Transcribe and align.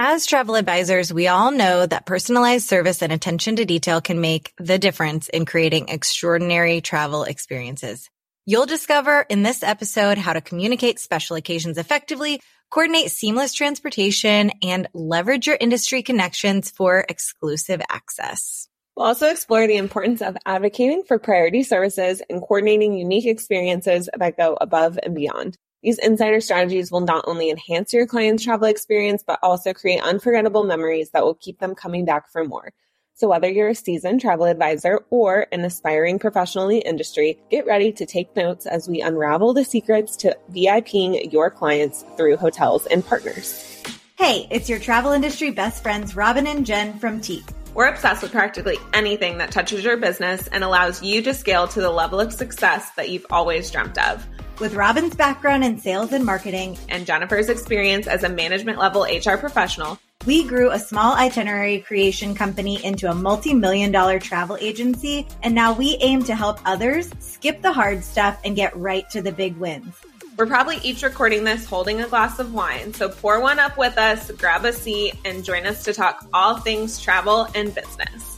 As 0.00 0.26
travel 0.26 0.54
advisors, 0.54 1.12
we 1.12 1.26
all 1.26 1.50
know 1.50 1.84
that 1.84 2.06
personalized 2.06 2.68
service 2.68 3.02
and 3.02 3.12
attention 3.12 3.56
to 3.56 3.64
detail 3.64 4.00
can 4.00 4.20
make 4.20 4.52
the 4.56 4.78
difference 4.78 5.28
in 5.28 5.44
creating 5.44 5.88
extraordinary 5.88 6.80
travel 6.80 7.24
experiences. 7.24 8.08
You'll 8.46 8.66
discover 8.66 9.26
in 9.28 9.42
this 9.42 9.64
episode 9.64 10.16
how 10.16 10.34
to 10.34 10.40
communicate 10.40 11.00
special 11.00 11.34
occasions 11.34 11.78
effectively, 11.78 12.40
coordinate 12.70 13.10
seamless 13.10 13.52
transportation, 13.54 14.52
and 14.62 14.86
leverage 14.94 15.48
your 15.48 15.58
industry 15.60 16.04
connections 16.04 16.70
for 16.70 17.04
exclusive 17.08 17.82
access. 17.90 18.68
We'll 18.96 19.06
also 19.06 19.28
explore 19.28 19.66
the 19.66 19.78
importance 19.78 20.22
of 20.22 20.36
advocating 20.46 21.02
for 21.08 21.18
priority 21.18 21.64
services 21.64 22.22
and 22.30 22.40
coordinating 22.40 22.94
unique 22.94 23.26
experiences 23.26 24.08
that 24.16 24.36
go 24.36 24.56
above 24.60 24.96
and 25.02 25.16
beyond. 25.16 25.56
These 25.82 25.98
insider 25.98 26.40
strategies 26.40 26.90
will 26.90 27.00
not 27.00 27.24
only 27.28 27.50
enhance 27.50 27.92
your 27.92 28.06
client's 28.06 28.42
travel 28.42 28.66
experience, 28.66 29.22
but 29.24 29.38
also 29.42 29.72
create 29.72 30.02
unforgettable 30.02 30.64
memories 30.64 31.10
that 31.10 31.24
will 31.24 31.34
keep 31.34 31.60
them 31.60 31.76
coming 31.76 32.04
back 32.04 32.30
for 32.30 32.44
more. 32.44 32.72
So 33.14 33.28
whether 33.28 33.48
you're 33.48 33.68
a 33.68 33.74
seasoned 33.74 34.20
travel 34.20 34.46
advisor 34.46 35.00
or 35.10 35.46
an 35.50 35.64
aspiring 35.64 36.18
professional 36.18 36.68
in 36.68 36.76
the 36.76 36.88
industry, 36.88 37.38
get 37.50 37.66
ready 37.66 37.92
to 37.92 38.06
take 38.06 38.34
notes 38.36 38.66
as 38.66 38.88
we 38.88 39.00
unravel 39.00 39.54
the 39.54 39.64
secrets 39.64 40.16
to 40.18 40.36
VIPing 40.52 41.32
your 41.32 41.50
clients 41.50 42.04
through 42.16 42.36
hotels 42.36 42.86
and 42.86 43.04
partners. 43.04 43.82
Hey, 44.16 44.48
it's 44.50 44.68
your 44.68 44.78
travel 44.78 45.12
industry 45.12 45.50
best 45.50 45.82
friends, 45.82 46.16
Robin 46.16 46.46
and 46.46 46.66
Jen 46.66 46.98
from 46.98 47.20
Tique. 47.20 47.46
We're 47.74 47.86
obsessed 47.86 48.22
with 48.22 48.32
practically 48.32 48.78
anything 48.92 49.38
that 49.38 49.52
touches 49.52 49.84
your 49.84 49.96
business 49.96 50.48
and 50.48 50.64
allows 50.64 51.02
you 51.02 51.22
to 51.22 51.34
scale 51.34 51.68
to 51.68 51.80
the 51.80 51.90
level 51.90 52.18
of 52.18 52.32
success 52.32 52.90
that 52.96 53.10
you've 53.10 53.26
always 53.30 53.70
dreamt 53.70 53.98
of. 53.98 54.26
With 54.60 54.74
Robin's 54.74 55.14
background 55.14 55.62
in 55.62 55.78
sales 55.78 56.12
and 56.12 56.26
marketing 56.26 56.76
and 56.88 57.06
Jennifer's 57.06 57.48
experience 57.48 58.08
as 58.08 58.24
a 58.24 58.28
management 58.28 58.76
level 58.76 59.02
HR 59.04 59.36
professional, 59.36 60.00
we 60.26 60.42
grew 60.48 60.72
a 60.72 60.80
small 60.80 61.14
itinerary 61.14 61.78
creation 61.78 62.34
company 62.34 62.84
into 62.84 63.08
a 63.08 63.14
multi 63.14 63.54
million 63.54 63.92
dollar 63.92 64.18
travel 64.18 64.56
agency. 64.60 65.28
And 65.44 65.54
now 65.54 65.72
we 65.72 65.96
aim 66.00 66.24
to 66.24 66.34
help 66.34 66.58
others 66.64 67.08
skip 67.20 67.62
the 67.62 67.72
hard 67.72 68.02
stuff 68.02 68.40
and 68.44 68.56
get 68.56 68.76
right 68.76 69.08
to 69.10 69.22
the 69.22 69.30
big 69.30 69.56
wins. 69.58 69.94
We're 70.36 70.46
probably 70.46 70.78
each 70.78 71.04
recording 71.04 71.44
this 71.44 71.64
holding 71.64 72.00
a 72.00 72.08
glass 72.08 72.40
of 72.40 72.52
wine. 72.52 72.92
So 72.94 73.08
pour 73.08 73.40
one 73.40 73.60
up 73.60 73.78
with 73.78 73.96
us, 73.96 74.28
grab 74.32 74.64
a 74.64 74.72
seat, 74.72 75.14
and 75.24 75.44
join 75.44 75.66
us 75.66 75.84
to 75.84 75.92
talk 75.92 76.26
all 76.32 76.56
things 76.56 77.00
travel 77.00 77.46
and 77.54 77.72
business. 77.72 78.37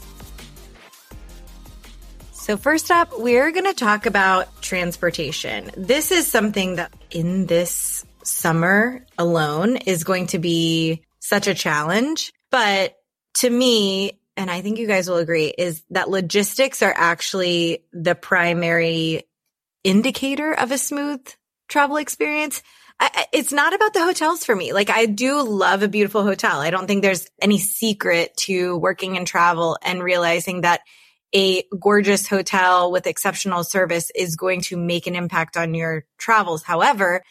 So, 2.51 2.57
first 2.57 2.91
up, 2.91 3.17
we're 3.17 3.51
going 3.51 3.63
to 3.63 3.73
talk 3.73 4.05
about 4.05 4.61
transportation. 4.61 5.71
This 5.77 6.11
is 6.11 6.27
something 6.27 6.75
that 6.75 6.91
in 7.09 7.45
this 7.45 8.05
summer 8.23 9.05
alone 9.17 9.77
is 9.77 10.03
going 10.03 10.27
to 10.27 10.37
be 10.37 11.01
such 11.21 11.47
a 11.47 11.53
challenge. 11.53 12.33
But 12.49 12.97
to 13.35 13.49
me, 13.49 14.19
and 14.35 14.51
I 14.51 14.59
think 14.59 14.79
you 14.79 14.85
guys 14.85 15.09
will 15.09 15.15
agree, 15.15 15.45
is 15.45 15.81
that 15.91 16.09
logistics 16.09 16.81
are 16.81 16.93
actually 16.93 17.85
the 17.93 18.15
primary 18.15 19.23
indicator 19.85 20.51
of 20.51 20.73
a 20.73 20.77
smooth 20.77 21.25
travel 21.69 21.95
experience. 21.95 22.63
I, 22.99 23.27
it's 23.31 23.53
not 23.53 23.73
about 23.73 23.93
the 23.93 24.03
hotels 24.03 24.43
for 24.43 24.53
me. 24.53 24.73
Like 24.73 24.89
I 24.89 25.05
do 25.05 25.41
love 25.41 25.83
a 25.83 25.87
beautiful 25.87 26.23
hotel. 26.25 26.59
I 26.59 26.69
don't 26.69 26.85
think 26.85 27.01
there's 27.01 27.29
any 27.41 27.59
secret 27.59 28.35
to 28.39 28.75
working 28.75 29.15
in 29.15 29.23
travel 29.23 29.77
and 29.81 30.03
realizing 30.03 30.61
that 30.61 30.81
a 31.33 31.63
gorgeous 31.79 32.27
hotel 32.27 32.91
with 32.91 33.07
exceptional 33.07 33.63
service 33.63 34.11
is 34.15 34.35
going 34.35 34.61
to 34.61 34.77
make 34.77 35.07
an 35.07 35.15
impact 35.15 35.57
on 35.57 35.73
your 35.73 36.05
travels. 36.17 36.63
However, 36.63 37.23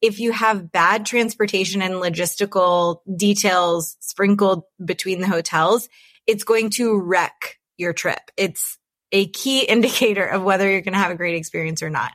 if 0.00 0.18
you 0.18 0.32
have 0.32 0.70
bad 0.70 1.06
transportation 1.06 1.80
and 1.80 1.94
logistical 1.94 2.98
details 3.16 3.96
sprinkled 4.00 4.64
between 4.84 5.20
the 5.20 5.28
hotels, 5.28 5.88
it's 6.26 6.44
going 6.44 6.70
to 6.70 7.00
wreck 7.00 7.58
your 7.76 7.92
trip. 7.92 8.30
It's 8.36 8.78
a 9.12 9.26
key 9.28 9.60
indicator 9.68 10.24
of 10.24 10.42
whether 10.42 10.70
you're 10.70 10.82
going 10.82 10.94
to 10.94 10.98
have 10.98 11.12
a 11.12 11.16
great 11.16 11.36
experience 11.36 11.82
or 11.82 11.90
not. 11.90 12.12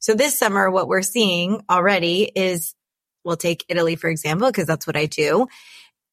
So 0.00 0.14
this 0.14 0.38
summer, 0.38 0.70
what 0.70 0.88
we're 0.88 1.02
seeing 1.02 1.62
already 1.68 2.24
is 2.24 2.74
we'll 3.24 3.36
take 3.36 3.64
Italy, 3.68 3.96
for 3.96 4.08
example, 4.08 4.48
because 4.48 4.66
that's 4.66 4.86
what 4.86 4.96
I 4.96 5.06
do 5.06 5.46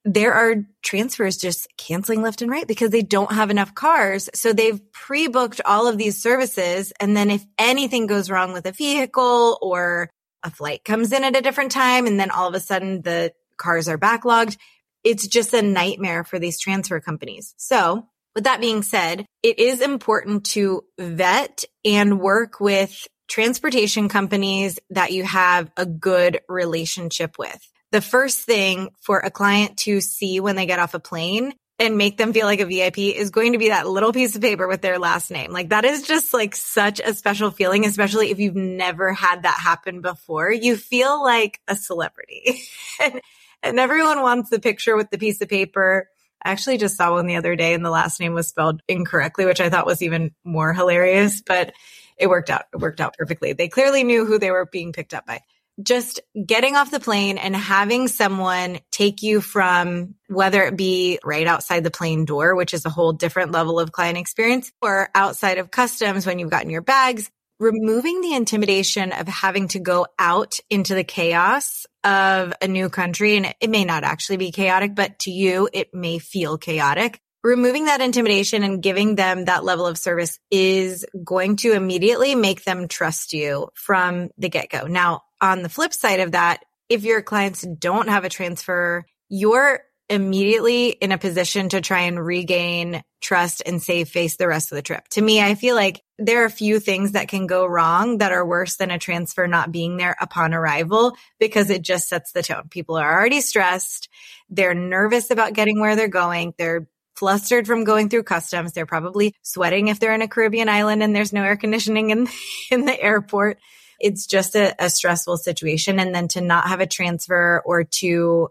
there 0.08 0.34
are 0.34 0.64
transfers 0.84 1.36
just 1.36 1.68
canceling 1.78 2.22
left 2.22 2.42
and 2.42 2.50
right 2.50 2.66
because 2.66 2.92
they 2.92 3.02
don't 3.02 3.34
have 3.34 3.52
enough 3.52 3.76
cars. 3.76 4.30
So 4.34 4.54
they've 4.54 4.80
pre-booked 4.94 5.60
all 5.66 5.88
of 5.88 5.98
these 5.98 6.22
services. 6.22 6.94
And 7.02 7.16
then 7.16 7.30
if 7.30 7.46
anything 7.58 8.08
goes 8.08 8.30
wrong 8.30 8.54
with 8.54 8.66
a 8.66 8.72
vehicle 8.72 9.58
or 9.62 10.10
a 10.44 10.50
flight 10.50 10.86
comes 10.86 11.12
in 11.12 11.26
at 11.26 11.36
a 11.36 11.42
different 11.42 11.74
time, 11.74 12.08
and 12.08 12.18
then 12.18 12.32
all 12.32 12.48
of 12.48 12.54
a 12.54 12.62
sudden 12.62 13.02
the 13.02 13.34
cars 13.58 13.90
are 13.90 13.98
backlogged, 13.98 14.56
it's 15.04 15.28
just 15.28 15.54
a 15.54 15.62
nightmare 15.62 16.24
for 16.24 16.40
these 16.40 16.58
transfer 16.58 17.02
companies. 17.02 17.54
So 17.58 18.08
with 18.34 18.46
that 18.46 18.62
being 18.62 18.84
said, 18.84 19.26
it 19.44 19.60
is 19.60 19.82
important 19.82 20.46
to 20.52 20.86
vet 20.98 21.66
and 21.84 22.22
work 22.22 22.62
with 22.62 23.08
transportation 23.28 24.08
companies 24.08 24.80
that 24.90 25.12
you 25.12 25.26
have 25.26 25.70
a 25.76 25.86
good 25.86 26.40
relationship 26.48 27.38
with 27.38 27.62
the 27.92 28.02
first 28.02 28.40
thing 28.40 28.90
for 29.00 29.20
a 29.20 29.32
client 29.32 29.78
to 29.78 30.02
see 30.02 30.40
when 30.40 30.56
they 30.56 30.66
get 30.66 30.80
off 30.80 30.94
a 30.94 31.00
plane 31.00 31.54
and 31.80 31.98
make 31.98 32.18
them 32.18 32.34
feel 32.34 32.46
like 32.46 32.60
a 32.60 32.66
VIP 32.66 32.98
is 32.98 33.30
going 33.30 33.54
to 33.54 33.60
be 33.60 33.70
that 33.70 33.88
little 33.88 34.12
piece 34.12 34.36
of 34.36 34.42
paper 34.42 34.68
with 34.68 34.82
their 34.82 34.98
last 34.98 35.30
name. 35.30 35.52
Like 35.52 35.70
that 35.70 35.86
is 35.86 36.04
just 36.04 36.34
like 36.34 36.56
such 36.56 37.00
a 37.00 37.14
special 37.14 37.52
feeling, 37.52 37.86
especially 37.86 38.32
if 38.32 38.40
you've 38.40 38.56
never 38.56 39.14
had 39.14 39.44
that 39.44 39.60
happen 39.60 40.02
before. 40.02 40.52
You 40.52 40.76
feel 40.76 41.22
like 41.24 41.62
a 41.68 41.76
celebrity 41.76 42.62
and, 43.02 43.22
and 43.62 43.80
everyone 43.80 44.22
wants 44.22 44.50
the 44.50 44.60
picture 44.60 44.96
with 44.96 45.12
the 45.12 45.20
piece 45.20 45.40
of 45.42 45.50
paper. 45.50 46.10
I 46.44 46.52
actually 46.52 46.78
just 46.78 46.98
saw 46.98 47.14
one 47.14 47.28
the 47.28 47.36
other 47.36 47.56
day 47.56 47.74
and 47.74 47.86
the 47.86 47.92
last 47.92 48.20
name 48.20 48.34
was 48.34 48.48
spelled 48.48 48.82
incorrectly, 48.88 49.46
which 49.46 49.62
I 49.62 49.70
thought 49.70 49.86
was 49.86 50.02
even 50.02 50.32
more 50.44 50.74
hilarious, 50.74 51.42
but 51.42 51.74
it 52.18 52.28
worked 52.28 52.50
out. 52.50 52.66
It 52.74 52.78
worked 52.80 53.02
out 53.02 53.16
perfectly. 53.18 53.54
They 53.54 53.68
clearly 53.68 54.04
knew 54.04 54.26
who 54.26 54.40
they 54.40 54.50
were 54.50 54.66
being 54.66 54.94
picked 54.94 55.14
up 55.14 55.28
by 55.28 55.42
just 55.82 56.22
getting 56.46 56.76
off 56.76 56.92
the 56.92 57.00
plane 57.00 57.38
and 57.38 57.56
having 57.56 58.08
someone 58.08 58.80
take 58.92 59.22
you 59.22 59.42
from 59.42 60.16
whether 60.28 60.64
it 60.64 60.76
be 60.76 61.20
right 61.24 61.48
outside 61.48 61.84
the 61.84 61.92
plane 61.92 62.26
door, 62.26 62.56
which 62.56 62.74
is 62.74 62.86
a 62.86 62.90
whole 62.90 63.14
different 63.14 63.52
level 63.52 63.80
of 63.80 63.92
client 63.92 64.18
experience, 64.18 64.72
or 64.82 65.10
outside 65.14 65.58
of 65.58 65.72
customs 65.72 66.26
when 66.26 66.40
you've 66.40 66.50
gotten 66.50 66.70
your 66.70 66.82
bags, 66.82 67.30
removing 67.60 68.22
the 68.22 68.34
intimidation 68.34 69.12
of 69.12 69.28
having 69.28 69.68
to 69.70 69.80
go 69.80 70.08
out 70.18 70.60
into 70.70 70.96
the 70.96 71.04
chaos 71.04 71.86
of 72.04 72.54
a 72.62 72.68
new 72.68 72.90
country. 72.90 73.38
And 73.38 73.54
it 73.60 73.70
may 73.70 73.86
not 73.86 74.04
actually 74.04 74.38
be 74.38 74.52
chaotic, 74.52 74.96
but 74.96 75.20
to 75.20 75.32
you, 75.32 75.70
it 75.72 75.94
may 75.94 76.20
feel 76.20 76.58
chaotic. 76.58 77.20
Removing 77.44 77.86
that 77.86 78.02
intimidation 78.02 78.64
and 78.64 78.82
giving 78.82 79.16
them 79.16 79.46
that 79.46 79.64
level 79.64 79.86
of 79.86 79.98
service 79.98 80.40
is 80.52 81.06
going 81.24 81.56
to 81.58 81.74
immediately 81.74 82.36
make 82.36 82.64
them 82.64 82.88
trust 82.88 83.32
you 83.32 83.70
from 83.74 84.30
the 84.38 84.50
get 84.50 84.70
go. 84.70 84.88
Now, 84.88 85.22
on 85.42 85.64
the 85.64 85.70
flip 85.70 85.94
side 85.94 86.20
of 86.20 86.32
that, 86.32 86.64
if 86.90 87.04
your 87.04 87.22
clients 87.22 87.62
don't 87.62 88.10
have 88.10 88.24
a 88.24 88.30
transfer, 88.30 89.06
you're 89.30 89.82
immediately 90.10 90.90
in 90.90 91.12
a 91.12 91.18
position 91.18 91.70
to 91.70 91.82
try 91.82 92.02
and 92.02 92.24
regain 92.24 93.04
trust 93.20 93.62
and 93.66 93.82
save 93.82 94.08
face 94.08 94.38
the 94.38 94.48
rest 94.48 94.72
of 94.72 94.78
the 94.78 94.82
trip. 94.82 95.06
To 95.10 95.22
me, 95.22 95.42
I 95.42 95.56
feel 95.56 95.76
like 95.76 96.02
there 96.18 96.44
are 96.44 96.46
a 96.46 96.52
few 96.52 96.80
things 96.80 97.12
that 97.12 97.28
can 97.28 97.46
go 97.46 97.66
wrong 97.66 98.20
that 98.20 98.32
are 98.32 98.46
worse 98.46 98.78
than 98.78 98.90
a 98.90 99.00
transfer 99.00 99.48
not 99.48 99.72
being 99.72 99.98
there 99.98 100.16
upon 100.22 100.54
arrival 100.54 101.16
because 101.40 101.70
it 101.70 101.82
just 101.82 102.08
sets 102.08 102.32
the 102.32 102.42
tone. 102.42 102.70
People 102.70 102.96
are 102.96 103.14
already 103.20 103.42
stressed. 103.42 104.08
They're 104.50 104.74
nervous 104.74 105.30
about 105.30 105.54
getting 105.54 105.82
where 105.82 105.96
they're 105.96 106.08
going. 106.08 106.54
They're 106.58 106.88
flustered 107.16 107.68
from 107.68 107.84
going 107.84 108.10
through 108.10 108.24
customs. 108.24 108.72
They're 108.72 108.86
probably 108.86 109.34
sweating 109.42 109.90
if 109.90 110.00
they're 110.00 110.14
in 110.14 110.22
a 110.22 110.28
Caribbean 110.28 110.70
island 110.70 111.04
and 111.04 111.16
there's 111.16 111.34
no 111.34 111.44
air 111.44 111.58
conditioning 111.58 112.12
in, 112.12 112.28
in 112.72 112.86
the 112.86 113.00
airport 113.00 113.60
it's 114.00 114.26
just 114.26 114.56
a, 114.56 114.76
a 114.84 114.90
stressful 114.90 115.38
situation. 115.38 116.00
And 116.00 116.14
then 116.14 116.28
to 116.30 116.42
not 116.42 116.68
have 116.68 116.82
a 116.82 116.88
transfer 116.88 117.62
or 117.66 117.84
to 117.84 118.50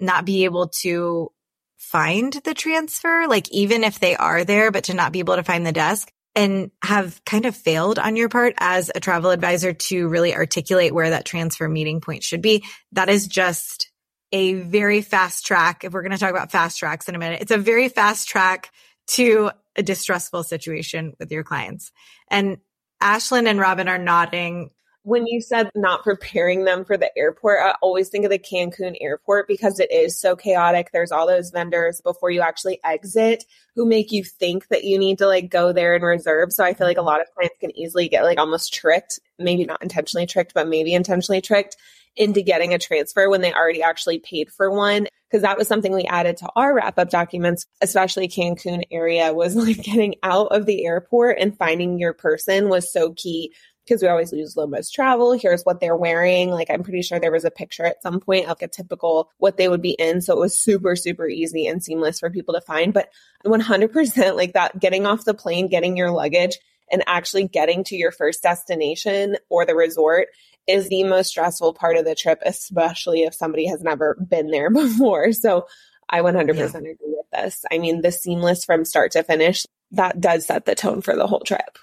not 0.00 0.24
be 0.24 0.44
able 0.44 0.68
to 0.82 1.30
find 1.76 2.32
the 2.44 2.54
transfer, 2.54 3.26
like 3.28 3.50
even 3.50 3.84
if 3.84 3.98
they 3.98 4.16
are 4.16 4.44
there, 4.44 4.70
but 4.70 4.84
to 4.84 4.94
not 4.94 5.12
be 5.12 5.20
able 5.20 5.36
to 5.36 5.42
find 5.42 5.66
the 5.66 5.72
desk 5.72 6.10
and 6.34 6.70
have 6.82 7.20
kind 7.24 7.46
of 7.46 7.56
failed 7.56 7.98
on 7.98 8.14
your 8.14 8.28
part 8.28 8.54
as 8.58 8.90
a 8.94 9.00
travel 9.00 9.30
advisor 9.30 9.72
to 9.72 10.08
really 10.08 10.34
articulate 10.34 10.94
where 10.94 11.10
that 11.10 11.24
transfer 11.24 11.68
meeting 11.68 12.00
point 12.00 12.22
should 12.22 12.42
be. 12.42 12.64
That 12.92 13.08
is 13.08 13.26
just 13.26 13.90
a 14.30 14.54
very 14.54 15.00
fast 15.00 15.46
track. 15.46 15.84
If 15.84 15.92
we're 15.92 16.02
going 16.02 16.12
to 16.12 16.18
talk 16.18 16.30
about 16.30 16.52
fast 16.52 16.78
tracks 16.78 17.08
in 17.08 17.14
a 17.14 17.18
minute, 17.18 17.40
it's 17.40 17.50
a 17.50 17.58
very 17.58 17.88
fast 17.88 18.28
track 18.28 18.70
to 19.08 19.50
a 19.74 19.82
distressful 19.82 20.42
situation 20.42 21.14
with 21.18 21.32
your 21.32 21.44
clients. 21.44 21.90
And 22.30 22.58
Ashlyn 23.02 23.48
and 23.48 23.58
Robin 23.58 23.88
are 23.88 23.98
nodding 23.98 24.70
when 25.08 25.26
you 25.26 25.40
said 25.40 25.70
not 25.74 26.04
preparing 26.04 26.64
them 26.64 26.84
for 26.84 26.98
the 26.98 27.10
airport, 27.16 27.60
I 27.62 27.74
always 27.80 28.10
think 28.10 28.26
of 28.26 28.30
the 28.30 28.38
Cancun 28.38 28.94
airport 29.00 29.48
because 29.48 29.80
it 29.80 29.90
is 29.90 30.20
so 30.20 30.36
chaotic. 30.36 30.90
There's 30.92 31.10
all 31.10 31.26
those 31.26 31.50
vendors 31.50 32.02
before 32.02 32.30
you 32.30 32.42
actually 32.42 32.78
exit 32.84 33.44
who 33.74 33.86
make 33.86 34.12
you 34.12 34.22
think 34.22 34.68
that 34.68 34.84
you 34.84 34.98
need 34.98 35.16
to 35.18 35.26
like 35.26 35.48
go 35.48 35.72
there 35.72 35.94
and 35.94 36.04
reserve. 36.04 36.52
So 36.52 36.62
I 36.62 36.74
feel 36.74 36.86
like 36.86 36.98
a 36.98 37.02
lot 37.02 37.22
of 37.22 37.26
clients 37.34 37.56
can 37.58 37.74
easily 37.74 38.10
get 38.10 38.22
like 38.22 38.38
almost 38.38 38.74
tricked, 38.74 39.18
maybe 39.38 39.64
not 39.64 39.82
intentionally 39.82 40.26
tricked, 40.26 40.52
but 40.52 40.68
maybe 40.68 40.92
intentionally 40.92 41.40
tricked 41.40 41.78
into 42.14 42.42
getting 42.42 42.74
a 42.74 42.78
transfer 42.78 43.30
when 43.30 43.40
they 43.40 43.54
already 43.54 43.82
actually 43.82 44.18
paid 44.18 44.50
for 44.52 44.70
one. 44.70 45.06
because 45.30 45.40
that 45.40 45.56
was 45.56 45.68
something 45.68 45.92
we 45.92 46.04
added 46.04 46.36
to 46.38 46.50
our 46.54 46.74
wrap 46.74 46.98
up 46.98 47.08
documents, 47.08 47.64
especially 47.80 48.28
Cancun 48.28 48.82
area 48.90 49.32
was 49.32 49.56
like 49.56 49.82
getting 49.82 50.16
out 50.22 50.48
of 50.48 50.66
the 50.66 50.84
airport 50.84 51.38
and 51.40 51.56
finding 51.56 51.98
your 51.98 52.12
person 52.12 52.68
was 52.68 52.92
so 52.92 53.14
key 53.14 53.54
because 53.88 54.02
we 54.02 54.08
always 54.08 54.32
use 54.32 54.56
Lomas 54.56 54.90
travel. 54.90 55.32
Here's 55.32 55.62
what 55.62 55.80
they're 55.80 55.96
wearing. 55.96 56.50
Like 56.50 56.68
I'm 56.70 56.82
pretty 56.82 57.02
sure 57.02 57.18
there 57.18 57.32
was 57.32 57.44
a 57.44 57.50
picture 57.50 57.84
at 57.84 58.02
some 58.02 58.20
point 58.20 58.48
of 58.48 58.58
a 58.60 58.68
typical 58.68 59.30
what 59.38 59.56
they 59.56 59.68
would 59.68 59.80
be 59.80 59.92
in. 59.92 60.20
So 60.20 60.34
it 60.34 60.40
was 60.40 60.58
super, 60.58 60.94
super 60.94 61.26
easy 61.26 61.66
and 61.66 61.82
seamless 61.82 62.20
for 62.20 62.30
people 62.30 62.54
to 62.54 62.60
find. 62.60 62.92
But 62.92 63.10
100% 63.46 64.36
like 64.36 64.52
that 64.52 64.78
getting 64.78 65.06
off 65.06 65.24
the 65.24 65.34
plane, 65.34 65.68
getting 65.68 65.96
your 65.96 66.10
luggage 66.10 66.58
and 66.90 67.02
actually 67.06 67.48
getting 67.48 67.84
to 67.84 67.96
your 67.96 68.12
first 68.12 68.42
destination 68.42 69.36
or 69.48 69.64
the 69.64 69.74
resort 69.74 70.28
is 70.66 70.88
the 70.88 71.04
most 71.04 71.28
stressful 71.28 71.72
part 71.72 71.96
of 71.96 72.04
the 72.04 72.14
trip, 72.14 72.42
especially 72.44 73.22
if 73.22 73.34
somebody 73.34 73.66
has 73.66 73.82
never 73.82 74.16
been 74.28 74.50
there 74.50 74.70
before. 74.70 75.32
So 75.32 75.66
I 76.10 76.20
100% 76.20 76.56
yeah. 76.56 76.64
agree 76.64 76.96
with 77.00 77.26
this. 77.32 77.64
I 77.70 77.78
mean, 77.78 78.02
the 78.02 78.12
seamless 78.12 78.64
from 78.64 78.84
start 78.84 79.12
to 79.12 79.22
finish, 79.22 79.66
that 79.92 80.20
does 80.20 80.46
set 80.46 80.66
the 80.66 80.74
tone 80.74 81.00
for 81.00 81.16
the 81.16 81.26
whole 81.26 81.40
trip. 81.40 81.78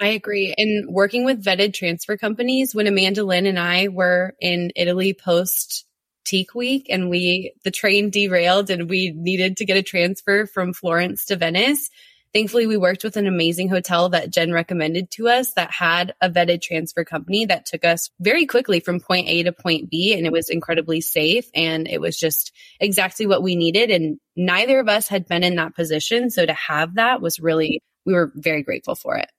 I 0.00 0.08
agree. 0.08 0.54
And 0.56 0.88
working 0.88 1.24
with 1.24 1.42
vetted 1.42 1.74
transfer 1.74 2.16
companies, 2.16 2.74
when 2.74 2.86
Amanda 2.86 3.24
Lynn 3.24 3.46
and 3.46 3.58
I 3.58 3.88
were 3.88 4.34
in 4.40 4.70
Italy 4.76 5.12
post 5.12 5.84
Tique 6.24 6.54
Week 6.54 6.86
and 6.88 7.10
we, 7.10 7.52
the 7.64 7.70
train 7.70 8.10
derailed 8.10 8.70
and 8.70 8.88
we 8.88 9.12
needed 9.12 9.56
to 9.56 9.64
get 9.64 9.76
a 9.76 9.82
transfer 9.82 10.46
from 10.46 10.72
Florence 10.72 11.24
to 11.26 11.36
Venice. 11.36 11.90
Thankfully, 12.34 12.66
we 12.66 12.76
worked 12.76 13.02
with 13.02 13.16
an 13.16 13.26
amazing 13.26 13.70
hotel 13.70 14.10
that 14.10 14.30
Jen 14.30 14.52
recommended 14.52 15.10
to 15.12 15.28
us 15.28 15.54
that 15.54 15.70
had 15.70 16.14
a 16.20 16.28
vetted 16.28 16.60
transfer 16.60 17.02
company 17.02 17.46
that 17.46 17.64
took 17.64 17.84
us 17.84 18.10
very 18.20 18.44
quickly 18.46 18.80
from 18.80 19.00
point 19.00 19.26
A 19.28 19.42
to 19.44 19.52
point 19.52 19.90
B. 19.90 20.14
And 20.14 20.26
it 20.26 20.32
was 20.32 20.50
incredibly 20.50 21.00
safe. 21.00 21.46
And 21.54 21.88
it 21.88 22.00
was 22.00 22.18
just 22.18 22.52
exactly 22.78 23.26
what 23.26 23.42
we 23.42 23.56
needed. 23.56 23.90
And 23.90 24.20
neither 24.36 24.78
of 24.78 24.88
us 24.88 25.08
had 25.08 25.26
been 25.26 25.42
in 25.42 25.56
that 25.56 25.74
position. 25.74 26.30
So 26.30 26.44
to 26.44 26.52
have 26.52 26.96
that 26.96 27.22
was 27.22 27.40
really, 27.40 27.82
we 28.04 28.12
were 28.12 28.30
very 28.36 28.62
grateful 28.62 28.94
for 28.94 29.16
it. 29.16 29.30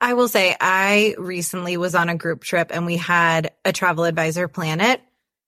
I 0.00 0.14
will 0.14 0.28
say 0.28 0.56
I 0.60 1.14
recently 1.18 1.76
was 1.76 1.94
on 1.94 2.08
a 2.08 2.16
group 2.16 2.44
trip 2.44 2.70
and 2.72 2.86
we 2.86 2.96
had 2.96 3.52
a 3.64 3.72
travel 3.72 4.04
advisor 4.04 4.48
plan 4.48 4.80
it. 4.80 5.00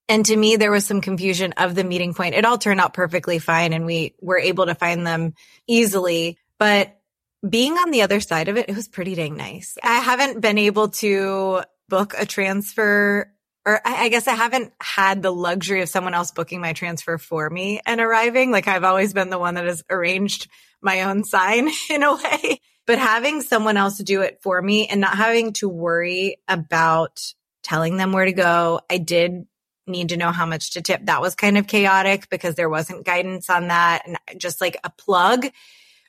And 0.09 0.27
to 0.27 0.37
me, 0.37 0.57
there 0.57 0.73
was 0.73 0.85
some 0.85 1.01
confusion 1.01 1.53
of 1.53 1.77
the 1.77 1.85
meeting 1.85 2.15
point. 2.15 2.35
It 2.35 2.45
all 2.45 2.59
turned 2.59 2.81
out 2.81 2.95
perfectly 2.95 3.39
fine 3.39 3.73
and 3.73 3.87
we 3.87 4.15
were 4.21 4.39
able 4.39 4.67
to 4.67 4.75
find 4.75 5.07
them 5.07 5.35
easily. 5.69 6.37
But 6.59 6.99
being 7.49 7.75
on 7.75 7.93
the 7.93 8.03
other 8.03 8.21
side 8.21 8.49
of 8.49 8.57
it, 8.57 8.69
it 8.69 8.75
was 8.75 8.89
pretty 8.89 9.15
dang 9.15 9.37
nice. 9.37 9.79
I 9.85 9.99
haven't 9.99 10.41
been 10.41 10.59
able 10.59 10.89
to 10.89 11.63
book 11.89 12.15
a 12.19 12.27
transfer 12.27 13.33
or 13.67 13.81
I, 13.85 14.09
guess 14.09 14.27
I 14.27 14.35
haven't 14.35 14.73
had 14.81 15.23
the 15.23 15.31
luxury 15.31 15.83
of 15.83 15.89
someone 15.89 16.15
else 16.15 16.33
booking 16.33 16.61
my 16.61 16.73
transfer 16.73 17.19
for 17.19 17.49
me 17.49 17.81
and 17.87 18.01
arriving. 18.01 18.51
Like 18.51 18.67
I've 18.67 18.85
always 18.85 19.13
been 19.13 19.31
the 19.31 19.39
one 19.39 19.55
that 19.55 19.67
has 19.67 19.85
arranged 19.91 20.49
my 20.81 21.03
own 21.03 21.25
sign 21.25 21.69
in 21.91 22.03
a 22.03 22.17
way 22.17 22.61
but 22.87 22.99
having 22.99 23.41
someone 23.41 23.77
else 23.77 23.99
do 23.99 24.23
it 24.23 24.41
for 24.43 24.61
me 24.61 24.87
and 24.89 25.01
not 25.01 25.17
having 25.17 25.53
to 25.55 25.69
worry 25.69 26.39
about 26.49 27.21
telling 27.63 27.97
them 27.97 28.13
where 28.13 28.25
to 28.25 28.33
go. 28.33 28.81
I 28.91 28.99
did 28.99 29.47
need 29.87 30.11
to 30.11 30.17
know 30.17 30.31
how 30.31 30.47
much 30.47 30.73
to 30.73 30.83
tip. 30.83 31.07
That 31.07 31.21
was 31.21 31.35
kind 31.35 31.59
of 31.59 31.67
chaotic 31.67 32.29
because 32.31 32.55
there 32.55 32.69
wasn't 32.69 33.05
guidance 33.05 33.51
on 33.51 33.69
that. 33.69 34.03
And 34.07 34.19
just 34.39 34.61
like 34.61 34.79
a 34.85 34.91
plug 34.91 35.47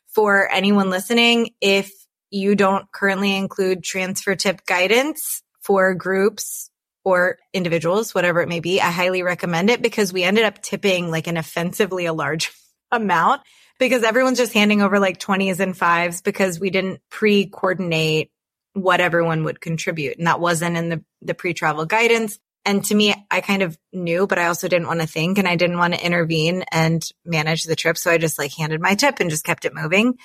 for 0.07 0.49
anyone 0.51 0.89
listening, 0.89 1.51
if 1.61 1.91
you 2.29 2.55
don't 2.55 2.89
currently 2.91 3.35
include 3.35 3.83
transfer 3.83 4.35
tip 4.35 4.65
guidance 4.65 5.41
for 5.61 5.93
groups 5.93 6.69
or 7.03 7.37
individuals, 7.53 8.13
whatever 8.13 8.41
it 8.41 8.49
may 8.49 8.59
be, 8.59 8.79
I 8.79 8.91
highly 8.91 9.23
recommend 9.23 9.69
it 9.69 9.81
because 9.81 10.13
we 10.13 10.23
ended 10.23 10.45
up 10.45 10.61
tipping 10.61 11.09
like 11.09 11.27
an 11.27 11.37
offensively 11.37 12.05
a 12.05 12.13
large 12.13 12.51
amount 12.91 13.41
because 13.81 14.03
everyone's 14.03 14.37
just 14.37 14.53
handing 14.53 14.83
over 14.83 14.99
like 14.99 15.17
20s 15.17 15.59
and 15.59 15.75
fives 15.75 16.21
because 16.21 16.59
we 16.59 16.69
didn't 16.69 17.01
pre 17.09 17.47
coordinate 17.47 18.29
what 18.73 19.01
everyone 19.01 19.43
would 19.43 19.59
contribute. 19.59 20.19
And 20.19 20.27
that 20.27 20.39
wasn't 20.39 20.77
in 20.77 20.89
the, 20.89 21.03
the 21.23 21.33
pre 21.33 21.55
travel 21.55 21.85
guidance. 21.85 22.37
And 22.63 22.85
to 22.85 22.95
me, 22.95 23.15
I 23.31 23.41
kind 23.41 23.63
of 23.63 23.75
knew, 23.91 24.27
but 24.27 24.37
I 24.37 24.45
also 24.45 24.67
didn't 24.67 24.85
want 24.85 25.01
to 25.01 25.07
think 25.07 25.39
and 25.39 25.47
I 25.47 25.55
didn't 25.55 25.79
want 25.79 25.95
to 25.95 26.05
intervene 26.05 26.63
and 26.71 27.03
manage 27.25 27.63
the 27.63 27.75
trip. 27.75 27.97
So 27.97 28.11
I 28.11 28.19
just 28.19 28.37
like 28.37 28.53
handed 28.53 28.81
my 28.81 28.93
tip 28.93 29.19
and 29.19 29.31
just 29.31 29.43
kept 29.43 29.65
it 29.65 29.73
moving. 29.73 30.19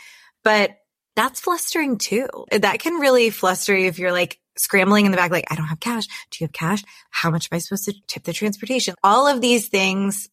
But 0.44 0.76
that's 1.17 1.41
flustering 1.41 1.97
too. 1.97 2.29
That 2.53 2.79
can 2.81 3.00
really 3.00 3.31
fluster 3.31 3.75
you 3.75 3.88
if 3.88 3.99
you're 3.99 4.12
like 4.12 4.38
scrambling 4.58 5.06
in 5.06 5.12
the 5.12 5.17
back, 5.17 5.31
like, 5.31 5.47
I 5.50 5.55
don't 5.55 5.64
have 5.64 5.81
cash. 5.81 6.06
Do 6.31 6.37
you 6.41 6.44
have 6.44 6.53
cash? 6.53 6.85
How 7.08 7.31
much 7.31 7.49
am 7.50 7.56
I 7.56 7.58
supposed 7.61 7.87
to 7.87 7.94
tip 8.06 8.25
the 8.25 8.35
transportation? 8.35 8.94
All 9.03 9.26
of 9.26 9.41
these 9.41 9.69
things 9.69 10.29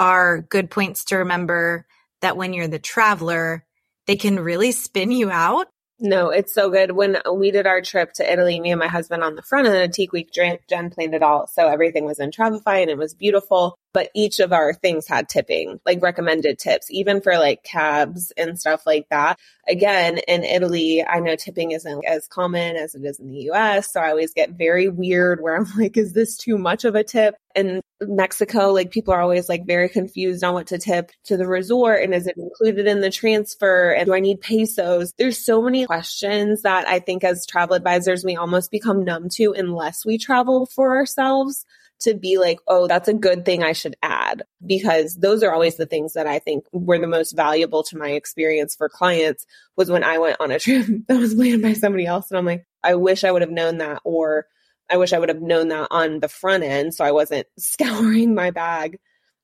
are 0.00 0.40
good 0.40 0.70
points 0.70 1.04
to 1.04 1.18
remember 1.18 1.86
that 2.22 2.36
when 2.36 2.52
you're 2.54 2.68
the 2.68 2.78
traveler, 2.78 3.64
they 4.06 4.16
can 4.16 4.40
really 4.40 4.72
spin 4.72 5.10
you 5.12 5.30
out. 5.30 5.68
No, 6.00 6.30
it's 6.30 6.52
so 6.52 6.68
good. 6.68 6.90
When 6.92 7.18
we 7.32 7.52
did 7.52 7.66
our 7.66 7.80
trip 7.80 8.12
to 8.14 8.32
Italy, 8.32 8.58
me 8.58 8.72
and 8.72 8.80
my 8.80 8.88
husband 8.88 9.22
on 9.22 9.36
the 9.36 9.42
front 9.42 9.68
of 9.68 9.72
the 9.72 9.86
Tique 9.86 10.12
Week, 10.12 10.32
Jen 10.32 10.58
planned 10.90 11.14
it 11.14 11.22
all. 11.22 11.46
So 11.46 11.68
everything 11.68 12.04
was 12.04 12.18
in 12.18 12.32
Travefy 12.32 12.82
and 12.82 12.90
it 12.90 12.98
was 12.98 13.14
beautiful. 13.14 13.76
But 13.92 14.10
each 14.14 14.40
of 14.40 14.52
our 14.52 14.72
things 14.72 15.06
had 15.06 15.28
tipping, 15.28 15.80
like 15.84 16.02
recommended 16.02 16.58
tips, 16.58 16.90
even 16.90 17.20
for 17.20 17.34
like 17.38 17.62
cabs 17.62 18.32
and 18.36 18.58
stuff 18.58 18.86
like 18.86 19.06
that. 19.10 19.38
Again, 19.68 20.18
in 20.26 20.44
Italy, 20.44 21.04
I 21.06 21.20
know 21.20 21.36
tipping 21.36 21.72
isn't 21.72 22.04
as 22.04 22.26
common 22.26 22.76
as 22.76 22.94
it 22.94 23.04
is 23.04 23.20
in 23.20 23.28
the 23.28 23.50
US. 23.50 23.92
So 23.92 24.00
I 24.00 24.10
always 24.10 24.32
get 24.32 24.50
very 24.50 24.88
weird 24.88 25.40
where 25.40 25.56
I'm 25.56 25.66
like, 25.78 25.96
is 25.96 26.12
this 26.12 26.36
too 26.36 26.58
much 26.58 26.84
of 26.84 26.94
a 26.94 27.04
tip? 27.04 27.34
In 27.54 27.82
Mexico, 28.00 28.72
like 28.72 28.90
people 28.90 29.12
are 29.12 29.20
always 29.20 29.48
like 29.48 29.66
very 29.66 29.88
confused 29.88 30.42
on 30.42 30.54
what 30.54 30.68
to 30.68 30.78
tip 30.78 31.10
to 31.24 31.36
the 31.36 31.46
resort 31.46 32.02
and 32.02 32.14
is 32.14 32.26
it 32.26 32.38
included 32.38 32.86
in 32.86 33.02
the 33.02 33.10
transfer 33.10 33.90
and 33.90 34.06
do 34.06 34.14
I 34.14 34.20
need 34.20 34.40
pesos? 34.40 35.12
There's 35.18 35.44
so 35.44 35.60
many 35.60 35.84
questions 35.84 36.62
that 36.62 36.88
I 36.88 36.98
think 36.98 37.24
as 37.24 37.46
travel 37.46 37.76
advisors 37.76 38.24
we 38.24 38.36
almost 38.36 38.70
become 38.70 39.04
numb 39.04 39.28
to 39.34 39.52
unless 39.52 40.04
we 40.04 40.16
travel 40.16 40.66
for 40.66 40.96
ourselves 40.96 41.66
to 42.02 42.14
be 42.14 42.38
like, 42.38 42.58
oh, 42.68 42.86
that's 42.86 43.08
a 43.08 43.14
good 43.14 43.44
thing 43.44 43.62
I 43.62 43.72
should 43.72 43.96
add. 44.02 44.42
Because 44.64 45.16
those 45.16 45.42
are 45.42 45.52
always 45.52 45.76
the 45.76 45.86
things 45.86 46.14
that 46.14 46.26
I 46.26 46.38
think 46.38 46.64
were 46.72 46.98
the 46.98 47.06
most 47.06 47.32
valuable 47.32 47.82
to 47.84 47.98
my 47.98 48.10
experience 48.10 48.74
for 48.74 48.88
clients 48.88 49.46
was 49.76 49.90
when 49.90 50.04
I 50.04 50.18
went 50.18 50.40
on 50.40 50.50
a 50.50 50.58
trip 50.60 50.86
that 51.08 51.18
was 51.18 51.34
planned 51.34 51.62
by 51.62 51.72
somebody 51.72 52.06
else. 52.06 52.30
And 52.30 52.38
I'm 52.38 52.46
like, 52.46 52.66
I 52.82 52.94
wish 52.94 53.24
I 53.24 53.30
would 53.30 53.42
have 53.42 53.50
known 53.50 53.78
that 53.78 54.00
or 54.04 54.46
I 54.90 54.96
wish 54.96 55.12
I 55.12 55.18
would 55.18 55.28
have 55.30 55.40
known 55.40 55.68
that 55.68 55.88
on 55.90 56.20
the 56.20 56.28
front 56.28 56.64
end 56.64 56.94
so 56.94 57.04
I 57.04 57.12
wasn't 57.12 57.46
scouring 57.58 58.34
my 58.34 58.50
bag. 58.50 58.98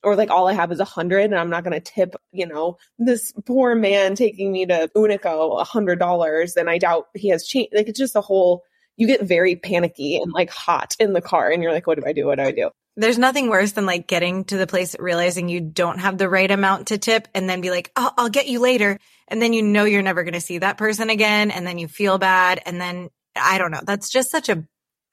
Or 0.04 0.14
like 0.14 0.30
all 0.30 0.46
I 0.46 0.52
have 0.52 0.70
is 0.70 0.78
a 0.78 0.84
hundred 0.84 1.24
and 1.24 1.34
I'm 1.34 1.50
not 1.50 1.64
going 1.64 1.74
to 1.74 1.80
tip, 1.80 2.14
you 2.30 2.46
know, 2.46 2.76
this 3.00 3.32
poor 3.46 3.74
man 3.74 4.14
taking 4.14 4.52
me 4.52 4.64
to 4.66 4.88
Unico 4.94 5.60
a 5.60 5.64
hundred 5.64 5.98
dollars. 5.98 6.56
And 6.56 6.70
I 6.70 6.78
doubt 6.78 7.08
he 7.14 7.30
has 7.30 7.44
changed. 7.44 7.74
Like 7.74 7.88
it's 7.88 7.98
just 7.98 8.14
a 8.14 8.20
whole, 8.20 8.62
you 8.98 9.06
get 9.06 9.22
very 9.22 9.56
panicky 9.56 10.18
and 10.18 10.32
like 10.32 10.50
hot 10.50 10.96
in 10.98 11.12
the 11.14 11.22
car 11.22 11.50
and 11.50 11.62
you're 11.62 11.72
like, 11.72 11.86
what 11.86 11.98
do 11.98 12.06
I 12.06 12.12
do? 12.12 12.26
What 12.26 12.36
do 12.36 12.42
I 12.42 12.50
do? 12.50 12.70
There's 12.96 13.16
nothing 13.16 13.48
worse 13.48 13.72
than 13.72 13.86
like 13.86 14.08
getting 14.08 14.44
to 14.46 14.58
the 14.58 14.66
place, 14.66 14.96
realizing 14.98 15.48
you 15.48 15.60
don't 15.60 16.00
have 16.00 16.18
the 16.18 16.28
right 16.28 16.50
amount 16.50 16.88
to 16.88 16.98
tip 16.98 17.28
and 17.32 17.48
then 17.48 17.60
be 17.60 17.70
like, 17.70 17.92
oh, 17.94 18.10
I'll 18.18 18.28
get 18.28 18.48
you 18.48 18.58
later. 18.58 18.98
And 19.28 19.40
then 19.40 19.52
you 19.52 19.62
know 19.62 19.84
you're 19.84 20.02
never 20.02 20.24
going 20.24 20.34
to 20.34 20.40
see 20.40 20.58
that 20.58 20.78
person 20.78 21.08
again. 21.08 21.52
And 21.52 21.64
then 21.64 21.78
you 21.78 21.86
feel 21.86 22.18
bad. 22.18 22.60
And 22.66 22.80
then 22.80 23.10
I 23.36 23.58
don't 23.58 23.70
know. 23.70 23.82
That's 23.84 24.10
just 24.10 24.32
such 24.32 24.48
a 24.48 24.64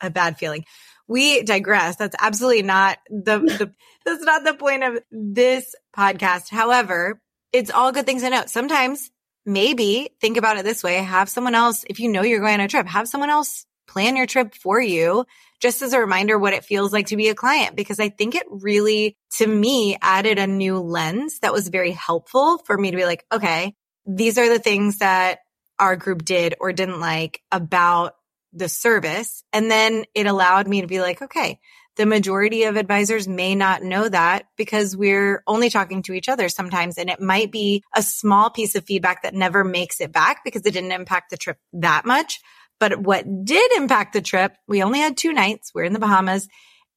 a 0.02 0.10
bad 0.10 0.38
feeling. 0.38 0.66
We 1.08 1.44
digress. 1.44 1.96
That's 1.96 2.16
absolutely 2.20 2.64
not 2.64 2.98
the, 3.10 3.40
the 3.40 3.74
that's 4.06 4.24
not 4.24 4.44
the 4.44 4.56
point 4.56 4.84
of 4.84 5.00
this 5.12 5.76
podcast. 5.96 6.50
However, 6.50 7.22
it's 7.54 7.72
all 7.72 7.92
good 7.92 8.06
things 8.06 8.24
to 8.24 8.30
know. 8.30 8.44
Sometimes 8.48 9.12
maybe 9.46 10.10
think 10.20 10.38
about 10.38 10.58
it 10.58 10.66
this 10.66 10.84
way. 10.84 10.96
Have 10.96 11.30
someone 11.30 11.56
else, 11.56 11.86
if 11.88 12.00
you 12.00 12.12
know 12.12 12.24
you're 12.24 12.40
going 12.40 12.56
on 12.56 12.62
a 12.62 12.68
trip, 12.68 12.88
have 12.88 13.08
someone 13.08 13.30
else 13.30 13.66
plan 13.88 14.16
your 14.16 14.26
trip 14.26 14.56
for 14.56 14.82
you 14.82 15.26
just 15.62 15.82
as 15.82 15.94
a 15.94 16.00
reminder 16.00 16.38
what 16.38 16.54
it 16.54 16.66
feels 16.66 16.92
like 16.92 17.08
to 17.08 17.18
be 17.18 17.30
a 17.30 17.36
client 17.36 17.76
because 17.76 18.00
I 18.00 18.10
think 18.10 18.36
it 18.36 18.46
really 18.50 19.18
to 19.38 19.48
me 19.48 19.98
added 20.02 20.38
a 20.38 20.48
new 20.48 20.80
lens 20.80 21.40
that 21.40 21.54
was 21.54 21.70
very 21.70 21.92
helpful 21.92 22.60
for 22.60 22.78
me 22.78 22.92
to 22.92 22.98
be 22.98 23.06
like, 23.06 23.26
okay, 23.32 23.74
these 24.06 24.38
are 24.38 24.50
the 24.50 24.60
things 24.60 25.00
that 25.00 25.40
our 25.80 25.96
group 25.96 26.24
did 26.24 26.56
or 26.60 26.72
didn't 26.72 27.00
like 27.00 27.42
about 27.52 28.16
the 28.54 28.70
service. 28.70 29.44
And 29.52 29.70
then 29.70 30.06
it 30.14 30.28
allowed 30.28 30.68
me 30.68 30.82
to 30.82 30.88
be 30.88 31.02
like, 31.02 31.22
okay, 31.22 31.60
the 31.96 32.06
majority 32.06 32.64
of 32.64 32.76
advisors 32.76 33.28
may 33.28 33.56
not 33.56 33.84
know 33.84 34.08
that 34.08 34.48
because 34.58 34.96
we're 34.96 35.42
only 35.48 35.70
talking 35.70 36.04
to 36.04 36.14
each 36.14 36.30
other 36.30 36.50
sometimes. 36.50 36.98
And 36.98 37.10
it 37.10 37.22
might 37.22 37.52
be 37.52 37.84
a 37.94 38.02
small 38.02 38.50
piece 38.50 38.76
of 38.76 38.86
feedback 38.86 39.24
that 39.24 39.34
never 39.34 39.64
makes 39.64 40.02
it 40.02 40.12
back 40.12 40.44
because 40.44 40.66
it 40.66 40.74
didn't 40.74 40.92
impact 40.92 41.30
the 41.30 41.38
trip 41.38 41.58
that 41.74 42.06
much. 42.06 42.40
But 42.80 42.98
what 42.98 43.46
did 43.46 43.72
impact 43.74 44.14
the 44.14 44.22
trip, 44.22 44.56
we 44.68 44.84
only 44.84 45.00
had 45.00 45.18
two 45.18 45.34
nights. 45.34 45.72
We're 45.74 45.84
in 45.84 45.94
the 45.94 46.00
Bahamas 46.00 46.48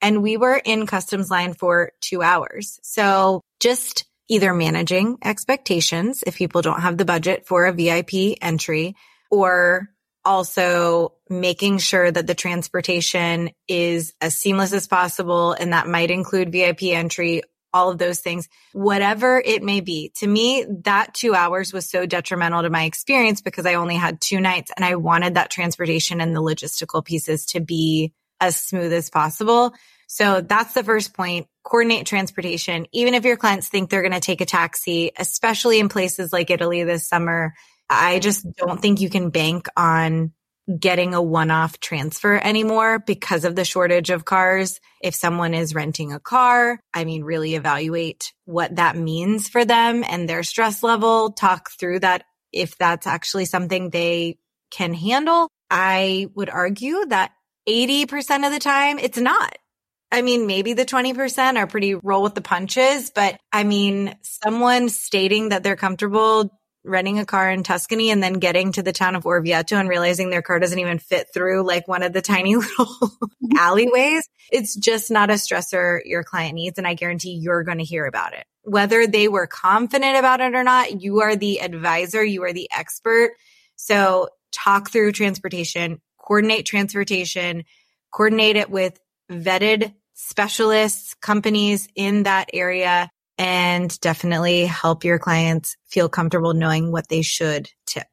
and 0.00 0.22
we 0.22 0.36
were 0.36 0.60
in 0.64 0.86
customs 0.86 1.30
line 1.30 1.54
for 1.54 1.92
two 2.00 2.22
hours. 2.22 2.78
So 2.82 3.42
just 3.60 4.04
either 4.28 4.52
managing 4.52 5.18
expectations 5.24 6.22
if 6.26 6.36
people 6.36 6.62
don't 6.62 6.80
have 6.80 6.98
the 6.98 7.04
budget 7.04 7.46
for 7.46 7.66
a 7.66 7.72
VIP 7.72 8.36
entry 8.40 8.94
or 9.30 9.88
also 10.24 11.14
making 11.30 11.78
sure 11.78 12.10
that 12.10 12.26
the 12.26 12.34
transportation 12.34 13.50
is 13.66 14.12
as 14.20 14.36
seamless 14.36 14.72
as 14.72 14.86
possible. 14.86 15.52
And 15.52 15.72
that 15.72 15.86
might 15.86 16.10
include 16.10 16.52
VIP 16.52 16.84
entry 16.84 17.42
all 17.72 17.90
of 17.90 17.98
those 17.98 18.20
things, 18.20 18.48
whatever 18.72 19.42
it 19.44 19.62
may 19.62 19.80
be. 19.80 20.12
To 20.16 20.26
me, 20.26 20.64
that 20.84 21.14
two 21.14 21.34
hours 21.34 21.72
was 21.72 21.88
so 21.88 22.06
detrimental 22.06 22.62
to 22.62 22.70
my 22.70 22.84
experience 22.84 23.40
because 23.40 23.66
I 23.66 23.74
only 23.74 23.96
had 23.96 24.20
two 24.20 24.40
nights 24.40 24.70
and 24.76 24.84
I 24.84 24.96
wanted 24.96 25.34
that 25.34 25.50
transportation 25.50 26.20
and 26.20 26.34
the 26.34 26.42
logistical 26.42 27.04
pieces 27.04 27.46
to 27.46 27.60
be 27.60 28.12
as 28.40 28.56
smooth 28.56 28.92
as 28.92 29.10
possible. 29.10 29.74
So 30.06 30.40
that's 30.40 30.72
the 30.72 30.84
first 30.84 31.14
point. 31.14 31.48
Coordinate 31.64 32.06
transportation. 32.06 32.86
Even 32.92 33.14
if 33.14 33.24
your 33.24 33.36
clients 33.36 33.68
think 33.68 33.90
they're 33.90 34.02
going 34.02 34.12
to 34.12 34.20
take 34.20 34.40
a 34.40 34.46
taxi, 34.46 35.12
especially 35.18 35.80
in 35.80 35.88
places 35.88 36.32
like 36.32 36.50
Italy 36.50 36.82
this 36.84 37.06
summer, 37.06 37.52
I 37.90 38.18
just 38.18 38.46
don't 38.56 38.80
think 38.80 39.00
you 39.00 39.10
can 39.10 39.30
bank 39.30 39.68
on 39.76 40.32
getting 40.78 41.14
a 41.14 41.22
one-off 41.22 41.80
transfer 41.80 42.36
anymore 42.36 42.98
because 42.98 43.44
of 43.44 43.56
the 43.56 43.64
shortage 43.64 44.10
of 44.10 44.24
cars. 44.24 44.80
If 45.02 45.14
someone 45.14 45.54
is 45.54 45.74
renting 45.74 46.12
a 46.12 46.20
car, 46.20 46.80
I 46.92 47.04
mean, 47.04 47.24
really 47.24 47.54
evaluate 47.54 48.32
what 48.44 48.76
that 48.76 48.96
means 48.96 49.48
for 49.48 49.64
them 49.64 50.04
and 50.06 50.28
their 50.28 50.42
stress 50.42 50.82
level. 50.82 51.32
Talk 51.32 51.70
through 51.70 52.00
that 52.00 52.24
if 52.52 52.76
that's 52.76 53.06
actually 53.06 53.44
something 53.46 53.90
they 53.90 54.38
can 54.70 54.92
handle. 54.94 55.48
I 55.70 56.28
would 56.34 56.50
argue 56.50 57.04
that 57.06 57.32
80% 57.68 58.46
of 58.46 58.52
the 58.52 58.58
time 58.58 58.98
it's 58.98 59.18
not. 59.18 59.56
I 60.10 60.22
mean, 60.22 60.46
maybe 60.46 60.72
the 60.72 60.86
20% 60.86 61.56
are 61.56 61.66
pretty 61.66 61.94
roll 61.94 62.22
with 62.22 62.34
the 62.34 62.40
punches, 62.40 63.10
but 63.10 63.38
I 63.52 63.64
mean, 63.64 64.16
someone 64.22 64.88
stating 64.88 65.50
that 65.50 65.62
they're 65.62 65.76
comfortable 65.76 66.50
renting 66.84 67.18
a 67.18 67.26
car 67.26 67.50
in 67.50 67.62
Tuscany 67.62 68.10
and 68.10 68.22
then 68.22 68.34
getting 68.34 68.72
to 68.72 68.82
the 68.82 68.92
town 68.92 69.16
of 69.16 69.24
Orvieto 69.24 69.78
and 69.78 69.88
realizing 69.88 70.30
their 70.30 70.42
car 70.42 70.58
doesn't 70.58 70.78
even 70.78 70.98
fit 70.98 71.28
through 71.32 71.66
like 71.66 71.86
one 71.88 72.02
of 72.02 72.12
the 72.12 72.22
tiny 72.22 72.56
little 72.56 72.88
alleyways. 73.56 74.28
It's 74.50 74.74
just 74.74 75.10
not 75.10 75.30
a 75.30 75.34
stressor 75.34 76.00
your 76.04 76.24
client 76.24 76.54
needs. 76.54 76.78
And 76.78 76.86
I 76.86 76.94
guarantee 76.94 77.38
you're 77.40 77.64
going 77.64 77.78
to 77.78 77.84
hear 77.84 78.06
about 78.06 78.32
it. 78.32 78.44
Whether 78.62 79.06
they 79.06 79.28
were 79.28 79.46
confident 79.46 80.18
about 80.18 80.40
it 80.40 80.54
or 80.54 80.64
not, 80.64 81.02
you 81.02 81.20
are 81.20 81.36
the 81.36 81.60
advisor. 81.60 82.24
You 82.24 82.44
are 82.44 82.52
the 82.52 82.68
expert. 82.70 83.32
So 83.76 84.28
talk 84.52 84.90
through 84.90 85.12
transportation, 85.12 86.00
coordinate 86.18 86.66
transportation, 86.66 87.64
coordinate 88.12 88.56
it 88.56 88.70
with 88.70 88.98
vetted 89.30 89.94
specialists, 90.14 91.14
companies 91.14 91.88
in 91.94 92.24
that 92.24 92.50
area 92.52 93.10
and 93.38 93.98
definitely 94.00 94.66
help 94.66 95.04
your 95.04 95.18
clients 95.18 95.76
feel 95.86 96.08
comfortable 96.08 96.52
knowing 96.52 96.90
what 96.92 97.08
they 97.08 97.22
should 97.22 97.70
tip. 97.86 98.08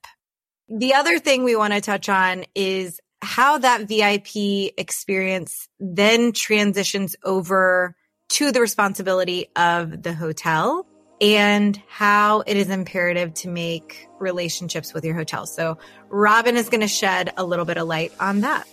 The 0.69 0.93
other 0.93 1.19
thing 1.19 1.43
we 1.43 1.55
want 1.55 1.73
to 1.73 1.81
touch 1.81 2.09
on 2.09 2.45
is 2.53 2.99
how 3.21 3.57
that 3.57 3.87
VIP 3.87 4.73
experience 4.77 5.67
then 5.79 6.31
transitions 6.31 7.15
over 7.23 7.95
to 8.29 8.51
the 8.51 8.61
responsibility 8.61 9.47
of 9.55 10.03
the 10.03 10.13
hotel 10.13 10.85
and 11.21 11.81
how 11.87 12.41
it 12.41 12.57
is 12.57 12.69
imperative 12.69 13.33
to 13.33 13.47
make 13.47 14.07
relationships 14.19 14.93
with 14.93 15.05
your 15.05 15.15
hotel. 15.15 15.45
So 15.45 15.77
Robin 16.09 16.57
is 16.57 16.69
going 16.69 16.81
to 16.81 16.87
shed 16.87 17.31
a 17.37 17.45
little 17.45 17.65
bit 17.65 17.77
of 17.77 17.87
light 17.87 18.11
on 18.19 18.41
that. 18.41 18.67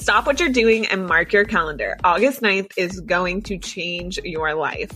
Stop 0.00 0.26
what 0.26 0.40
you're 0.40 0.48
doing 0.48 0.86
and 0.86 1.06
mark 1.06 1.32
your 1.32 1.44
calendar. 1.44 1.96
August 2.04 2.40
9th 2.40 2.72
is 2.76 3.00
going 3.00 3.42
to 3.42 3.58
change 3.58 4.18
your 4.24 4.54
life. 4.54 4.92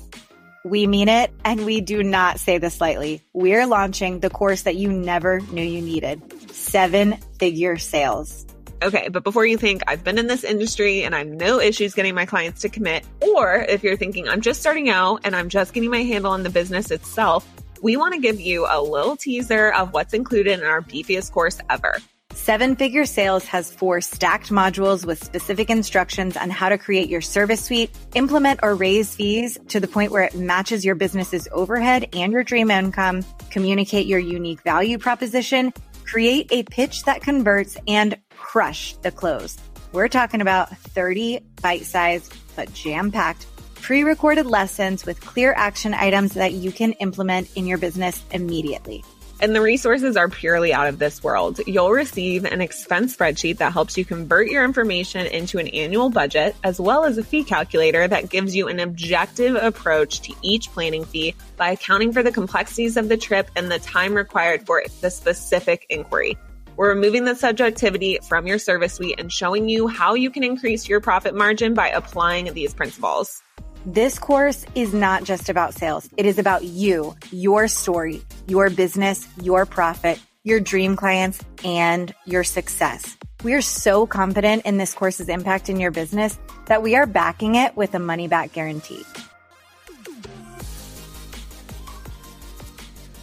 We 0.65 0.87
mean 0.87 1.09
it, 1.09 1.33
and 1.45 1.67
we 1.67 1.81
do 1.81 2.05
not 2.05 2.39
say 2.39 2.59
this 2.59 2.81
lightly. 2.81 3.21
We're 3.33 3.67
launching 3.67 4.21
the 4.21 4.31
course 4.31 4.63
that 4.63 4.77
you 4.77 4.93
never 4.93 5.41
knew 5.41 5.63
you 5.63 5.83
needed 5.83 6.23
seven 6.53 7.17
figure 7.41 7.79
sales. 7.79 8.47
Okay, 8.81 9.09
but 9.09 9.25
before 9.25 9.45
you 9.45 9.59
think 9.59 9.83
I've 9.89 10.05
been 10.05 10.19
in 10.19 10.29
this 10.29 10.45
industry 10.45 11.03
and 11.03 11.17
I 11.17 11.19
have 11.19 11.27
no 11.27 11.61
issues 11.61 11.95
getting 11.95 12.15
my 12.15 12.27
clients 12.27 12.61
to 12.61 12.69
commit, 12.69 13.05
or 13.21 13.57
if 13.69 13.83
you're 13.83 13.97
thinking 13.97 14.29
I'm 14.29 14.41
just 14.41 14.61
starting 14.61 14.89
out 14.89 15.23
and 15.25 15.35
I'm 15.35 15.49
just 15.49 15.73
getting 15.73 15.91
my 15.91 16.03
handle 16.03 16.31
on 16.31 16.45
the 16.45 16.51
business 16.51 16.93
itself, 16.93 17.45
we 17.83 17.97
want 17.97 18.15
to 18.15 18.21
give 18.21 18.41
you 18.41 18.67
a 18.71 18.81
little 18.81 19.17
teaser 19.17 19.73
of 19.73 19.93
what's 19.93 20.15
included 20.15 20.61
in 20.61 20.65
our 20.65 20.81
beefiest 20.81 21.33
course 21.33 21.59
ever. 21.71 21.99
Seven 22.35 22.77
Figure 22.77 23.05
Sales 23.05 23.45
has 23.45 23.73
four 23.73 24.01
stacked 24.01 24.51
modules 24.51 25.05
with 25.05 25.23
specific 25.23 25.71
instructions 25.71 26.37
on 26.37 26.51
how 26.51 26.69
to 26.69 26.79
create 26.79 27.09
your 27.09 27.21
service 27.21 27.65
suite, 27.65 27.91
implement 28.15 28.61
or 28.63 28.75
raise 28.75 29.15
fees 29.15 29.59
to 29.69 29.79
the 29.79 29.87
point 29.87 30.11
where 30.11 30.25
it 30.25 30.35
matches 30.35 30.85
your 30.85 30.95
business's 30.95 31.47
overhead 31.53 32.09
and 32.15 32.33
your 32.33 32.43
dream 32.43 32.71
income, 32.71 33.25
communicate 33.51 34.07
your 34.07 34.19
unique 34.19 34.63
value 34.63 34.99
proposition, 34.99 35.73
create 36.05 36.49
a 36.51 36.63
pitch 36.65 37.05
that 37.05 37.23
converts, 37.23 37.77
and 37.87 38.19
crush 38.31 38.97
the 39.03 39.11
close. 39.11 39.57
We're 39.93 40.09
talking 40.09 40.41
about 40.41 40.77
30 40.77 41.41
bite 41.61 41.85
sized 41.85 42.35
but 42.57 42.73
jam 42.73 43.13
packed 43.13 43.47
pre 43.77 44.05
recorded 44.05 44.47
lessons 44.47 45.05
with 45.05 45.21
clear 45.21 45.53
action 45.53 45.95
items 45.95 46.35
that 46.35 46.53
you 46.53 46.73
can 46.73 46.93
implement 46.95 47.55
in 47.57 47.67
your 47.67 47.79
business 47.79 48.23
immediately 48.33 49.05
and 49.43 49.57
the 49.57 49.61
resources 49.61 50.17
are 50.17 50.29
purely 50.29 50.73
out 50.73 50.87
of 50.87 51.01
this 51.01 51.21
world. 51.23 51.61
You'll 51.67 51.91
receive 51.91 52.45
an 52.45 52.61
expense 52.61 53.17
spreadsheet 53.17 53.59
that 53.59 53.73
helps 53.73 53.99
you 53.99 54.05
convert 54.05 54.47
your 54.47 54.65
information 54.65 55.27
into 55.27 55.59
an 55.59 55.67
annual 55.67 56.11
budget, 56.11 56.55
as 56.63 56.81
well 56.81 57.05
as 57.05 57.19
a 57.19 57.25
fee 57.25 57.43
calculator 57.43 58.07
that 58.07 58.31
gives 58.31 58.55
you 58.55 58.69
an 58.69 58.79
objective 58.79 59.57
approach 59.57 60.21
to 60.23 60.35
each 60.43 60.71
planning 60.71 61.05
fee 61.05 61.35
by 61.57 61.73
accounting 61.73 62.13
for 62.13 62.23
the 62.23 62.31
complexities 62.31 62.97
of 62.97 63.09
the 63.09 63.17
trip 63.17 63.51
and 63.57 63.69
the 63.69 63.81
time 63.81 64.15
required 64.15 64.65
for 64.65 64.85
the 65.01 65.11
specific 65.11 65.87
inquiry. 65.91 66.39
We're 66.77 66.91
removing 66.91 67.25
the 67.25 67.35
subjectivity 67.35 68.19
from 68.29 68.47
your 68.47 68.61
service 68.61 68.95
suite 68.95 69.19
and 69.19 69.31
showing 69.31 69.69
you 69.69 69.89
how 69.89 70.15
you 70.15 70.31
can 70.31 70.45
increase 70.45 70.89
your 70.89 71.01
profit 71.01 71.35
margin 71.35 71.75
by 71.75 71.89
applying 71.89 72.55
these 72.55 72.75
principles. 72.75 73.43
This 73.85 74.17
course 74.17 74.65
is 74.77 74.95
not 74.95 75.25
just 75.25 75.49
about 75.49 75.75
sales. 75.75 76.09
It 76.17 76.25
is 76.25 76.39
about 76.39 76.63
you, 76.63 77.17
your 77.33 77.67
story, 77.67 78.23
your 78.47 78.71
business, 78.71 79.27
your 79.43 79.67
profit, 79.67 80.21
your 80.45 80.61
dream 80.61 80.95
clients, 80.95 81.41
and 81.65 82.15
your 82.25 82.45
success. 82.45 83.17
We 83.43 83.55
are 83.55 83.61
so 83.61 84.07
confident 84.07 84.67
in 84.67 84.77
this 84.77 84.95
course's 84.95 85.29
impact 85.29 85.69
in 85.69 85.81
your 85.81 85.91
business 85.91 86.39
that 86.67 86.81
we 86.81 86.95
are 86.95 87.07
backing 87.07 87.57
it 87.57 87.77
with 87.77 87.93
a 87.97 87.99
money 87.99 88.29
back 88.29 88.53
guarantee. 88.53 89.03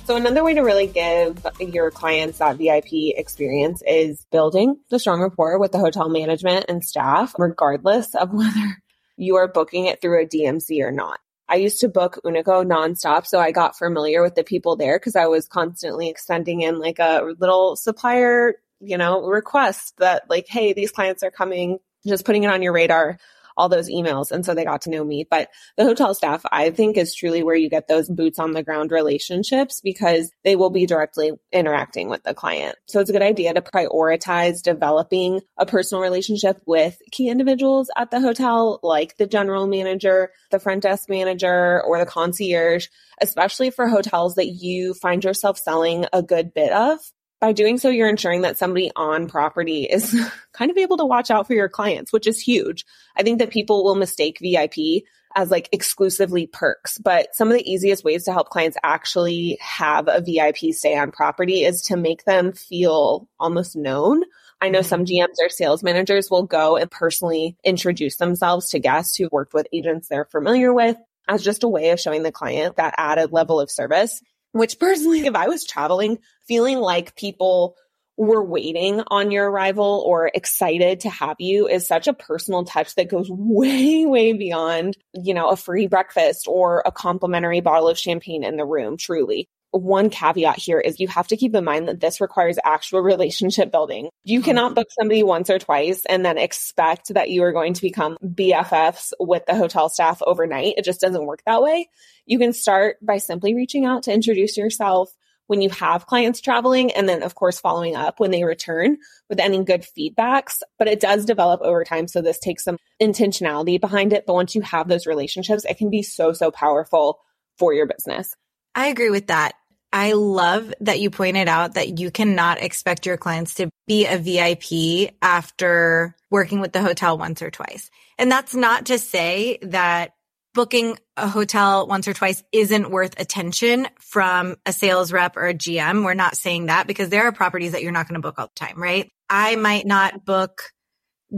So 0.04 0.18
another 0.18 0.44
way 0.44 0.56
to 0.56 0.62
really 0.62 0.88
give 0.88 1.42
your 1.60 1.89
clients 1.89 2.39
that 2.39 2.58
VIP 2.58 3.16
experience 3.16 3.82
is 3.88 4.25
building 4.30 4.78
the 4.89 5.00
strong 5.00 5.22
rapport 5.22 5.58
with 5.58 5.72
the 5.72 5.80
hotel 5.80 6.10
management 6.10 6.66
and 6.68 6.84
staff, 6.84 7.34
regardless 7.38 8.13
of 8.13 8.34
whether 8.34 8.82
you 9.19 9.35
are 9.35 9.47
booking 9.47 9.85
it 9.85 10.01
through 10.01 10.23
a 10.23 10.25
DMC 10.25 10.81
or 10.81 10.91
not. 10.91 11.19
I 11.49 11.55
used 11.55 11.81
to 11.81 11.89
book 11.89 12.19
Unico 12.23 12.65
nonstop, 12.65 13.25
so 13.25 13.39
I 13.39 13.51
got 13.51 13.77
familiar 13.77 14.21
with 14.21 14.35
the 14.35 14.43
people 14.43 14.75
there 14.75 14.97
because 14.97 15.15
I 15.15 15.25
was 15.25 15.47
constantly 15.47 16.15
sending 16.17 16.61
in 16.61 16.79
like 16.79 16.99
a 16.99 17.33
little 17.39 17.75
supplier, 17.75 18.55
you 18.79 18.97
know, 18.97 19.23
request 19.23 19.95
that 19.97 20.29
like, 20.29 20.47
hey, 20.47 20.73
these 20.73 20.91
clients 20.91 21.23
are 21.23 21.31
coming, 21.31 21.79
just 22.07 22.25
putting 22.25 22.43
it 22.43 22.51
on 22.51 22.61
your 22.61 22.71
radar 22.71 23.19
all 23.60 23.70
those 23.70 23.89
emails. 23.89 24.32
And 24.32 24.46
so 24.46 24.56
they 24.56 24.63
got 24.63 24.82
to 24.84 24.89
know 24.89 25.04
me. 25.04 25.28
But 25.30 25.50
the 25.78 25.84
hotel 25.84 26.16
staff, 26.16 26.44
I 26.51 26.72
think 26.72 26.98
is 26.98 27.13
truly 27.13 27.44
where 27.44 27.56
you 27.56 27.70
get 27.70 27.88
those 27.88 28.10
boots 28.10 28.39
on 28.39 28.54
the 28.54 28.63
ground 28.63 28.92
relationships 28.92 29.82
because 29.82 30.32
they 30.46 30.56
will 30.56 30.70
be 30.70 30.86
directly 30.86 31.34
interacting 31.51 32.08
with 32.08 32.24
the 32.24 32.34
client. 32.34 32.78
So 32.88 33.01
it's 33.01 33.10
a 33.10 33.13
good 33.13 33.22
idea 33.22 33.54
to 33.54 33.62
prioritize 33.62 34.63
developing 34.63 35.42
a 35.58 35.66
personal 35.66 36.01
relationship 36.01 36.62
with 36.66 36.98
key 37.12 37.30
individuals 37.30 37.92
at 37.98 38.12
the 38.12 38.22
hotel, 38.22 38.80
like 38.82 39.18
the 39.18 39.28
general 39.28 39.68
manager, 39.68 40.32
the 40.51 40.60
front 40.60 40.84
desk 40.84 41.10
manager, 41.10 41.84
or 41.84 42.00
the 42.00 42.06
concierge, 42.06 42.88
especially 43.22 43.72
for 43.72 43.89
hotels 43.89 44.36
that 44.36 44.48
you 44.48 44.94
find 44.94 45.25
yourself 45.25 45.58
selling 45.58 46.06
a 46.13 46.24
good 46.24 46.54
bit 46.54 46.72
of 46.72 47.00
by 47.39 47.53
doing 47.53 47.77
so, 47.77 47.89
you're 47.89 48.10
ensuring 48.10 48.41
that 48.41 48.58
somebody 48.58 48.91
on 48.96 49.27
property 49.27 49.84
is 49.84 50.15
kind 50.53 50.72
of 50.72 50.77
able 50.77 50.98
to 50.98 51.05
watch 51.05 51.31
out 51.31 51.48
for 51.48 51.53
your 51.53 51.69
clients, 51.69 52.12
which 52.12 52.27
is 52.27 52.39
huge. 52.39 52.86
I 53.15 53.24
think 53.24 53.39
that 53.39 53.50
people 53.50 53.84
will 53.84 53.96
mistake 53.96 54.39
VIP 54.41 55.03
as 55.36 55.51
like 55.51 55.69
exclusively 55.72 56.48
perks, 56.48 56.98
but 56.98 57.36
some 57.36 57.50
of 57.50 57.53
the 57.53 57.69
easiest 57.72 58.03
ways 58.03 58.25
to 58.25 58.34
help 58.34 58.50
clients 58.50 58.77
actually 58.84 59.58
have 59.62 60.08
a 60.08 60.22
VIP 60.22 60.74
stay 60.74 60.98
on 60.98 61.12
property 61.12 61.63
is 61.63 61.84
to 61.84 61.98
make 61.98 62.25
them 62.25 62.51
feel 62.51 63.29
almost 63.39 63.75
known. 63.75 64.24
I 64.60 64.69
know 64.69 64.79
mm-hmm. 64.79 64.88
some 64.88 65.05
GMs 65.05 65.36
or 65.41 65.50
sales 65.50 65.84
managers 65.84 66.29
will 66.29 66.43
go 66.43 66.77
and 66.77 66.89
personally 66.89 67.55
introduce 67.63 68.17
themselves 68.17 68.69
to 68.72 68.79
guests 68.79 69.15
who've 69.15 69.31
worked 69.31 69.53
with 69.53 69.67
agents 69.72 70.08
they're 70.08 70.25
familiar 70.25 70.74
with 70.74 70.98
as 71.27 71.43
just 71.43 71.63
a 71.63 71.69
way 71.69 71.91
of 71.91 72.00
showing 72.00 72.24
the 72.24 72.31
client 72.31 72.77
that 72.77 72.96
added 72.98 73.31
level 73.31 73.60
of 73.60 73.69
service 73.69 74.22
which 74.51 74.79
personally, 74.79 75.25
if 75.25 75.36
I 75.36 75.48
was 75.48 75.65
traveling, 75.65 76.20
feeling 76.48 76.79
like 76.79 77.15
people 77.15 77.75
were 78.18 78.44
waiting 78.44 79.01
on 79.08 79.32
your 79.32 79.50
arrival 79.50 80.03
or 80.06 80.29
excited 80.34 81.00
to 81.00 81.10
have 81.10 81.38
you 81.39 81.70
is 81.70 81.88
such 81.88 82.08
a 82.08 82.13
personal 82.13 82.65
touch 82.65 82.94
that 82.96 83.10
goes 83.10 83.27
way, 83.29 84.06
way 84.06 84.34
beyond, 84.34 84.98
you 85.13 85.34
know, 85.34 85.50
a 85.50 85.56
free 85.56 85.88
breakfast 85.88 86.46
or 86.48 86.84
a 86.86 86.91
complimentary 86.91 87.62
bottle 87.62 87.88
of 87.88 87.98
champagne 87.98 88.44
in 88.44 88.58
the 88.58 88.65
room, 88.65 88.98
truly. 88.98 89.48
One 89.71 90.09
caveat 90.09 90.57
here 90.57 90.79
is 90.79 90.99
you 90.99 91.07
have 91.07 91.27
to 91.27 91.38
keep 91.38 91.53
in 91.53 91.63
mind 91.63 91.88
that 91.88 91.99
this 91.99 92.21
requires 92.21 92.57
actual 92.63 93.01
relationship 93.01 93.71
building. 93.71 94.09
You 94.23 94.39
mm-hmm. 94.39 94.45
cannot 94.45 94.75
book 94.75 94.88
somebody 94.91 95.23
once 95.23 95.49
or 95.49 95.59
twice 95.59 96.05
and 96.05 96.25
then 96.25 96.38
expect 96.38 97.13
that 97.13 97.29
you 97.29 97.43
are 97.43 97.51
going 97.51 97.73
to 97.73 97.81
become 97.81 98.17
BFFs 98.23 99.11
with 99.19 99.45
the 99.45 99.55
hotel 99.55 99.89
staff 99.89 100.21
overnight. 100.25 100.75
It 100.77 100.85
just 100.85 101.01
doesn't 101.01 101.25
work 101.25 101.41
that 101.45 101.61
way. 101.61 101.89
You 102.25 102.39
can 102.39 102.53
start 102.53 102.97
by 103.01 103.17
simply 103.17 103.55
reaching 103.55 103.85
out 103.85 104.03
to 104.03 104.13
introduce 104.13 104.57
yourself 104.57 105.11
when 105.47 105.61
you 105.61 105.69
have 105.71 106.05
clients 106.05 106.41
traveling 106.41 106.91
and 106.91 107.09
then 107.09 107.23
of 107.23 107.33
course 107.33 107.59
following 107.59 107.95
up 107.95 108.19
when 108.19 108.29
they 108.29 108.43
return 108.43 108.97
with 109.29 109.39
any 109.39 109.63
good 109.63 109.83
feedbacks, 109.97 110.61
but 110.77 110.88
it 110.88 110.99
does 110.99 111.25
develop 111.25 111.61
over 111.61 111.83
time. 111.83 112.07
So 112.07 112.21
this 112.21 112.38
takes 112.38 112.63
some 112.63 112.77
intentionality 113.01 113.81
behind 113.81 114.13
it. 114.13 114.25
But 114.27 114.35
once 114.35 114.53
you 114.53 114.61
have 114.61 114.88
those 114.88 115.07
relationships, 115.07 115.65
it 115.65 115.77
can 115.77 115.89
be 115.89 116.03
so, 116.03 116.33
so 116.33 116.51
powerful 116.51 117.19
for 117.57 117.73
your 117.73 117.88
business. 117.88 118.35
I 118.75 118.88
agree 118.88 119.09
with 119.09 119.27
that. 119.27 119.53
I 119.91 120.13
love 120.13 120.73
that 120.81 120.99
you 120.99 121.09
pointed 121.09 121.47
out 121.47 121.73
that 121.73 121.97
you 121.97 122.11
cannot 122.11 122.61
expect 122.61 123.05
your 123.05 123.17
clients 123.17 123.55
to 123.55 123.69
be 123.88 124.05
a 124.05 124.17
VIP 124.17 125.15
after 125.21 126.15
working 126.29 126.59
with 126.59 126.73
the 126.73 126.81
hotel 126.81 127.17
once 127.17 127.41
or 127.41 127.49
twice. 127.49 127.89
And 128.17 128.31
that's 128.31 128.53
not 128.53 128.88
to 128.88 128.99
say 128.99 129.57
that 129.63 130.11
booking 130.53 130.97
a 131.17 131.27
hotel 131.27 131.88
once 131.88 132.07
or 132.07 132.13
twice 132.13 132.43
isn't 132.51 132.91
worth 132.91 133.19
attention 133.19 133.88
from 133.99 134.57
a 134.65 134.73
sales 134.73 135.11
rep 135.11 135.38
or 135.38 135.47
a 135.47 135.53
GM. 135.53 136.03
We're 136.03 136.13
not 136.13 136.35
saying 136.35 136.67
that 136.67 136.85
because 136.85 137.09
there 137.09 137.23
are 137.23 137.31
properties 137.31 137.71
that 137.71 137.81
you're 137.81 137.91
not 137.91 138.07
going 138.07 138.21
to 138.21 138.27
book 138.27 138.35
all 138.38 138.47
the 138.47 138.65
time, 138.65 138.81
right? 138.81 139.09
I 139.29 139.55
might 139.55 139.85
not 139.85 140.25
book 140.25 140.63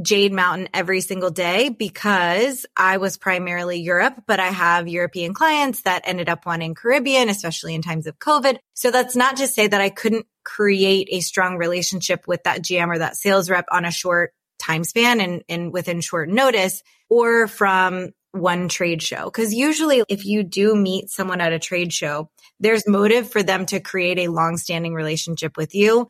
Jade 0.01 0.31
Mountain 0.31 0.69
every 0.74 1.01
single 1.01 1.31
day 1.31 1.69
because 1.69 2.65
I 2.77 2.98
was 2.98 3.17
primarily 3.17 3.81
Europe, 3.81 4.24
but 4.25 4.39
I 4.39 4.48
have 4.48 4.88
European 4.88 5.33
clients 5.33 5.81
that 5.81 6.03
ended 6.05 6.29
up 6.29 6.45
wanting 6.45 6.75
Caribbean, 6.75 7.29
especially 7.29 7.75
in 7.75 7.81
times 7.81 8.07
of 8.07 8.17
COVID. 8.17 8.57
So 8.74 8.91
that's 8.91 9.15
not 9.15 9.38
to 9.38 9.48
say 9.48 9.67
that 9.67 9.81
I 9.81 9.89
couldn't 9.89 10.27
create 10.43 11.10
a 11.12 11.19
strong 11.19 11.57
relationship 11.57 12.27
with 12.27 12.43
that 12.43 12.62
GM 12.62 12.88
or 12.88 13.00
that 13.00 13.17
sales 13.17 13.50
rep 13.50 13.65
on 13.71 13.86
a 13.86 13.91
short 13.91 14.33
time 14.60 14.83
span 14.83 15.19
and, 15.19 15.43
and 15.50 15.74
within 15.74 16.01
short 16.01 16.29
notice 16.29 16.83
or 17.10 17.48
from 17.48 18.12
one 18.31 18.69
trade 18.69 19.01
show. 19.01 19.29
Cause 19.29 19.53
usually 19.53 20.03
if 20.07 20.25
you 20.25 20.43
do 20.43 20.74
meet 20.74 21.10
someone 21.10 21.41
at 21.41 21.51
a 21.51 21.60
trade 21.60 21.91
show, 21.91 22.29
there's 22.62 22.88
motive 22.88 23.29
for 23.29 23.43
them 23.43 23.65
to 23.65 23.81
create 23.81 24.19
a 24.19 24.29
long 24.29 24.55
standing 24.55 24.93
relationship 24.93 25.57
with 25.57 25.75
you. 25.75 26.07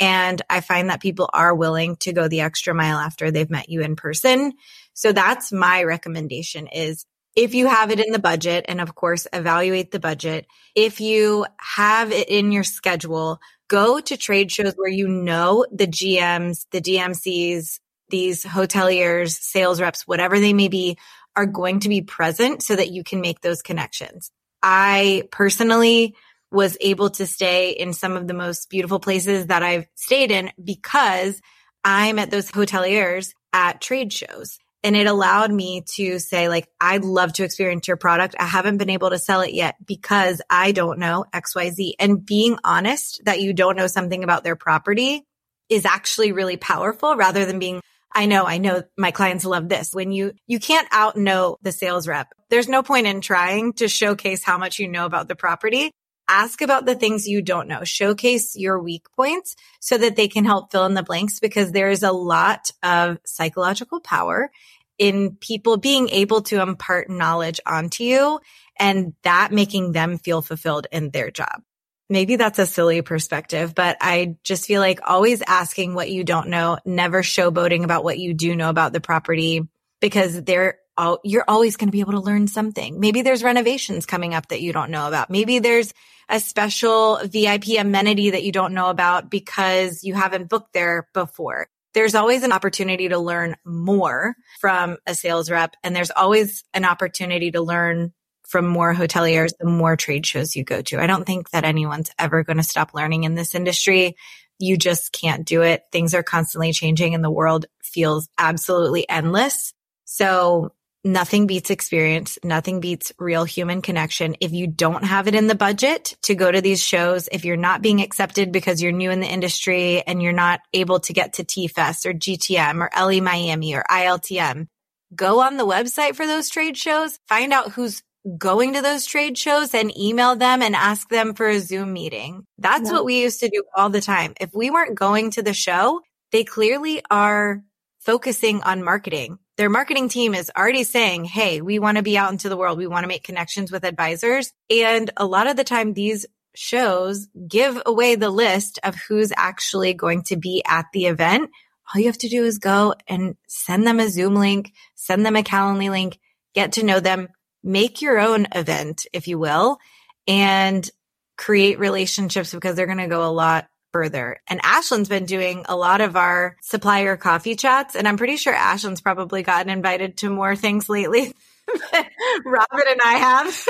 And 0.00 0.40
I 0.50 0.60
find 0.60 0.90
that 0.90 1.00
people 1.00 1.30
are 1.32 1.54
willing 1.54 1.96
to 1.96 2.12
go 2.12 2.28
the 2.28 2.40
extra 2.40 2.74
mile 2.74 2.98
after 2.98 3.30
they've 3.30 3.50
met 3.50 3.68
you 3.68 3.80
in 3.82 3.96
person. 3.96 4.52
So 4.92 5.12
that's 5.12 5.52
my 5.52 5.84
recommendation 5.84 6.66
is 6.66 7.06
if 7.36 7.54
you 7.54 7.66
have 7.66 7.90
it 7.90 8.04
in 8.04 8.12
the 8.12 8.18
budget 8.18 8.64
and 8.68 8.80
of 8.80 8.94
course 8.94 9.26
evaluate 9.32 9.90
the 9.90 10.00
budget. 10.00 10.46
If 10.74 11.00
you 11.00 11.46
have 11.58 12.12
it 12.12 12.28
in 12.28 12.52
your 12.52 12.64
schedule, 12.64 13.40
go 13.68 14.00
to 14.00 14.16
trade 14.16 14.52
shows 14.52 14.74
where 14.74 14.90
you 14.90 15.08
know 15.08 15.66
the 15.72 15.86
GMs, 15.86 16.66
the 16.70 16.80
DMCs, 16.80 17.80
these 18.08 18.44
hoteliers, 18.44 19.30
sales 19.30 19.80
reps, 19.80 20.06
whatever 20.06 20.38
they 20.38 20.52
may 20.52 20.68
be 20.68 20.98
are 21.36 21.46
going 21.46 21.80
to 21.80 21.88
be 21.88 22.02
present 22.02 22.62
so 22.62 22.76
that 22.76 22.90
you 22.90 23.02
can 23.02 23.20
make 23.20 23.40
those 23.40 23.62
connections. 23.62 24.30
I 24.62 25.24
personally 25.30 26.14
was 26.54 26.76
able 26.80 27.10
to 27.10 27.26
stay 27.26 27.70
in 27.70 27.92
some 27.92 28.16
of 28.16 28.26
the 28.26 28.34
most 28.34 28.70
beautiful 28.70 29.00
places 29.00 29.46
that 29.46 29.62
I've 29.62 29.86
stayed 29.96 30.30
in 30.30 30.50
because 30.62 31.40
I 31.84 32.12
met 32.12 32.30
those 32.30 32.50
hoteliers 32.50 33.34
at 33.52 33.80
trade 33.80 34.12
shows. 34.12 34.58
And 34.82 34.94
it 34.94 35.06
allowed 35.06 35.50
me 35.50 35.82
to 35.94 36.18
say, 36.18 36.48
like, 36.48 36.68
I'd 36.78 37.04
love 37.04 37.32
to 37.34 37.44
experience 37.44 37.88
your 37.88 37.96
product. 37.96 38.36
I 38.38 38.44
haven't 38.44 38.76
been 38.76 38.90
able 38.90 39.10
to 39.10 39.18
sell 39.18 39.40
it 39.40 39.54
yet 39.54 39.76
because 39.84 40.42
I 40.50 40.72
don't 40.72 40.98
know 40.98 41.24
XYZ. 41.34 41.92
And 41.98 42.24
being 42.24 42.58
honest 42.62 43.22
that 43.24 43.40
you 43.40 43.54
don't 43.54 43.76
know 43.76 43.86
something 43.86 44.22
about 44.22 44.44
their 44.44 44.56
property 44.56 45.24
is 45.70 45.86
actually 45.86 46.32
really 46.32 46.58
powerful 46.58 47.16
rather 47.16 47.46
than 47.46 47.58
being, 47.58 47.80
I 48.14 48.26
know, 48.26 48.44
I 48.44 48.58
know 48.58 48.82
my 48.98 49.10
clients 49.10 49.46
love 49.46 49.70
this. 49.70 49.88
When 49.94 50.12
you, 50.12 50.34
you 50.46 50.60
can't 50.60 50.86
out 50.92 51.16
know 51.16 51.56
the 51.62 51.72
sales 51.72 52.06
rep. 52.06 52.28
There's 52.50 52.68
no 52.68 52.82
point 52.82 53.06
in 53.06 53.22
trying 53.22 53.72
to 53.74 53.88
showcase 53.88 54.44
how 54.44 54.58
much 54.58 54.78
you 54.78 54.86
know 54.86 55.06
about 55.06 55.28
the 55.28 55.34
property 55.34 55.90
ask 56.28 56.60
about 56.60 56.86
the 56.86 56.94
things 56.94 57.28
you 57.28 57.42
don't 57.42 57.68
know. 57.68 57.84
Showcase 57.84 58.56
your 58.56 58.80
weak 58.80 59.06
points 59.16 59.56
so 59.80 59.98
that 59.98 60.16
they 60.16 60.28
can 60.28 60.44
help 60.44 60.72
fill 60.72 60.86
in 60.86 60.94
the 60.94 61.02
blanks 61.02 61.40
because 61.40 61.72
there 61.72 61.90
is 61.90 62.02
a 62.02 62.12
lot 62.12 62.70
of 62.82 63.18
psychological 63.24 64.00
power 64.00 64.50
in 64.98 65.36
people 65.36 65.76
being 65.76 66.08
able 66.08 66.42
to 66.42 66.60
impart 66.60 67.10
knowledge 67.10 67.60
onto 67.66 68.04
you 68.04 68.40
and 68.78 69.14
that 69.22 69.52
making 69.52 69.92
them 69.92 70.18
feel 70.18 70.42
fulfilled 70.42 70.86
in 70.92 71.10
their 71.10 71.30
job. 71.30 71.62
Maybe 72.10 72.36
that's 72.36 72.58
a 72.58 72.66
silly 72.66 73.00
perspective, 73.02 73.74
but 73.74 73.96
I 74.00 74.36
just 74.44 74.66
feel 74.66 74.80
like 74.80 75.00
always 75.04 75.42
asking 75.46 75.94
what 75.94 76.10
you 76.10 76.22
don't 76.22 76.48
know, 76.48 76.78
never 76.84 77.22
showboating 77.22 77.82
about 77.82 78.04
what 78.04 78.18
you 78.18 78.34
do 78.34 78.54
know 78.54 78.68
about 78.68 78.92
the 78.92 79.00
property 79.00 79.62
because 80.00 80.42
there 80.42 80.78
you're 81.24 81.44
always 81.46 81.76
going 81.76 81.88
to 81.88 81.92
be 81.92 82.00
able 82.00 82.12
to 82.12 82.20
learn 82.20 82.46
something. 82.46 83.00
Maybe 83.00 83.22
there's 83.22 83.42
renovations 83.42 84.06
coming 84.06 84.34
up 84.34 84.48
that 84.48 84.60
you 84.60 84.72
don't 84.72 84.90
know 84.90 85.08
about. 85.08 85.30
Maybe 85.30 85.58
there's 85.58 85.92
a 86.28 86.40
special 86.40 87.18
VIP 87.24 87.78
amenity 87.78 88.30
that 88.30 88.44
you 88.44 88.52
don't 88.52 88.74
know 88.74 88.90
about 88.90 89.30
because 89.30 90.04
you 90.04 90.14
haven't 90.14 90.48
booked 90.48 90.72
there 90.72 91.08
before. 91.12 91.68
There's 91.92 92.14
always 92.14 92.42
an 92.42 92.52
opportunity 92.52 93.08
to 93.08 93.18
learn 93.18 93.56
more 93.64 94.34
from 94.60 94.96
a 95.06 95.14
sales 95.14 95.50
rep 95.50 95.76
and 95.84 95.94
there's 95.94 96.10
always 96.10 96.64
an 96.74 96.84
opportunity 96.84 97.50
to 97.52 97.60
learn 97.60 98.12
from 98.48 98.66
more 98.66 98.94
hoteliers 98.94 99.52
the 99.58 99.66
more 99.66 99.96
trade 99.96 100.26
shows 100.26 100.56
you 100.56 100.64
go 100.64 100.82
to. 100.82 101.00
I 101.00 101.06
don't 101.06 101.24
think 101.24 101.50
that 101.50 101.64
anyone's 101.64 102.10
ever 102.18 102.42
going 102.42 102.56
to 102.56 102.62
stop 102.62 102.94
learning 102.94 103.24
in 103.24 103.34
this 103.34 103.54
industry. 103.54 104.16
You 104.58 104.76
just 104.76 105.12
can't 105.12 105.46
do 105.46 105.62
it. 105.62 105.82
Things 105.92 106.14
are 106.14 106.22
constantly 106.22 106.72
changing 106.72 107.14
and 107.14 107.24
the 107.24 107.30
world 107.30 107.66
feels 107.82 108.28
absolutely 108.38 109.08
endless. 109.08 109.72
So 110.04 110.72
Nothing 111.06 111.46
beats 111.46 111.68
experience. 111.68 112.38
Nothing 112.42 112.80
beats 112.80 113.12
real 113.18 113.44
human 113.44 113.82
connection. 113.82 114.36
If 114.40 114.52
you 114.52 114.66
don't 114.66 115.04
have 115.04 115.28
it 115.28 115.34
in 115.34 115.48
the 115.48 115.54
budget 115.54 116.16
to 116.22 116.34
go 116.34 116.50
to 116.50 116.62
these 116.62 116.82
shows, 116.82 117.28
if 117.30 117.44
you're 117.44 117.58
not 117.58 117.82
being 117.82 118.00
accepted 118.00 118.52
because 118.52 118.82
you're 118.82 118.90
new 118.90 119.10
in 119.10 119.20
the 119.20 119.26
industry 119.26 120.00
and 120.00 120.22
you're 120.22 120.32
not 120.32 120.60
able 120.72 121.00
to 121.00 121.12
get 121.12 121.34
to 121.34 121.44
T-Fest 121.44 122.06
or 122.06 122.14
GTM 122.14 122.80
or 122.80 122.90
LE 122.98 123.20
Miami 123.20 123.74
or 123.74 123.84
ILTM, 123.90 124.66
go 125.14 125.40
on 125.42 125.58
the 125.58 125.66
website 125.66 126.16
for 126.16 126.26
those 126.26 126.48
trade 126.48 126.78
shows, 126.78 127.18
find 127.28 127.52
out 127.52 127.72
who's 127.72 128.02
going 128.38 128.72
to 128.72 128.80
those 128.80 129.04
trade 129.04 129.36
shows 129.36 129.74
and 129.74 129.94
email 129.98 130.36
them 130.36 130.62
and 130.62 130.74
ask 130.74 131.10
them 131.10 131.34
for 131.34 131.46
a 131.46 131.60
Zoom 131.60 131.92
meeting. 131.92 132.46
That's 132.56 132.88
yeah. 132.88 132.92
what 132.94 133.04
we 133.04 133.20
used 133.20 133.40
to 133.40 133.50
do 133.50 133.62
all 133.76 133.90
the 133.90 134.00
time. 134.00 134.32
If 134.40 134.54
we 134.54 134.70
weren't 134.70 134.94
going 134.94 135.32
to 135.32 135.42
the 135.42 135.52
show, 135.52 136.00
they 136.32 136.44
clearly 136.44 137.02
are 137.10 137.62
focusing 138.00 138.62
on 138.62 138.82
marketing 138.82 139.38
their 139.56 139.70
marketing 139.70 140.08
team 140.08 140.34
is 140.34 140.50
already 140.56 140.84
saying, 140.84 141.24
Hey, 141.24 141.60
we 141.60 141.78
want 141.78 141.96
to 141.96 142.02
be 142.02 142.18
out 142.18 142.32
into 142.32 142.48
the 142.48 142.56
world. 142.56 142.78
We 142.78 142.86
want 142.86 143.04
to 143.04 143.08
make 143.08 143.22
connections 143.22 143.70
with 143.70 143.84
advisors. 143.84 144.52
And 144.70 145.10
a 145.16 145.26
lot 145.26 145.46
of 145.46 145.56
the 145.56 145.64
time 145.64 145.92
these 145.92 146.26
shows 146.54 147.28
give 147.48 147.80
away 147.86 148.14
the 148.14 148.30
list 148.30 148.78
of 148.82 148.96
who's 148.96 149.32
actually 149.36 149.94
going 149.94 150.22
to 150.24 150.36
be 150.36 150.62
at 150.66 150.86
the 150.92 151.06
event. 151.06 151.50
All 151.92 152.00
you 152.00 152.06
have 152.06 152.18
to 152.18 152.28
do 152.28 152.44
is 152.44 152.58
go 152.58 152.94
and 153.06 153.36
send 153.46 153.86
them 153.86 154.00
a 154.00 154.08
Zoom 154.08 154.36
link, 154.36 154.72
send 154.94 155.26
them 155.26 155.36
a 155.36 155.42
Calendly 155.42 155.90
link, 155.90 156.18
get 156.54 156.72
to 156.72 156.84
know 156.84 157.00
them, 157.00 157.28
make 157.62 158.00
your 158.00 158.18
own 158.18 158.46
event, 158.54 159.06
if 159.12 159.28
you 159.28 159.38
will, 159.38 159.78
and 160.26 160.88
create 161.36 161.78
relationships 161.78 162.54
because 162.54 162.76
they're 162.76 162.86
going 162.86 162.98
to 162.98 163.08
go 163.08 163.28
a 163.28 163.30
lot 163.30 163.66
further. 163.94 164.40
And 164.48 164.60
Ashlyn's 164.60 165.08
been 165.08 165.24
doing 165.24 165.64
a 165.68 165.76
lot 165.76 166.00
of 166.00 166.16
our 166.16 166.56
supplier 166.60 167.16
coffee 167.16 167.54
chats. 167.54 167.94
And 167.94 168.08
I'm 168.08 168.16
pretty 168.16 168.36
sure 168.36 168.52
Ashlyn's 168.52 169.00
probably 169.00 169.44
gotten 169.44 169.70
invited 169.70 170.16
to 170.16 170.30
more 170.30 170.56
things 170.56 170.88
lately 170.88 171.32
than 171.92 172.04
Robin 172.44 172.82
and 172.88 173.00
I 173.00 173.12
have. 173.12 173.68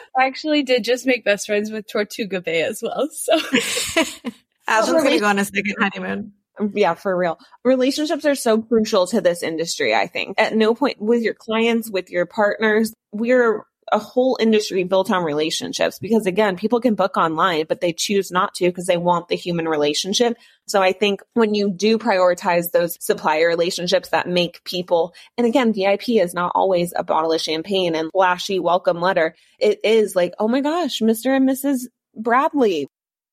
I 0.18 0.26
actually 0.26 0.64
did 0.64 0.82
just 0.82 1.06
make 1.06 1.24
best 1.24 1.46
friends 1.46 1.70
with 1.70 1.86
Tortuga 1.86 2.40
Bay 2.40 2.62
as 2.62 2.82
well. 2.82 3.08
So 3.12 3.38
Ashlyn's 4.68 5.04
going 5.04 5.10
to 5.10 5.20
go 5.20 5.26
on 5.26 5.38
a 5.38 5.44
second 5.44 5.76
honeymoon. 5.78 6.32
Yeah, 6.74 6.94
for 6.94 7.16
real. 7.16 7.38
Relationships 7.62 8.24
are 8.24 8.34
so 8.34 8.60
crucial 8.60 9.06
to 9.06 9.20
this 9.20 9.44
industry, 9.44 9.94
I 9.94 10.08
think. 10.08 10.34
At 10.40 10.56
no 10.56 10.74
point 10.74 11.00
with 11.00 11.22
your 11.22 11.34
clients, 11.34 11.88
with 11.88 12.10
your 12.10 12.26
partners, 12.26 12.92
we're 13.12 13.62
a 13.92 13.98
whole 13.98 14.36
industry 14.40 14.84
built 14.84 15.10
on 15.10 15.24
relationships 15.24 15.98
because 15.98 16.26
again, 16.26 16.56
people 16.56 16.80
can 16.80 16.94
book 16.94 17.16
online, 17.16 17.66
but 17.68 17.80
they 17.80 17.92
choose 17.92 18.30
not 18.30 18.54
to 18.54 18.66
because 18.66 18.86
they 18.86 18.96
want 18.96 19.28
the 19.28 19.36
human 19.36 19.68
relationship. 19.68 20.36
So 20.66 20.82
I 20.82 20.92
think 20.92 21.22
when 21.34 21.54
you 21.54 21.70
do 21.70 21.98
prioritize 21.98 22.70
those 22.70 22.96
supplier 23.00 23.48
relationships 23.48 24.10
that 24.10 24.28
make 24.28 24.62
people, 24.64 25.14
and 25.36 25.46
again, 25.46 25.72
VIP 25.72 26.10
is 26.10 26.34
not 26.34 26.52
always 26.54 26.92
a 26.94 27.04
bottle 27.04 27.32
of 27.32 27.40
champagne 27.40 27.94
and 27.94 28.10
flashy 28.12 28.58
welcome 28.58 29.00
letter. 29.00 29.34
It 29.58 29.80
is 29.84 30.14
like, 30.14 30.34
oh 30.38 30.48
my 30.48 30.60
gosh, 30.60 31.00
Mr. 31.00 31.36
and 31.36 31.48
Mrs. 31.48 31.86
Bradley. 32.16 32.86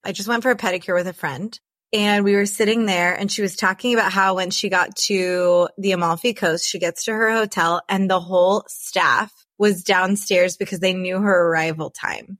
I 0.04 0.12
just 0.12 0.30
went 0.30 0.44
for 0.44 0.52
a 0.52 0.56
pedicure 0.56 0.96
with 0.96 1.08
a 1.08 1.13
friend 1.13 1.60
and 1.91 2.26
we 2.26 2.36
were 2.36 2.46
sitting 2.46 2.86
there 2.86 3.13
and 3.13 3.32
she 3.32 3.41
was 3.41 3.56
talking 3.56 3.94
about 3.94 4.12
how 4.12 4.36
when 4.36 4.52
she 4.52 4.70
got 4.70 4.96
to 4.96 5.70
the 5.78 5.94
Amalfi 5.94 6.34
Coast, 6.34 6.68
she 6.68 6.80
gets 6.80 7.06
to 7.06 7.13
her 7.13 7.32
hotel 7.32 7.82
and 7.88 8.10
the 8.10 8.20
whole 8.20 8.63
staff 8.68 9.32
was 9.58 9.84
downstairs 9.84 10.58
because 10.58 10.80
they 10.80 10.94
knew 10.94 11.20
her 11.20 11.50
arrival 11.50 11.89
time. 11.89 12.38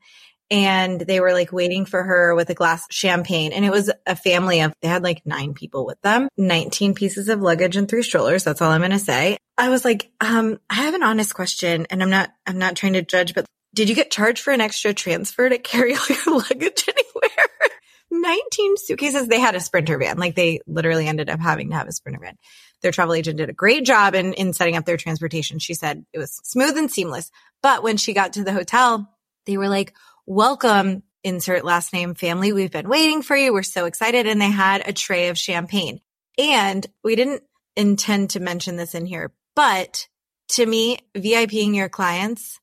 and 0.52 1.02
they 1.02 1.20
were 1.20 1.34
like 1.34 1.52
waiting 1.52 1.86
for 1.86 2.04
her 2.04 2.36
with 2.36 2.50
a 2.52 2.54
glass 2.54 2.86
champagne. 2.92 3.52
And 3.52 3.66
it 3.66 3.72
was 3.72 3.92
a 4.06 4.16
family 4.16 4.62
of, 4.62 4.74
they 4.82 4.88
had 4.88 5.02
like 5.04 5.26
nine 5.26 5.56
people 5.56 5.86
with 5.88 6.00
them, 6.02 6.30
19 6.38 6.94
pieces 6.94 7.30
of 7.30 7.42
luggage 7.42 7.76
and 7.76 7.90
three 7.90 8.04
strollers. 8.04 8.44
That's 8.44 8.62
all 8.62 8.72
I'm 8.72 8.82
going 8.82 8.92
to 8.92 9.00
say. 9.00 9.38
I 9.58 9.70
was 9.70 9.84
like, 9.84 10.12
um, 10.22 10.60
I 10.70 10.76
have 10.76 10.94
an 10.94 11.02
honest 11.04 11.34
question 11.34 11.88
and 11.90 12.04
I'm 12.04 12.12
not, 12.12 12.30
I'm 12.46 12.60
not 12.60 12.76
trying 12.76 12.94
to 12.94 13.02
judge, 13.02 13.34
but 13.34 13.46
did 13.74 13.90
you 13.90 13.96
get 13.96 14.12
charged 14.12 14.42
for 14.44 14.54
an 14.54 14.62
extra 14.62 14.94
transfer 14.94 15.50
to 15.50 15.58
carry 15.58 15.96
all 15.96 16.06
your 16.10 16.20
luggage 16.38 16.88
anywhere? 16.88 17.48
19 18.12 18.78
suitcases. 18.78 19.28
They 19.28 19.40
had 19.40 19.56
a 19.56 19.60
sprinter 19.60 19.98
van. 19.98 20.18
Like 20.18 20.36
they 20.36 20.60
literally 20.68 21.08
ended 21.08 21.30
up 21.30 21.40
having 21.40 21.72
to 21.72 21.76
have 21.76 21.88
a 21.88 21.92
sprinter 21.92 22.20
van. 22.22 22.38
Their 22.86 22.92
travel 22.92 23.16
agent 23.16 23.38
did 23.38 23.50
a 23.50 23.54
great 23.54 23.84
job 23.84 24.14
in, 24.14 24.34
in 24.34 24.54
setting 24.54 24.78
up 24.78 24.86
their 24.86 24.96
transportation. 24.96 25.58
She 25.58 25.74
said 25.74 26.06
it 26.14 26.20
was 26.20 26.40
smooth 26.44 26.78
and 26.78 26.92
seamless. 26.92 27.32
But 27.64 27.82
when 27.82 27.98
she 27.98 28.14
got 28.14 28.34
to 28.34 28.44
the 28.44 28.54
hotel, 28.54 29.12
they 29.48 29.58
were 29.58 29.70
like, 29.70 29.96
welcome, 30.28 31.02
insert 31.24 31.66
last 31.66 31.94
name 31.94 32.14
family. 32.14 32.54
We've 32.54 32.70
been 32.70 32.88
waiting 32.88 33.24
for 33.24 33.36
you. 33.36 33.54
We're 33.54 33.64
so 33.64 33.86
excited. 33.86 34.28
And 34.28 34.40
they 34.40 34.52
had 34.52 34.88
a 34.88 34.94
tray 34.94 35.30
of 35.30 35.38
champagne. 35.40 36.00
And 36.38 36.86
we 37.04 37.16
didn't 37.16 37.42
intend 37.76 38.30
to 38.30 38.40
mention 38.40 38.76
this 38.76 38.94
in 38.94 39.08
here, 39.08 39.34
but 39.56 40.08
to 40.50 40.64
me, 40.64 41.00
VIPing 41.16 41.76
your 41.76 41.90
clients 41.90 42.60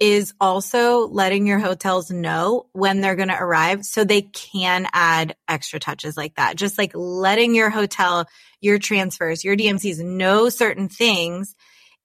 is 0.00 0.32
also 0.40 1.08
letting 1.08 1.46
your 1.46 1.58
hotels 1.58 2.10
know 2.10 2.66
when 2.72 3.00
they're 3.00 3.16
going 3.16 3.28
to 3.28 3.34
arrive 3.34 3.84
so 3.84 4.04
they 4.04 4.22
can 4.22 4.86
add 4.92 5.34
extra 5.48 5.80
touches 5.80 6.16
like 6.16 6.34
that. 6.36 6.56
Just 6.56 6.78
like 6.78 6.92
letting 6.94 7.54
your 7.54 7.70
hotel, 7.70 8.26
your 8.60 8.78
transfers, 8.78 9.44
your 9.44 9.56
DMCs 9.56 9.98
know 9.98 10.48
certain 10.48 10.88
things, 10.88 11.56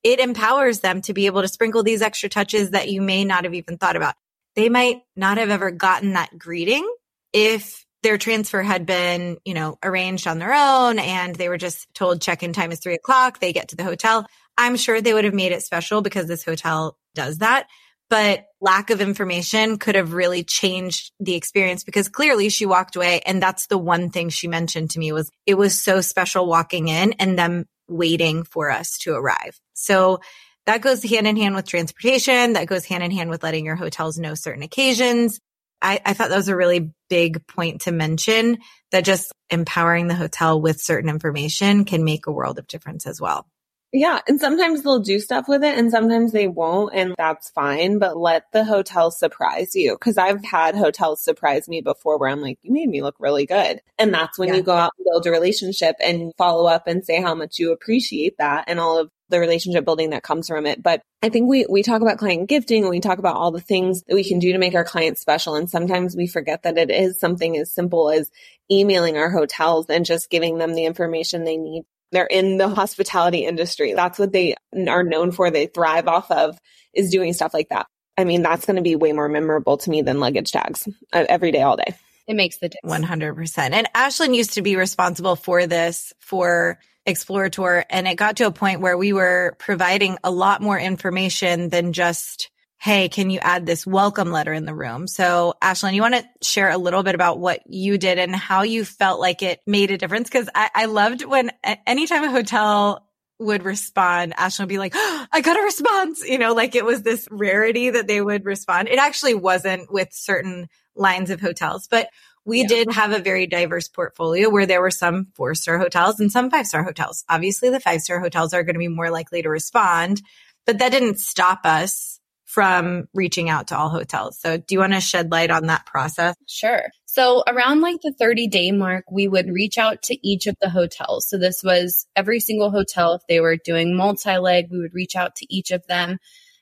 it 0.04 0.20
empowers 0.20 0.80
them 0.80 1.02
to 1.02 1.14
be 1.14 1.28
able 1.28 1.44
to 1.44 1.48
sprinkle 1.48 1.84
these 1.84 2.02
extra 2.02 2.30
touches 2.30 2.72
that 2.72 2.90
you 2.90 3.02
may 3.02 3.26
not 3.26 3.44
have 3.44 3.54
even 3.54 3.78
thought 3.78 3.96
about 3.96 4.16
they 4.56 4.70
might 4.70 5.02
not 5.16 5.38
have 5.38 5.50
ever 5.50 5.72
gotten 5.72 6.14
that 6.14 6.38
greeting 6.38 6.88
if 7.32 7.86
their 8.04 8.18
transfer 8.18 8.62
had 8.62 8.86
been, 8.86 9.38
you 9.46 9.54
know, 9.54 9.78
arranged 9.82 10.28
on 10.28 10.40
their 10.40 10.54
own 10.54 11.00
and 11.00 11.36
they 11.36 11.50
were 11.50 11.58
just 11.58 11.88
told 11.94 12.22
check-in 12.22 12.54
time 12.54 12.72
is 12.72 12.80
three 12.80 12.96
o'clock. 12.96 13.40
They 13.40 13.54
get 13.54 13.70
to 13.70 13.76
the 13.76 13.84
hotel. 13.84 14.28
I'm 14.58 14.76
sure 14.76 15.02
they 15.02 15.14
would 15.14 15.24
have 15.26 15.34
made 15.34 15.54
it 15.54 15.64
special 15.64 16.02
because 16.02 16.28
this 16.28 16.44
hotel 16.44 16.98
does 17.16 17.40
that. 17.40 17.68
But 18.10 18.46
lack 18.62 18.90
of 18.90 19.02
information 19.02 19.78
could 19.78 19.96
have 19.96 20.14
really 20.14 20.44
changed 20.44 21.12
the 21.20 21.36
experience 21.36 21.84
because 21.84 22.10
clearly 22.10 22.50
she 22.50 22.66
walked 22.66 22.96
away. 22.96 23.22
And 23.26 23.42
that's 23.42 23.68
the 23.68 23.78
one 23.78 24.10
thing 24.10 24.30
she 24.30 24.48
mentioned 24.48 24.92
to 24.92 25.00
me 25.00 25.12
was 25.12 25.32
it 25.46 25.56
was 25.56 25.82
so 25.82 26.02
special 26.02 26.46
walking 26.46 26.88
in 26.88 27.14
and 27.14 27.38
them 27.38 27.66
waiting 27.88 28.44
for 28.44 28.70
us 28.70 28.98
to 29.00 29.14
arrive. 29.14 29.60
So 29.74 30.20
that 30.66 30.82
goes 30.82 31.04
hand 31.04 31.28
in 31.28 31.36
hand 31.36 31.56
with 31.56 31.68
transportation. 31.68 32.54
That 32.54 32.68
goes 32.68 32.86
hand 32.86 33.04
in 33.04 33.12
hand 33.12 33.30
with 33.30 33.44
letting 33.44 33.66
your 33.66 33.76
hotels 33.76 34.18
know 34.18 34.36
certain 34.36 34.64
occasions. 34.64 35.40
I, 35.82 36.00
I 36.06 36.14
thought 36.14 36.30
that 36.30 36.38
was 36.38 36.48
a 36.48 36.56
really 36.56 36.94
big 37.10 37.46
point 37.46 37.82
to 37.82 37.92
mention 37.92 38.60
that 38.92 39.04
just 39.04 39.34
empowering 39.50 40.08
the 40.08 40.16
hotel 40.16 40.62
with 40.62 40.80
certain 40.80 41.10
information 41.10 41.84
can 41.84 42.06
make 42.06 42.26
a 42.26 42.32
world 42.32 42.58
of 42.58 42.68
difference 42.68 43.06
as 43.06 43.20
well. 43.20 43.46
Yeah. 43.94 44.20
And 44.28 44.40
sometimes 44.40 44.82
they'll 44.82 45.00
do 45.00 45.20
stuff 45.20 45.48
with 45.48 45.64
it 45.64 45.78
and 45.78 45.92
sometimes 45.92 46.32
they 46.32 46.48
won't. 46.48 46.96
And 46.96 47.14
that's 47.16 47.52
fine. 47.52 48.00
But 48.00 48.18
let 48.18 48.52
the 48.52 48.66
hotel 48.66 49.12
surprise 49.12 49.76
you. 49.76 49.96
Cause 50.00 50.18
I've 50.18 50.44
had 50.44 50.76
hotels 50.76 51.24
surprise 51.24 51.70
me 51.70 51.82
before 51.82 52.18
where 52.18 52.30
I'm 52.30 52.42
like, 52.42 52.58
you 52.64 52.74
made 52.74 52.90
me 52.90 53.04
look 53.04 53.16
really 53.20 53.46
good. 53.46 53.82
And 54.00 54.10
mm, 54.10 54.14
that's 54.14 54.40
when 54.40 54.50
yeah. 54.50 54.56
you 54.56 54.64
go 54.64 54.74
out 54.74 54.94
and 54.98 55.06
build 55.06 55.28
a 55.28 55.32
relationship 55.32 55.96
and 56.04 56.34
follow 56.40 56.66
up 56.66 56.88
and 56.88 57.06
say 57.06 57.22
how 57.22 57.36
much 57.36 57.60
you 57.60 57.72
appreciate 57.72 58.40
that 58.40 58.66
and 58.68 58.80
all 58.80 58.98
of 58.98 59.12
the 59.30 59.40
relationship 59.40 59.86
building 59.86 60.10
that 60.10 60.24
comes 60.24 60.48
from 60.48 60.66
it. 60.66 60.82
But 60.82 61.04
I 61.22 61.30
think 61.30 61.48
we, 61.48 61.66
we 61.70 61.84
talk 61.84 62.02
about 62.02 62.18
client 62.18 62.50
gifting 62.50 62.84
and 62.84 62.90
we 62.90 63.00
talk 63.00 63.20
about 63.20 63.36
all 63.36 63.52
the 63.52 63.62
things 63.62 64.04
that 64.04 64.16
we 64.16 64.24
can 64.24 64.40
do 64.40 64.54
to 64.54 64.58
make 64.58 64.74
our 64.74 64.84
clients 64.84 65.22
special. 65.22 65.56
And 65.56 65.70
sometimes 65.70 66.16
we 66.16 66.26
forget 66.26 66.64
that 66.64 66.78
it 66.78 66.90
is 66.90 67.20
something 67.20 67.58
as 67.58 67.72
simple 67.72 68.10
as 68.10 68.32
emailing 68.72 69.18
our 69.18 69.30
hotels 69.30 69.88
and 69.90 70.06
just 70.06 70.30
giving 70.30 70.58
them 70.58 70.74
the 70.74 70.86
information 70.86 71.44
they 71.44 71.58
need. 71.58 71.84
They're 72.14 72.26
in 72.26 72.58
the 72.58 72.70
hospitality 72.70 73.46
industry. 73.46 73.94
That's 73.94 74.18
what 74.18 74.32
they 74.32 74.56
are 74.88 75.04
known 75.04 75.32
for. 75.32 75.52
They 75.52 75.68
thrive 75.68 76.08
off 76.08 76.32
of 76.32 76.58
is 76.94 77.10
doing 77.10 77.34
stuff 77.34 77.54
like 77.54 77.70
that. 77.70 77.88
I 78.18 78.24
mean, 78.24 78.44
that's 78.44 78.66
going 78.66 78.76
to 78.76 78.82
be 78.82 78.96
way 78.96 79.12
more 79.12 79.28
memorable 79.28 79.78
to 79.78 79.90
me 79.90 80.04
than 80.04 80.20
luggage 80.20 80.52
tags 80.52 80.88
uh, 81.12 81.26
every 81.28 81.52
day, 81.52 81.64
all 81.64 81.76
day. 81.76 81.96
It 82.28 82.36
makes 82.36 82.60
the 82.60 82.70
difference. 82.70 83.06
100%. 83.06 83.72
And 83.72 83.90
Ashlyn 83.94 84.36
used 84.36 84.54
to 84.54 84.62
be 84.62 84.76
responsible 84.76 85.36
for 85.36 85.68
this 85.68 86.14
for 86.20 86.80
Explorator. 87.06 87.84
And 87.90 88.08
it 88.08 88.16
got 88.16 88.38
to 88.38 88.48
a 88.48 88.52
point 88.52 88.80
where 88.80 88.98
we 88.98 89.12
were 89.12 89.56
providing 89.60 90.18
a 90.24 90.32
lot 90.32 90.62
more 90.62 90.80
information 90.80 91.70
than 91.70 91.92
just, 91.92 92.50
Hey, 92.84 93.08
can 93.08 93.30
you 93.30 93.40
add 93.40 93.66
this 93.66 93.88
welcome 93.88 94.30
letter 94.30 94.52
in 94.52 94.66
the 94.66 94.76
room? 94.76 95.08
So 95.08 95.54
Ashlyn, 95.62 95.94
you 95.94 96.02
want 96.02 96.16
to 96.16 96.26
share 96.46 96.70
a 96.70 96.78
little 96.78 97.02
bit 97.02 97.16
about 97.16 97.40
what 97.40 97.62
you 97.66 97.98
did 97.98 98.20
and 98.20 98.36
how 98.36 98.64
you 98.64 98.84
felt 98.84 99.22
like 99.22 99.42
it 99.42 99.62
made 99.66 99.90
a 99.90 99.98
difference? 99.98 100.30
Cause 100.30 100.50
I, 100.54 100.70
I 100.76 100.86
loved 100.88 101.24
when 101.24 101.52
anytime 101.88 102.26
a 102.26 102.30
hotel 102.30 103.08
would 103.40 103.64
respond, 103.64 104.34
Ashlyn 104.36 104.60
would 104.60 104.68
be 104.68 104.80
like, 104.80 104.92
oh, 104.98 105.26
I 105.32 105.40
got 105.40 105.58
a 105.58 105.62
response, 105.62 106.28
you 106.28 106.38
know, 106.38 106.54
like 106.54 106.76
it 106.76 106.84
was 106.84 107.04
this 107.04 107.26
rarity 107.32 107.92
that 107.92 108.08
they 108.08 108.20
would 108.20 108.44
respond. 108.44 108.90
It 108.90 109.00
actually 109.00 109.36
wasn't 109.36 109.90
with 109.90 110.10
certain 110.12 110.68
lines 110.94 111.30
of 111.30 111.40
hotels, 111.40 111.88
but 111.88 112.10
we 112.44 112.64
yeah. 112.64 112.68
did 112.68 112.92
have 112.92 113.14
a 113.14 113.20
very 113.20 113.48
diverse 113.48 113.88
portfolio 113.88 114.50
where 114.50 114.66
there 114.66 114.82
were 114.82 114.92
some 114.92 115.28
four 115.36 115.56
star 115.56 115.78
hotels 115.78 116.20
and 116.20 116.30
some 116.30 116.52
five 116.52 116.68
star 116.68 116.84
hotels. 116.84 117.24
Obviously, 117.30 117.70
the 117.70 117.80
five 117.80 118.02
star 118.02 118.20
hotels 118.20 118.54
are 118.54 118.64
going 118.64 118.76
to 118.76 118.80
be 118.80 118.90
more 118.90 119.10
likely 119.10 119.42
to 119.42 119.48
respond, 119.48 120.22
but 120.66 120.80
that 120.80 120.92
didn't 120.92 121.20
stop 121.20 121.62
us 121.64 122.13
from 122.54 123.08
reaching 123.16 123.50
out 123.50 123.70
to 123.70 123.76
all 123.76 123.90
hotels. 123.90 124.40
So 124.40 124.58
do 124.58 124.76
you 124.76 124.80
want 124.80 124.94
to 124.94 125.02
shed 125.02 125.32
light 125.32 125.50
on 125.50 125.66
that 125.68 125.88
process? 125.88 126.36
Sure. 126.48 126.84
So 127.06 127.44
around 127.48 127.82
like 127.82 127.96
the 128.04 128.14
30 128.14 128.48
day 128.48 128.72
mark, 128.72 129.06
we 129.12 129.28
would 129.28 129.48
reach 129.48 129.80
out 129.80 130.04
to 130.04 130.28
each 130.28 130.46
of 130.46 130.56
the 130.62 130.70
hotels. 130.70 131.28
So 131.28 131.40
this 131.40 131.64
was 131.64 132.06
every 132.16 132.40
single 132.40 132.70
hotel. 132.70 133.16
If 133.16 133.24
they 133.28 133.40
were 133.40 133.58
doing 133.58 133.96
multi 133.96 134.38
leg, 134.38 134.68
we 134.72 134.78
would 134.78 134.94
reach 134.94 135.16
out 135.16 135.36
to 135.38 135.48
each 135.50 135.72
of 135.72 135.88
them 135.88 136.20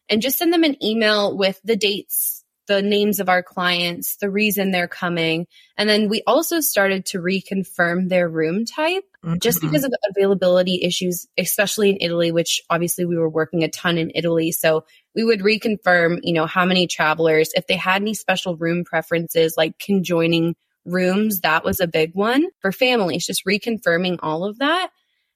and 0.08 0.22
just 0.22 0.38
send 0.38 0.54
them 0.54 0.64
an 0.64 0.82
email 0.82 1.38
with 1.38 1.60
the 1.66 1.76
dates 1.76 2.38
the 2.68 2.82
names 2.82 3.20
of 3.20 3.28
our 3.28 3.44
clients, 3.44 4.16
the 4.18 4.30
reason 4.30 4.72
they're 4.72 4.88
coming. 4.88 5.46
And 5.78 5.90
then 5.90 6.08
we 6.08 6.24
also 6.26 6.62
started 6.62 7.06
to 7.08 7.20
reconfirm 7.20 8.08
their 8.08 8.30
room 8.30 8.64
type 8.66 9.04
mm-hmm. 9.24 9.38
just 9.42 9.62
because 9.62 9.84
of 9.84 9.94
availability 10.16 10.84
issues, 10.84 11.28
especially 11.38 11.92
in 11.92 11.98
Italy, 12.02 12.32
which 12.32 12.62
obviously 12.70 13.06
we 13.06 13.18
were 13.18 13.30
working 13.30 13.64
a 13.64 13.70
ton 13.70 13.98
in 13.98 14.12
Italy. 14.16 14.52
So 14.52 14.86
we 15.16 15.24
would 15.24 15.42
reconfirm, 15.42 16.20
you 16.24 16.34
know, 16.34 16.46
how 16.46 16.66
many 16.66 16.88
travelers, 16.88 17.52
if 17.56 17.68
they 17.68 17.76
had 17.76 18.02
any 18.02 18.14
special 18.14 18.56
room 18.58 18.84
preferences, 18.84 19.56
like 19.58 19.78
conjoining 19.80 20.56
rooms, 20.86 21.42
that 21.42 21.64
was 21.64 21.80
a 21.80 21.88
big 21.88 22.16
one 22.16 22.48
for 22.60 22.72
families, 22.72 23.26
just 23.26 23.46
reconfirming 23.46 24.20
all 24.22 24.44
of 24.44 24.60
that. 24.60 24.90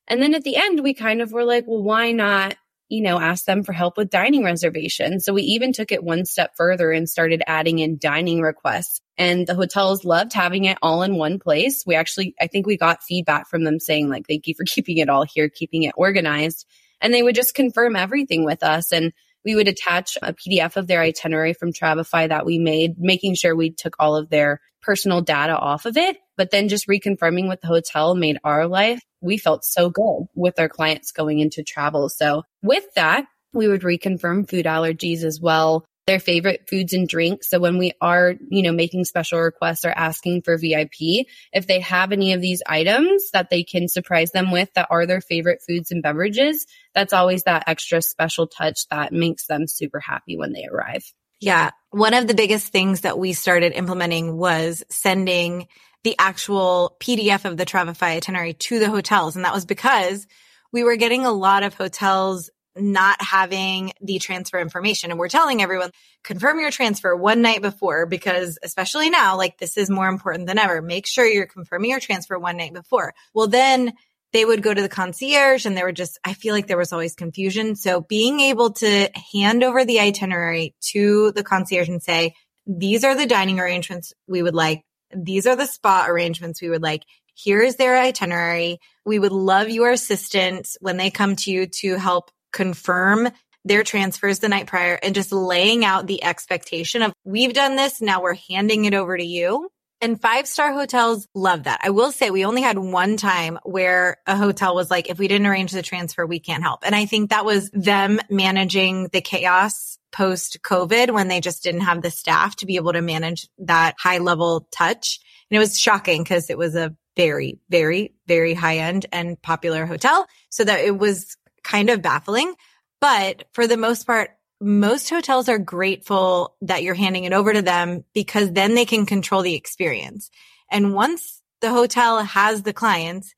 And 0.07 0.21
then 0.21 0.35
at 0.35 0.43
the 0.43 0.55
end, 0.55 0.81
we 0.81 0.93
kind 0.93 1.21
of 1.21 1.31
were 1.31 1.43
like, 1.43 1.65
well, 1.67 1.81
why 1.81 2.11
not 2.11 2.55
you 2.89 3.01
know, 3.01 3.19
ask 3.19 3.45
them 3.45 3.63
for 3.63 3.73
help 3.73 3.97
with 3.97 4.09
dining 4.09 4.43
reservations. 4.43 5.25
So 5.25 5.33
we 5.33 5.41
even 5.43 5.73
took 5.73 5.91
it 5.91 6.03
one 6.03 6.25
step 6.25 6.51
further 6.55 6.91
and 6.91 7.09
started 7.09 7.41
adding 7.47 7.79
in 7.79 7.97
dining 7.97 8.41
requests. 8.41 9.01
And 9.17 9.47
the 9.47 9.55
hotels 9.55 10.05
loved 10.05 10.33
having 10.33 10.65
it 10.65 10.77
all 10.81 11.01
in 11.01 11.15
one 11.15 11.39
place. 11.39 11.83
We 11.85 11.95
actually, 11.95 12.35
I 12.39 12.47
think 12.47 12.67
we 12.67 12.77
got 12.77 13.03
feedback 13.03 13.47
from 13.47 13.63
them 13.63 13.79
saying 13.79 14.09
like, 14.09 14.27
thank 14.27 14.47
you 14.47 14.53
for 14.55 14.63
keeping 14.67 14.97
it 14.97 15.09
all 15.09 15.25
here, 15.25 15.49
keeping 15.49 15.83
it 15.83 15.95
organized. 15.97 16.67
And 17.01 17.13
they 17.13 17.23
would 17.23 17.35
just 17.35 17.55
confirm 17.55 17.95
everything 17.95 18.45
with 18.45 18.63
us. 18.63 18.91
And 18.91 19.13
we 19.43 19.55
would 19.55 19.67
attach 19.67 20.17
a 20.21 20.33
PDF 20.33 20.75
of 20.75 20.87
their 20.87 21.01
itinerary 21.01 21.53
from 21.53 21.71
Travefy 21.71 22.29
that 22.29 22.45
we 22.45 22.57
made, 22.57 22.95
making 22.97 23.35
sure 23.35 23.55
we 23.55 23.71
took 23.71 23.95
all 23.99 24.15
of 24.15 24.29
their 24.29 24.59
personal 24.81 25.21
data 25.21 25.57
off 25.57 25.85
of 25.85 25.97
it. 25.97 26.17
But 26.37 26.51
then 26.51 26.67
just 26.67 26.87
reconfirming 26.87 27.47
with 27.47 27.61
the 27.61 27.67
hotel 27.67 28.15
made 28.15 28.37
our 28.43 28.67
life 28.67 29.01
we 29.25 29.37
felt 29.37 29.65
so 29.65 29.89
good 29.89 30.27
with 30.35 30.59
our 30.59 30.69
clients 30.69 31.11
going 31.11 31.39
into 31.39 31.63
travel. 31.63 32.07
So 32.09 32.43
with 32.61 32.85
that, 32.95 33.25
we 33.53 33.67
would 33.67 33.81
reconfirm 33.81 34.49
food 34.49 34.65
allergies 34.65 35.23
as 35.23 35.41
well, 35.41 35.85
their 36.07 36.19
favorite 36.19 36.67
foods 36.69 36.93
and 36.93 37.07
drinks. 37.07 37.49
So 37.49 37.59
when 37.59 37.77
we 37.77 37.93
are, 37.99 38.35
you 38.49 38.61
know, 38.61 38.71
making 38.71 39.05
special 39.05 39.39
requests 39.39 39.85
or 39.85 39.89
asking 39.89 40.43
for 40.43 40.57
VIP, 40.57 41.25
if 41.51 41.65
they 41.67 41.79
have 41.79 42.11
any 42.11 42.33
of 42.33 42.41
these 42.41 42.61
items 42.67 43.31
that 43.31 43.49
they 43.49 43.63
can 43.63 43.87
surprise 43.87 44.31
them 44.31 44.51
with 44.51 44.71
that 44.75 44.87
are 44.91 45.05
their 45.05 45.21
favorite 45.21 45.63
foods 45.67 45.91
and 45.91 46.03
beverages, 46.03 46.67
that's 46.93 47.13
always 47.13 47.43
that 47.43 47.63
extra 47.67 48.01
special 48.01 48.45
touch 48.45 48.87
that 48.89 49.11
makes 49.11 49.47
them 49.47 49.67
super 49.67 49.99
happy 49.99 50.37
when 50.37 50.53
they 50.53 50.65
arrive. 50.71 51.11
Yeah. 51.41 51.71
One 51.89 52.13
of 52.13 52.27
the 52.27 52.33
biggest 52.33 52.71
things 52.71 53.01
that 53.01 53.17
we 53.17 53.33
started 53.33 53.73
implementing 53.73 54.37
was 54.37 54.83
sending 54.89 55.67
the 56.05 56.15
actual 56.19 56.95
PDF 57.01 57.45
of 57.45 57.57
the 57.57 57.65
Travefy 57.65 58.03
itinerary 58.03 58.53
to 58.53 58.77
the 58.77 58.91
hotels. 58.91 59.35
And 59.35 59.43
that 59.43 59.55
was 59.55 59.65
because 59.65 60.27
we 60.71 60.83
were 60.83 60.97
getting 60.97 61.25
a 61.25 61.31
lot 61.31 61.63
of 61.63 61.73
hotels 61.73 62.51
not 62.75 63.19
having 63.19 63.91
the 64.01 64.19
transfer 64.19 64.59
information. 64.59 65.09
And 65.09 65.19
we're 65.19 65.29
telling 65.29 65.63
everyone, 65.63 65.89
confirm 66.23 66.59
your 66.59 66.69
transfer 66.69 67.15
one 67.15 67.41
night 67.41 67.63
before 67.63 68.05
because 68.05 68.59
especially 68.61 69.09
now, 69.09 69.35
like 69.35 69.57
this 69.57 69.77
is 69.77 69.89
more 69.89 70.07
important 70.07 70.45
than 70.45 70.59
ever. 70.59 70.79
Make 70.79 71.07
sure 71.07 71.25
you're 71.25 71.47
confirming 71.47 71.89
your 71.89 71.99
transfer 71.99 72.37
one 72.37 72.57
night 72.57 72.73
before. 72.73 73.15
Well, 73.33 73.47
then 73.47 73.93
they 74.31 74.45
would 74.45 74.61
go 74.61 74.75
to 74.75 74.81
the 74.83 74.89
concierge 74.89 75.65
and 75.65 75.75
there 75.75 75.85
were 75.85 75.91
just, 75.91 76.19
I 76.23 76.33
feel 76.33 76.53
like 76.53 76.67
there 76.67 76.77
was 76.77 76.93
always 76.93 77.15
confusion. 77.15 77.75
So 77.75 78.01
being 78.01 78.41
able 78.41 78.73
to 78.73 79.09
hand 79.33 79.63
over 79.63 79.85
the 79.85 80.01
itinerary 80.01 80.75
to 80.91 81.31
the 81.31 81.43
concierge 81.43 81.89
and 81.89 82.03
say, 82.03 82.35
these 82.67 83.03
are 83.03 83.15
the 83.15 83.25
dining 83.25 83.59
arrangements 83.59 84.13
we 84.27 84.43
would 84.43 84.53
like. 84.53 84.83
These 85.15 85.47
are 85.47 85.55
the 85.55 85.65
spa 85.65 86.05
arrangements 86.07 86.61
we 86.61 86.69
would 86.69 86.83
like. 86.83 87.03
Here 87.33 87.61
is 87.61 87.75
their 87.75 87.97
itinerary. 87.97 88.79
We 89.05 89.19
would 89.19 89.31
love 89.31 89.69
your 89.69 89.91
assistance 89.91 90.77
when 90.79 90.97
they 90.97 91.11
come 91.11 91.35
to 91.37 91.51
you 91.51 91.67
to 91.81 91.95
help 91.97 92.31
confirm 92.53 93.29
their 93.65 93.83
transfers 93.83 94.39
the 94.39 94.47
night 94.47 94.67
prior 94.67 94.97
and 95.01 95.15
just 95.15 95.31
laying 95.31 95.83
out 95.83 96.07
the 96.07 96.23
expectation 96.23 97.01
of 97.01 97.13
we've 97.25 97.53
done 97.53 97.75
this. 97.75 97.99
Now 97.99 98.21
we're 98.21 98.37
handing 98.49 98.85
it 98.85 98.93
over 98.93 99.17
to 99.17 99.25
you. 99.25 99.69
And 100.01 100.21
five 100.21 100.47
star 100.47 100.71
hotels 100.73 101.27
love 101.33 101.63
that. 101.63 101.79
I 101.83 101.89
will 101.89 102.11
say 102.11 102.29
we 102.29 102.45
only 102.45 102.61
had 102.61 102.77
one 102.77 103.17
time 103.17 103.57
where 103.63 104.17
a 104.27 104.35
hotel 104.35 104.75
was 104.75 104.91
like, 104.91 105.09
if 105.09 105.17
we 105.17 105.27
didn't 105.27 105.47
arrange 105.47 105.71
the 105.71 105.81
transfer, 105.81 106.25
we 106.25 106.39
can't 106.39 106.63
help. 106.63 106.81
And 106.85 106.93
I 106.93 107.05
think 107.05 107.29
that 107.29 107.45
was 107.45 107.69
them 107.71 108.19
managing 108.29 109.07
the 109.11 109.21
chaos 109.21 109.94
post 110.15 110.59
COVID 110.63 111.11
when 111.11 111.27
they 111.27 111.41
just 111.41 111.61
didn't 111.61 111.81
have 111.81 112.01
the 112.01 112.09
staff 112.09 112.55
to 112.57 112.65
be 112.65 112.77
able 112.77 112.93
to 112.93 113.01
manage 113.01 113.49
that 113.57 113.95
high 113.99 114.19
level 114.19 114.65
touch. 114.71 115.19
And 115.51 115.57
it 115.57 115.59
was 115.59 115.77
shocking 115.77 116.23
because 116.23 116.49
it 116.49 116.57
was 116.57 116.73
a 116.73 116.95
very, 117.17 117.59
very, 117.69 118.13
very 118.25 118.53
high 118.53 118.77
end 118.77 119.05
and 119.11 119.41
popular 119.41 119.85
hotel. 119.85 120.25
So 120.49 120.63
that 120.63 120.79
it 120.79 120.97
was 120.97 121.35
kind 121.63 121.89
of 121.89 122.01
baffling. 122.01 122.55
But 123.01 123.43
for 123.51 123.67
the 123.67 123.75
most 123.75 124.07
part, 124.07 124.31
most 124.61 125.09
hotels 125.09 125.49
are 125.49 125.59
grateful 125.59 126.55
that 126.61 126.81
you're 126.81 126.95
handing 126.95 127.25
it 127.25 127.33
over 127.33 127.51
to 127.51 127.61
them 127.61 128.05
because 128.13 128.53
then 128.53 128.73
they 128.73 128.85
can 128.85 129.05
control 129.05 129.41
the 129.41 129.55
experience. 129.55 130.31
And 130.71 130.93
once 130.93 131.41
the 131.59 131.71
hotel 131.71 132.23
has 132.23 132.63
the 132.63 132.73
clients, 132.73 133.34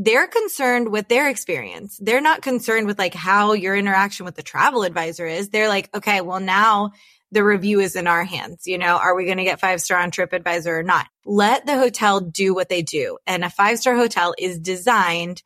they're 0.00 0.28
concerned 0.28 0.90
with 0.90 1.08
their 1.08 1.28
experience. 1.28 1.98
They're 2.00 2.20
not 2.20 2.40
concerned 2.40 2.86
with 2.86 3.00
like 3.00 3.14
how 3.14 3.52
your 3.52 3.74
interaction 3.74 4.24
with 4.24 4.36
the 4.36 4.44
travel 4.44 4.84
advisor 4.84 5.26
is. 5.26 5.48
They're 5.48 5.68
like, 5.68 5.90
okay, 5.92 6.20
well 6.20 6.38
now 6.38 6.92
the 7.32 7.42
review 7.42 7.80
is 7.80 7.96
in 7.96 8.06
our 8.06 8.22
hands. 8.22 8.68
You 8.68 8.78
know, 8.78 8.96
are 8.96 9.16
we 9.16 9.24
going 9.24 9.38
to 9.38 9.44
get 9.44 9.60
five 9.60 9.82
star 9.82 9.98
on 9.98 10.12
TripAdvisor 10.12 10.66
or 10.66 10.84
not? 10.84 11.08
Let 11.24 11.66
the 11.66 11.76
hotel 11.76 12.20
do 12.20 12.54
what 12.54 12.68
they 12.68 12.82
do. 12.82 13.18
And 13.26 13.44
a 13.44 13.50
five 13.50 13.80
star 13.80 13.96
hotel 13.96 14.34
is 14.38 14.60
designed 14.60 15.42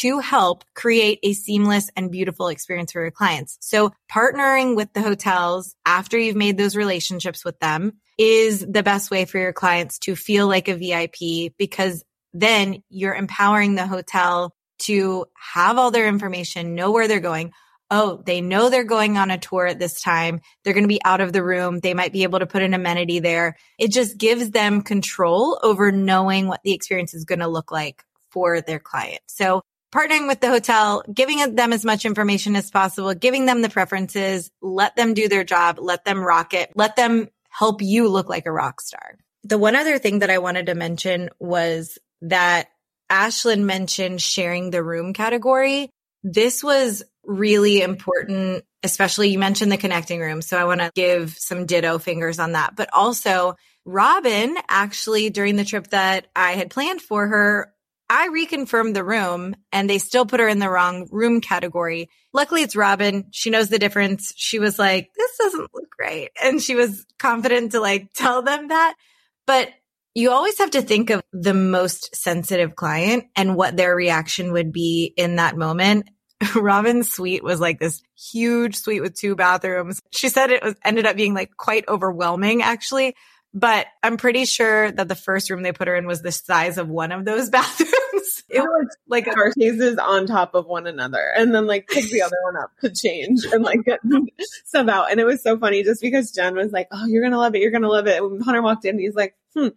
to 0.00 0.18
help 0.18 0.64
create 0.74 1.20
a 1.22 1.32
seamless 1.32 1.88
and 1.94 2.10
beautiful 2.10 2.48
experience 2.48 2.90
for 2.90 3.02
your 3.02 3.10
clients. 3.12 3.56
So 3.60 3.92
partnering 4.12 4.74
with 4.74 4.92
the 4.94 5.02
hotels 5.02 5.76
after 5.86 6.18
you've 6.18 6.34
made 6.34 6.58
those 6.58 6.74
relationships 6.74 7.44
with 7.44 7.58
them 7.60 7.92
is 8.18 8.66
the 8.66 8.82
best 8.82 9.12
way 9.12 9.26
for 9.26 9.38
your 9.38 9.52
clients 9.52 10.00
to 10.00 10.16
feel 10.16 10.48
like 10.48 10.68
a 10.68 10.74
VIP 10.74 11.52
because 11.56 12.02
then 12.32 12.82
you're 12.88 13.14
empowering 13.14 13.74
the 13.74 13.86
hotel 13.86 14.54
to 14.80 15.26
have 15.34 15.78
all 15.78 15.90
their 15.90 16.08
information, 16.08 16.74
know 16.74 16.90
where 16.90 17.08
they're 17.08 17.20
going. 17.20 17.52
Oh, 17.90 18.22
they 18.24 18.40
know 18.40 18.70
they're 18.70 18.84
going 18.84 19.18
on 19.18 19.30
a 19.30 19.38
tour 19.38 19.66
at 19.66 19.78
this 19.78 20.00
time. 20.00 20.40
They're 20.64 20.72
going 20.72 20.84
to 20.84 20.88
be 20.88 21.04
out 21.04 21.20
of 21.20 21.32
the 21.32 21.44
room. 21.44 21.78
They 21.78 21.92
might 21.92 22.12
be 22.12 22.22
able 22.22 22.38
to 22.38 22.46
put 22.46 22.62
an 22.62 22.72
amenity 22.72 23.20
there. 23.20 23.56
It 23.78 23.92
just 23.92 24.16
gives 24.16 24.50
them 24.50 24.80
control 24.80 25.60
over 25.62 25.92
knowing 25.92 26.48
what 26.48 26.62
the 26.64 26.72
experience 26.72 27.12
is 27.12 27.26
going 27.26 27.40
to 27.40 27.48
look 27.48 27.70
like 27.70 28.02
for 28.30 28.62
their 28.62 28.78
client. 28.78 29.20
So 29.26 29.60
partnering 29.94 30.26
with 30.26 30.40
the 30.40 30.48
hotel, 30.48 31.04
giving 31.12 31.54
them 31.54 31.72
as 31.72 31.84
much 31.84 32.06
information 32.06 32.56
as 32.56 32.70
possible, 32.70 33.12
giving 33.14 33.44
them 33.44 33.60
the 33.60 33.68
preferences, 33.68 34.50
let 34.62 34.96
them 34.96 35.12
do 35.12 35.28
their 35.28 35.44
job, 35.44 35.78
let 35.78 36.04
them 36.06 36.20
rock 36.20 36.54
it, 36.54 36.72
let 36.74 36.96
them 36.96 37.28
help 37.50 37.82
you 37.82 38.08
look 38.08 38.28
like 38.28 38.46
a 38.46 38.52
rock 38.52 38.80
star. 38.80 39.18
The 39.44 39.58
one 39.58 39.76
other 39.76 39.98
thing 39.98 40.20
that 40.20 40.30
I 40.30 40.38
wanted 40.38 40.66
to 40.66 40.74
mention 40.74 41.28
was 41.38 41.98
that 42.22 42.68
Ashlyn 43.10 43.64
mentioned 43.64 44.20
sharing 44.22 44.70
the 44.70 44.82
room 44.82 45.12
category. 45.12 45.90
This 46.22 46.62
was 46.62 47.02
really 47.24 47.82
important, 47.82 48.64
especially 48.82 49.28
you 49.28 49.38
mentioned 49.38 49.70
the 49.70 49.76
connecting 49.76 50.20
room. 50.20 50.42
So 50.42 50.56
I 50.56 50.64
want 50.64 50.80
to 50.80 50.90
give 50.94 51.36
some 51.38 51.66
ditto 51.66 51.98
fingers 51.98 52.38
on 52.38 52.52
that. 52.52 52.74
But 52.74 52.88
also, 52.92 53.56
Robin 53.84 54.56
actually 54.68 55.30
during 55.30 55.56
the 55.56 55.64
trip 55.64 55.88
that 55.88 56.28
I 56.36 56.52
had 56.52 56.70
planned 56.70 57.02
for 57.02 57.26
her 57.26 57.72
I 58.14 58.28
reconfirmed 58.28 58.92
the 58.92 59.04
room 59.04 59.56
and 59.72 59.88
they 59.88 59.96
still 59.96 60.26
put 60.26 60.38
her 60.38 60.46
in 60.46 60.58
the 60.58 60.68
wrong 60.68 61.08
room 61.10 61.40
category. 61.40 62.10
Luckily 62.34 62.60
it's 62.60 62.76
Robin. 62.76 63.24
She 63.30 63.48
knows 63.48 63.70
the 63.70 63.78
difference. 63.78 64.34
She 64.36 64.58
was 64.58 64.78
like, 64.78 65.08
this 65.16 65.38
doesn't 65.38 65.70
look 65.72 65.94
right. 65.98 66.30
And 66.44 66.60
she 66.60 66.74
was 66.74 67.06
confident 67.18 67.72
to 67.72 67.80
like 67.80 68.12
tell 68.12 68.42
them 68.42 68.68
that. 68.68 68.96
But 69.46 69.70
you 70.14 70.30
always 70.30 70.58
have 70.58 70.72
to 70.72 70.82
think 70.82 71.10
of 71.10 71.22
the 71.32 71.54
most 71.54 72.14
sensitive 72.14 72.76
client 72.76 73.24
and 73.36 73.56
what 73.56 73.76
their 73.76 73.94
reaction 73.94 74.52
would 74.52 74.72
be 74.72 75.12
in 75.16 75.36
that 75.36 75.56
moment. 75.56 76.08
Robin's 76.56 77.10
suite 77.10 77.44
was 77.44 77.60
like 77.60 77.78
this 77.78 78.02
huge 78.16 78.76
suite 78.76 79.02
with 79.02 79.14
two 79.14 79.34
bathrooms. 79.36 80.00
She 80.10 80.28
said 80.28 80.50
it 80.50 80.62
was 80.62 80.74
ended 80.84 81.06
up 81.06 81.16
being 81.16 81.34
like 81.34 81.56
quite 81.56 81.88
overwhelming 81.88 82.62
actually. 82.62 83.14
But 83.54 83.86
I'm 84.02 84.16
pretty 84.16 84.46
sure 84.46 84.90
that 84.90 85.08
the 85.08 85.14
first 85.14 85.50
room 85.50 85.62
they 85.62 85.72
put 85.72 85.86
her 85.86 85.94
in 85.94 86.06
was 86.06 86.22
the 86.22 86.32
size 86.32 86.78
of 86.78 86.88
one 86.88 87.12
of 87.12 87.26
those 87.26 87.50
bathrooms. 87.50 88.42
It 88.48 88.60
was 88.60 88.96
like 89.08 89.30
staircases 89.30 89.98
on 89.98 90.26
top 90.26 90.54
of 90.54 90.66
one 90.66 90.86
another, 90.86 91.32
and 91.36 91.54
then 91.54 91.66
like 91.66 91.86
pick 91.86 92.10
the 92.10 92.22
other 92.22 92.36
one 92.44 92.56
up 92.56 92.70
to 92.80 92.90
change 92.90 93.44
and 93.44 93.62
like 93.62 93.84
get 93.84 94.00
stuff 94.64 94.88
out. 94.88 95.10
And 95.10 95.20
it 95.20 95.24
was 95.24 95.42
so 95.42 95.58
funny 95.58 95.82
just 95.82 96.00
because 96.00 96.30
Jen 96.32 96.54
was 96.54 96.72
like, 96.72 96.88
"Oh, 96.92 97.04
you're 97.06 97.22
gonna 97.22 97.38
love 97.38 97.54
it. 97.54 97.60
You're 97.60 97.70
gonna 97.70 97.88
love 97.88 98.06
it." 98.06 98.22
When 98.22 98.40
Hunter 98.40 98.62
walked 98.62 98.86
in, 98.86 98.98
he's 98.98 99.14
like, 99.14 99.34
"Hmm." 99.54 99.68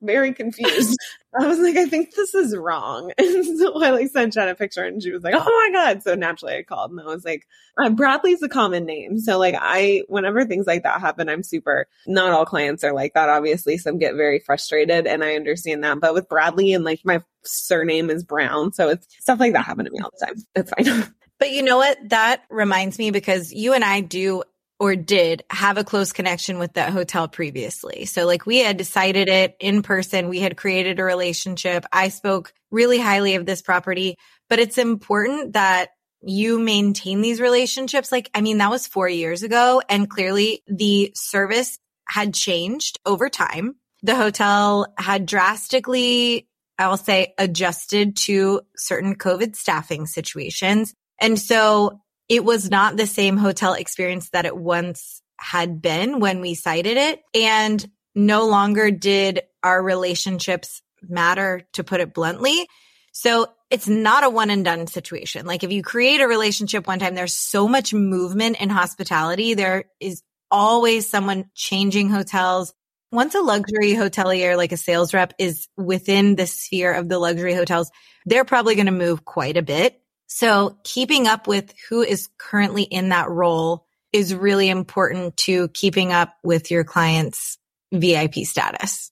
Very 0.00 0.32
confused. 0.32 0.98
I 1.38 1.46
was 1.46 1.58
like, 1.58 1.76
I 1.76 1.86
think 1.86 2.14
this 2.14 2.34
is 2.34 2.56
wrong. 2.56 3.12
And 3.18 3.58
so 3.58 3.82
I 3.82 3.90
like 3.90 4.08
sent 4.10 4.32
Jen 4.32 4.48
a 4.48 4.54
picture 4.54 4.84
and 4.84 5.02
she 5.02 5.12
was 5.12 5.22
like, 5.22 5.34
Oh 5.34 5.38
my 5.38 5.70
God. 5.72 6.02
So 6.02 6.14
naturally 6.14 6.56
I 6.56 6.62
called 6.62 6.90
and 6.90 7.00
I 7.00 7.04
was 7.04 7.24
like, 7.24 7.46
uh, 7.78 7.90
Bradley's 7.90 8.42
a 8.42 8.48
common 8.48 8.86
name. 8.86 9.18
So 9.18 9.38
like 9.38 9.54
I, 9.58 10.02
whenever 10.08 10.44
things 10.44 10.66
like 10.66 10.84
that 10.84 11.00
happen, 11.00 11.28
I'm 11.28 11.42
super, 11.42 11.86
not 12.06 12.32
all 12.32 12.46
clients 12.46 12.84
are 12.84 12.92
like 12.92 13.14
that. 13.14 13.28
Obviously 13.28 13.78
some 13.78 13.98
get 13.98 14.14
very 14.14 14.38
frustrated 14.38 15.06
and 15.06 15.22
I 15.22 15.34
understand 15.34 15.84
that. 15.84 16.00
But 16.00 16.14
with 16.14 16.28
Bradley 16.28 16.72
and 16.72 16.84
like 16.84 17.00
my 17.04 17.22
surname 17.44 18.10
is 18.10 18.24
Brown. 18.24 18.72
So 18.72 18.88
it's 18.88 19.06
stuff 19.20 19.40
like 19.40 19.52
that 19.52 19.64
happen 19.64 19.84
to 19.84 19.90
me 19.90 20.00
all 20.00 20.10
the 20.18 20.26
time. 20.26 20.36
It's 20.54 20.70
fine. 20.70 21.12
But 21.38 21.50
you 21.50 21.62
know 21.62 21.76
what? 21.76 21.98
That 22.08 22.44
reminds 22.48 22.98
me 22.98 23.10
because 23.10 23.52
you 23.52 23.74
and 23.74 23.84
I 23.84 24.00
do 24.00 24.42
or 24.78 24.94
did 24.94 25.42
have 25.50 25.78
a 25.78 25.84
close 25.84 26.12
connection 26.12 26.58
with 26.58 26.74
that 26.74 26.92
hotel 26.92 27.28
previously. 27.28 28.04
So 28.04 28.26
like 28.26 28.44
we 28.44 28.58
had 28.58 28.76
decided 28.76 29.28
it 29.28 29.56
in 29.58 29.82
person. 29.82 30.28
We 30.28 30.40
had 30.40 30.56
created 30.56 31.00
a 31.00 31.04
relationship. 31.04 31.84
I 31.92 32.08
spoke 32.08 32.52
really 32.70 32.98
highly 32.98 33.36
of 33.36 33.46
this 33.46 33.62
property, 33.62 34.16
but 34.48 34.58
it's 34.58 34.78
important 34.78 35.54
that 35.54 35.90
you 36.22 36.58
maintain 36.58 37.20
these 37.20 37.40
relationships. 37.40 38.12
Like, 38.12 38.30
I 38.34 38.40
mean, 38.40 38.58
that 38.58 38.70
was 38.70 38.86
four 38.86 39.08
years 39.08 39.42
ago 39.42 39.80
and 39.88 40.10
clearly 40.10 40.62
the 40.66 41.12
service 41.14 41.78
had 42.08 42.34
changed 42.34 42.98
over 43.06 43.28
time. 43.28 43.76
The 44.02 44.14
hotel 44.14 44.92
had 44.98 45.26
drastically, 45.26 46.48
I'll 46.78 46.98
say 46.98 47.34
adjusted 47.38 48.16
to 48.18 48.60
certain 48.76 49.16
COVID 49.16 49.56
staffing 49.56 50.06
situations. 50.06 50.94
And 51.18 51.38
so 51.38 52.00
it 52.28 52.44
was 52.44 52.70
not 52.70 52.96
the 52.96 53.06
same 53.06 53.36
hotel 53.36 53.74
experience 53.74 54.30
that 54.30 54.46
it 54.46 54.56
once 54.56 55.22
had 55.38 55.80
been 55.80 56.20
when 56.20 56.40
we 56.40 56.54
cited 56.54 56.96
it. 56.96 57.22
And 57.34 57.84
no 58.14 58.46
longer 58.46 58.90
did 58.90 59.42
our 59.62 59.82
relationships 59.82 60.80
matter, 61.02 61.62
to 61.74 61.84
put 61.84 62.00
it 62.00 62.14
bluntly. 62.14 62.66
So 63.12 63.46
it's 63.70 63.88
not 63.88 64.24
a 64.24 64.30
one 64.30 64.50
and 64.50 64.64
done 64.64 64.86
situation. 64.86 65.46
Like 65.46 65.64
if 65.64 65.70
you 65.70 65.82
create 65.82 66.20
a 66.20 66.26
relationship 66.26 66.86
one 66.86 66.98
time, 66.98 67.14
there's 67.14 67.34
so 67.34 67.68
much 67.68 67.92
movement 67.92 68.60
in 68.60 68.70
hospitality. 68.70 69.54
There 69.54 69.84
is 70.00 70.22
always 70.50 71.08
someone 71.08 71.50
changing 71.54 72.08
hotels. 72.08 72.72
Once 73.12 73.34
a 73.34 73.40
luxury 73.40 73.92
hotelier, 73.92 74.56
like 74.56 74.72
a 74.72 74.76
sales 74.76 75.14
rep 75.14 75.32
is 75.38 75.68
within 75.76 76.36
the 76.36 76.46
sphere 76.46 76.92
of 76.92 77.08
the 77.08 77.18
luxury 77.18 77.54
hotels, 77.54 77.90
they're 78.24 78.44
probably 78.44 78.74
going 78.74 78.86
to 78.86 78.92
move 78.92 79.24
quite 79.24 79.56
a 79.56 79.62
bit. 79.62 80.00
So 80.26 80.78
keeping 80.84 81.26
up 81.26 81.46
with 81.46 81.74
who 81.88 82.02
is 82.02 82.28
currently 82.38 82.82
in 82.82 83.10
that 83.10 83.30
role 83.30 83.86
is 84.12 84.34
really 84.34 84.68
important 84.68 85.36
to 85.36 85.68
keeping 85.68 86.12
up 86.12 86.34
with 86.42 86.70
your 86.70 86.84
client's 86.84 87.58
VIP 87.92 88.34
status. 88.44 89.10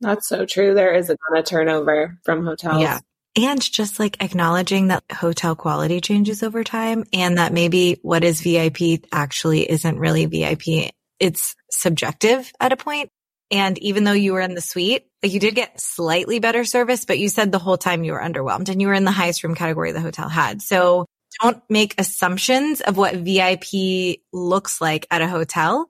That's 0.00 0.28
so 0.28 0.44
true. 0.44 0.74
There 0.74 0.94
is 0.94 1.10
a 1.10 1.16
ton 1.16 1.38
of 1.38 1.44
turnover 1.44 2.18
from 2.24 2.44
hotels. 2.44 2.82
Yeah. 2.82 2.98
And 3.36 3.60
just 3.60 3.98
like 3.98 4.22
acknowledging 4.22 4.88
that 4.88 5.02
hotel 5.10 5.56
quality 5.56 6.00
changes 6.00 6.42
over 6.42 6.62
time 6.62 7.04
and 7.12 7.38
that 7.38 7.52
maybe 7.52 7.98
what 8.02 8.22
is 8.22 8.40
VIP 8.40 9.06
actually 9.10 9.68
isn't 9.68 9.98
really 9.98 10.26
VIP. 10.26 10.92
It's 11.18 11.56
subjective 11.70 12.52
at 12.60 12.72
a 12.72 12.76
point. 12.76 13.10
And 13.54 13.78
even 13.78 14.02
though 14.02 14.10
you 14.10 14.32
were 14.32 14.40
in 14.40 14.56
the 14.56 14.60
suite, 14.60 15.06
you 15.22 15.38
did 15.38 15.54
get 15.54 15.80
slightly 15.80 16.40
better 16.40 16.64
service, 16.64 17.04
but 17.04 17.20
you 17.20 17.28
said 17.28 17.52
the 17.52 17.60
whole 17.60 17.78
time 17.78 18.02
you 18.02 18.10
were 18.10 18.20
underwhelmed 18.20 18.68
and 18.68 18.80
you 18.80 18.88
were 18.88 18.94
in 18.94 19.04
the 19.04 19.12
highest 19.12 19.44
room 19.44 19.54
category 19.54 19.92
the 19.92 20.00
hotel 20.00 20.28
had. 20.28 20.60
So 20.60 21.06
don't 21.40 21.62
make 21.70 21.94
assumptions 21.96 22.80
of 22.80 22.96
what 22.96 23.14
VIP 23.14 24.22
looks 24.32 24.80
like 24.80 25.06
at 25.08 25.22
a 25.22 25.28
hotel 25.28 25.86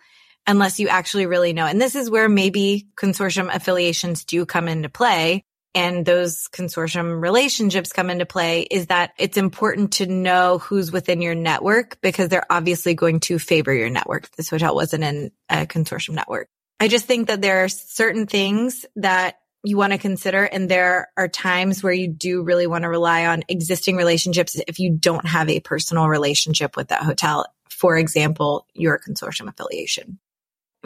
unless 0.47 0.79
you 0.79 0.89
actually 0.89 1.25
really 1.25 1.55
know. 1.55 1.65
And 1.65 1.81
this 1.81 1.95
is 1.95 2.11
where 2.11 2.29
maybe 2.29 2.87
consortium 2.97 3.53
affiliations 3.53 4.27
do 4.27 4.45
come 4.45 4.69
into 4.69 4.91
play 4.91 5.43
and 5.75 6.05
those 6.05 6.49
consortium 6.53 7.23
relationships 7.23 7.95
come 7.95 8.11
into 8.11 8.27
play 8.27 8.61
is 8.71 8.89
that 8.89 9.13
it's 9.19 9.39
important 9.39 9.95
to 9.95 10.07
know 10.07 10.59
who's 10.59 10.93
within 10.93 11.23
your 11.23 11.35
network 11.35 11.99
because 12.03 12.29
they're 12.29 12.53
obviously 12.53 12.93
going 12.93 13.21
to 13.21 13.39
favor 13.39 13.73
your 13.73 13.89
network. 13.89 14.31
This 14.33 14.51
hotel 14.51 14.75
wasn't 14.75 15.03
in 15.03 15.31
a 15.49 15.65
consortium 15.65 16.13
network. 16.15 16.49
I 16.81 16.89
just 16.89 17.07
think 17.07 17.29
that 17.29 17.41
there 17.41 17.65
are 17.65 17.69
certain 17.69 18.27
things 18.27 18.85
that 18.97 19.39
you 19.65 19.77
want 19.77 19.93
to 19.93 19.99
consider. 19.99 20.45
And 20.45 20.71
there 20.71 21.09
are 21.17 21.29
times 21.29 21.83
where 21.83 21.93
you 21.93 22.09
do 22.09 22.43
really 22.43 22.67
want 22.67 22.83
to 22.83 22.89
rely 22.89 23.27
on 23.27 23.45
existing 23.49 23.97
relationships 23.97 24.61
if 24.69 24.79
you 24.79 24.97
don't 24.97 25.27
have 25.27 25.49
a 25.49 25.61
personal 25.61 26.09
relationship 26.09 26.77
with 26.77 26.89
that 26.89 27.03
hotel. 27.03 27.47
For 27.71 27.97
example, 27.97 28.67
your 28.75 28.99
consortium 29.01 29.49
affiliation. 29.49 30.19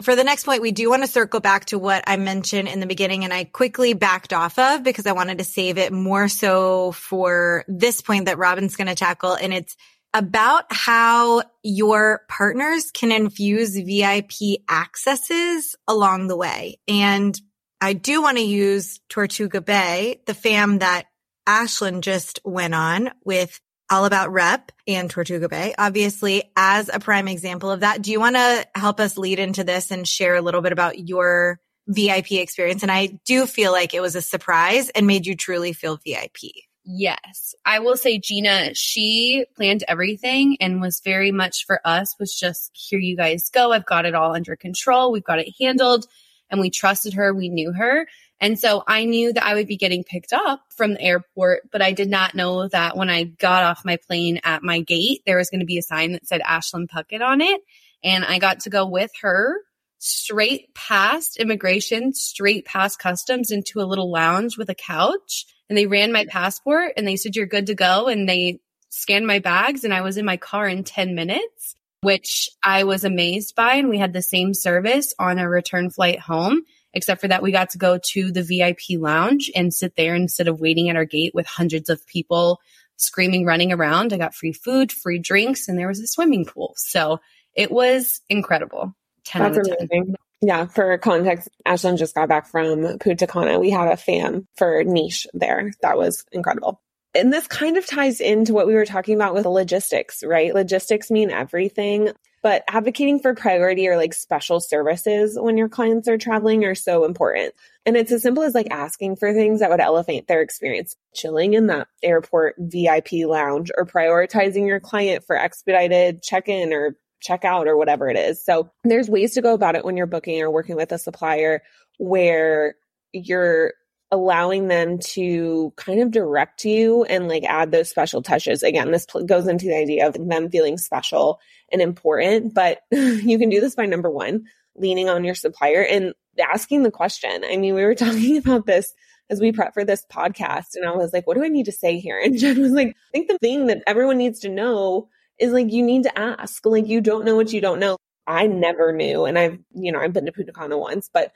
For 0.01 0.15
the 0.15 0.23
next 0.23 0.45
point, 0.45 0.61
we 0.61 0.71
do 0.71 0.89
want 0.89 1.03
to 1.03 1.09
circle 1.09 1.41
back 1.41 1.65
to 1.65 1.77
what 1.77 2.05
I 2.07 2.15
mentioned 2.15 2.69
in 2.69 2.79
the 2.79 2.87
beginning 2.87 3.25
and 3.25 3.33
I 3.33 3.43
quickly 3.43 3.93
backed 3.93 4.31
off 4.31 4.57
of 4.57 4.81
because 4.81 5.05
I 5.05 5.11
wanted 5.11 5.39
to 5.39 5.43
save 5.43 5.77
it 5.77 5.91
more 5.91 6.29
so 6.29 6.93
for 6.93 7.65
this 7.67 7.99
point 7.99 8.25
that 8.25 8.37
Robin's 8.37 8.77
going 8.77 8.87
to 8.87 8.95
tackle. 8.95 9.33
And 9.33 9.53
it's 9.53 9.75
about 10.13 10.65
how 10.71 11.43
your 11.63 12.21
partners 12.29 12.91
can 12.91 13.11
infuse 13.11 13.75
VIP 13.75 14.61
accesses 14.69 15.75
along 15.87 16.27
the 16.27 16.37
way. 16.37 16.79
And 16.87 17.39
I 17.81 17.93
do 17.93 18.21
want 18.21 18.37
to 18.37 18.43
use 18.43 18.99
Tortuga 19.09 19.61
Bay, 19.61 20.21
the 20.25 20.33
fam 20.33 20.79
that 20.79 21.05
Ashlyn 21.47 22.01
just 22.01 22.39
went 22.43 22.73
on 22.73 23.11
with 23.23 23.59
all 23.89 24.05
about 24.05 24.31
rep 24.31 24.71
and 24.87 25.09
Tortuga 25.09 25.49
Bay, 25.49 25.73
obviously 25.77 26.51
as 26.55 26.89
a 26.89 26.99
prime 26.99 27.27
example 27.27 27.71
of 27.71 27.79
that. 27.79 28.01
Do 28.01 28.11
you 28.11 28.19
want 28.19 28.35
to 28.35 28.67
help 28.75 28.99
us 28.99 29.17
lead 29.17 29.39
into 29.39 29.63
this 29.63 29.91
and 29.91 30.07
share 30.07 30.35
a 30.35 30.41
little 30.41 30.61
bit 30.61 30.71
about 30.71 30.99
your 30.99 31.59
VIP 31.87 32.33
experience? 32.33 32.83
And 32.83 32.91
I 32.91 33.19
do 33.25 33.45
feel 33.45 33.71
like 33.71 33.93
it 33.93 34.01
was 34.01 34.15
a 34.15 34.21
surprise 34.21 34.89
and 34.89 35.07
made 35.07 35.25
you 35.25 35.35
truly 35.35 35.73
feel 35.73 35.97
VIP. 36.05 36.51
Yes. 36.91 37.53
I 37.63 37.79
will 37.79 37.97
say 37.97 38.17
Gina, 38.17 38.73
she 38.73 39.45
planned 39.55 39.83
everything 39.87 40.57
and 40.59 40.81
was 40.81 41.01
very 41.01 41.31
much 41.31 41.67
for 41.67 41.79
us 41.85 42.15
was 42.19 42.33
just 42.33 42.71
here 42.73 42.97
you 42.97 43.15
guys 43.15 43.51
go. 43.51 43.71
I've 43.71 43.85
got 43.85 44.07
it 44.07 44.15
all 44.15 44.33
under 44.33 44.55
control. 44.55 45.11
We've 45.11 45.23
got 45.23 45.37
it 45.37 45.53
handled 45.61 46.07
and 46.49 46.59
we 46.59 46.71
trusted 46.71 47.13
her. 47.13 47.31
We 47.31 47.49
knew 47.49 47.73
her. 47.73 48.07
And 48.41 48.57
so 48.57 48.83
I 48.87 49.05
knew 49.05 49.31
that 49.33 49.45
I 49.45 49.53
would 49.53 49.67
be 49.67 49.77
getting 49.77 50.03
picked 50.03 50.33
up 50.33 50.63
from 50.75 50.93
the 50.93 51.01
airport, 51.01 51.69
but 51.71 51.83
I 51.83 51.91
did 51.91 52.09
not 52.09 52.33
know 52.33 52.67
that 52.69 52.97
when 52.97 53.07
I 53.11 53.25
got 53.25 53.65
off 53.65 53.85
my 53.85 53.97
plane 54.07 54.39
at 54.43 54.63
my 54.63 54.79
gate, 54.79 55.21
there 55.27 55.37
was 55.37 55.51
going 55.51 55.59
to 55.59 55.67
be 55.67 55.77
a 55.77 55.83
sign 55.83 56.13
that 56.13 56.25
said 56.25 56.41
Ashlyn 56.41 56.87
Puckett 56.89 57.21
on 57.21 57.41
it. 57.41 57.61
And 58.03 58.25
I 58.25 58.39
got 58.39 58.61
to 58.61 58.71
go 58.71 58.87
with 58.87 59.11
her 59.21 59.57
straight 59.99 60.73
past 60.73 61.37
immigration, 61.37 62.15
straight 62.15 62.65
past 62.65 62.97
customs 62.97 63.51
into 63.51 63.79
a 63.79 63.85
little 63.85 64.09
lounge 64.09 64.57
with 64.57 64.71
a 64.71 64.75
couch. 64.75 65.45
And 65.69 65.77
they 65.77 65.85
ran 65.85 66.11
my 66.11 66.25
passport 66.25 66.93
and 66.97 67.07
they 67.07 67.15
said, 67.15 67.35
you're 67.35 67.45
good 67.45 67.67
to 67.67 67.75
go. 67.75 68.07
And 68.07 68.27
they 68.27 68.59
scanned 68.89 69.27
my 69.27 69.39
bags 69.39 69.83
and 69.83 69.93
I 69.93 70.01
was 70.01 70.17
in 70.17 70.25
my 70.25 70.37
car 70.37 70.67
in 70.67 70.83
10 70.83 71.15
minutes 71.15 71.75
which 72.01 72.49
I 72.63 72.83
was 72.85 73.03
amazed 73.03 73.55
by. 73.55 73.75
And 73.75 73.89
we 73.89 73.97
had 73.97 74.13
the 74.13 74.21
same 74.21 74.53
service 74.53 75.13
on 75.19 75.39
a 75.39 75.49
return 75.49 75.89
flight 75.89 76.19
home, 76.19 76.63
except 76.93 77.21
for 77.21 77.27
that 77.27 77.43
we 77.43 77.51
got 77.51 77.71
to 77.71 77.77
go 77.77 77.99
to 78.11 78.31
the 78.31 78.43
VIP 78.43 78.99
lounge 78.99 79.51
and 79.55 79.73
sit 79.73 79.95
there 79.95 80.15
instead 80.15 80.47
of 80.47 80.61
waiting 80.61 80.89
at 80.89 80.95
our 80.95 81.05
gate 81.05 81.33
with 81.35 81.45
hundreds 81.45 81.89
of 81.89 82.05
people 82.07 82.59
screaming, 82.97 83.45
running 83.45 83.71
around. 83.71 84.13
I 84.13 84.17
got 84.17 84.35
free 84.35 84.53
food, 84.53 84.91
free 84.91 85.19
drinks, 85.19 85.67
and 85.67 85.77
there 85.77 85.87
was 85.87 85.99
a 85.99 86.07
swimming 86.07 86.45
pool. 86.45 86.73
So 86.77 87.19
it 87.53 87.71
was 87.71 88.21
incredible. 88.29 88.95
10 89.25 89.41
That's 89.41 89.57
out 89.57 89.71
of 89.71 89.89
10. 89.89 89.89
Amazing. 89.91 90.15
Yeah, 90.41 90.67
for 90.67 90.97
context, 90.97 91.49
Ashlyn 91.67 91.97
just 91.97 92.15
got 92.15 92.29
back 92.29 92.47
from 92.47 92.97
Punta 92.99 93.27
Cana. 93.27 93.59
We 93.59 93.71
had 93.71 93.91
a 93.91 93.97
fam 93.97 94.47
for 94.55 94.83
niche 94.85 95.27
there. 95.33 95.73
That 95.81 95.97
was 95.97 96.25
incredible. 96.31 96.81
And 97.13 97.33
this 97.33 97.47
kind 97.47 97.75
of 97.75 97.85
ties 97.85 98.21
into 98.21 98.53
what 98.53 98.67
we 98.67 98.75
were 98.75 98.85
talking 98.85 99.15
about 99.15 99.33
with 99.33 99.45
logistics, 99.45 100.23
right? 100.23 100.53
Logistics 100.53 101.09
mean 101.09 101.31
everything, 101.31 102.11
but 102.43 102.63
advocating 102.69 103.19
for 103.19 103.33
priority 103.33 103.87
or 103.87 103.97
like 103.97 104.13
special 104.13 104.59
services 104.59 105.37
when 105.37 105.57
your 105.57 105.69
clients 105.69 106.07
are 106.07 106.19
traveling 106.19 106.63
are 106.65 106.75
so 106.75 107.05
important. 107.05 107.53
And 107.85 107.97
it's 107.97 108.11
as 108.11 108.21
simple 108.21 108.43
as 108.43 108.53
like 108.53 108.67
asking 108.69 109.15
for 109.15 109.33
things 109.33 109.59
that 109.59 109.71
would 109.71 109.81
elevate 109.81 110.27
their 110.27 110.41
experience, 110.41 110.95
chilling 111.15 111.55
in 111.55 111.67
that 111.67 111.87
airport 112.03 112.55
VIP 112.59 113.25
lounge 113.25 113.71
or 113.75 113.85
prioritizing 113.85 114.67
your 114.67 114.79
client 114.79 115.25
for 115.25 115.35
expedited 115.35 116.21
check 116.21 116.47
in 116.47 116.71
or 116.71 116.95
check 117.19 117.45
out 117.45 117.67
or 117.67 117.77
whatever 117.77 118.09
it 118.09 118.17
is. 118.17 118.43
So 118.43 118.69
there's 118.83 119.09
ways 119.09 119.33
to 119.33 119.41
go 119.41 119.53
about 119.53 119.75
it 119.75 119.85
when 119.85 119.97
you're 119.97 120.07
booking 120.07 120.41
or 120.41 120.49
working 120.49 120.75
with 120.75 120.91
a 120.91 120.97
supplier 120.97 121.61
where 121.97 122.75
you're 123.13 123.73
allowing 124.11 124.67
them 124.67 124.97
to 124.97 125.71
kind 125.75 126.01
of 126.01 126.11
direct 126.11 126.65
you 126.65 127.03
and 127.03 127.27
like 127.27 127.43
add 127.43 127.71
those 127.71 127.89
special 127.89 128.21
touches. 128.21 128.63
Again, 128.63 128.91
this 128.91 129.05
pl- 129.05 129.25
goes 129.25 129.47
into 129.47 129.65
the 129.65 129.75
idea 129.75 130.07
of 130.07 130.13
them 130.13 130.49
feeling 130.49 130.77
special 130.77 131.39
and 131.71 131.81
important, 131.81 132.53
but 132.53 132.81
you 132.91 133.37
can 133.37 133.49
do 133.49 133.61
this 133.61 133.75
by 133.75 133.85
number 133.85 134.09
one, 134.09 134.45
leaning 134.75 135.09
on 135.09 135.23
your 135.23 135.35
supplier 135.35 135.83
and 135.83 136.13
asking 136.39 136.83
the 136.83 136.91
question. 136.91 137.43
I 137.43 137.57
mean, 137.57 137.75
we 137.75 137.83
were 137.83 137.95
talking 137.95 138.37
about 138.37 138.65
this 138.65 138.93
as 139.29 139.39
we 139.39 139.51
prep 139.51 139.75
for 139.75 139.85
this 139.85 140.05
podcast 140.11 140.75
and 140.75 140.87
I 140.87 140.91
was 140.91 141.13
like, 141.13 141.27
what 141.27 141.37
do 141.37 141.43
I 141.43 141.49
need 141.49 141.65
to 141.65 141.71
say 141.71 141.99
here? 141.99 142.19
And 142.23 142.37
Jen 142.37 142.59
was 142.59 142.71
like, 142.71 142.89
I 142.89 143.11
think 143.11 143.27
the 143.27 143.37
thing 143.37 143.67
that 143.67 143.83
everyone 143.85 144.17
needs 144.17 144.39
to 144.39 144.49
know 144.49 145.07
is 145.39 145.51
like, 145.53 145.71
you 145.71 145.83
need 145.83 146.03
to 146.03 146.19
ask. 146.19 146.65
Like, 146.65 146.87
you 146.87 147.01
don't 147.01 147.25
know 147.25 147.35
what 147.35 147.53
you 147.53 147.61
don't 147.61 147.79
know. 147.79 147.97
I 148.27 148.47
never 148.47 148.93
knew. 148.93 149.25
And 149.25 149.39
I've, 149.39 149.59
you 149.73 149.91
know, 149.91 149.99
I've 149.99 150.13
been 150.13 150.25
to 150.25 150.31
Punta 150.31 150.53
Cana 150.53 150.77
once, 150.77 151.09
but 151.11 151.31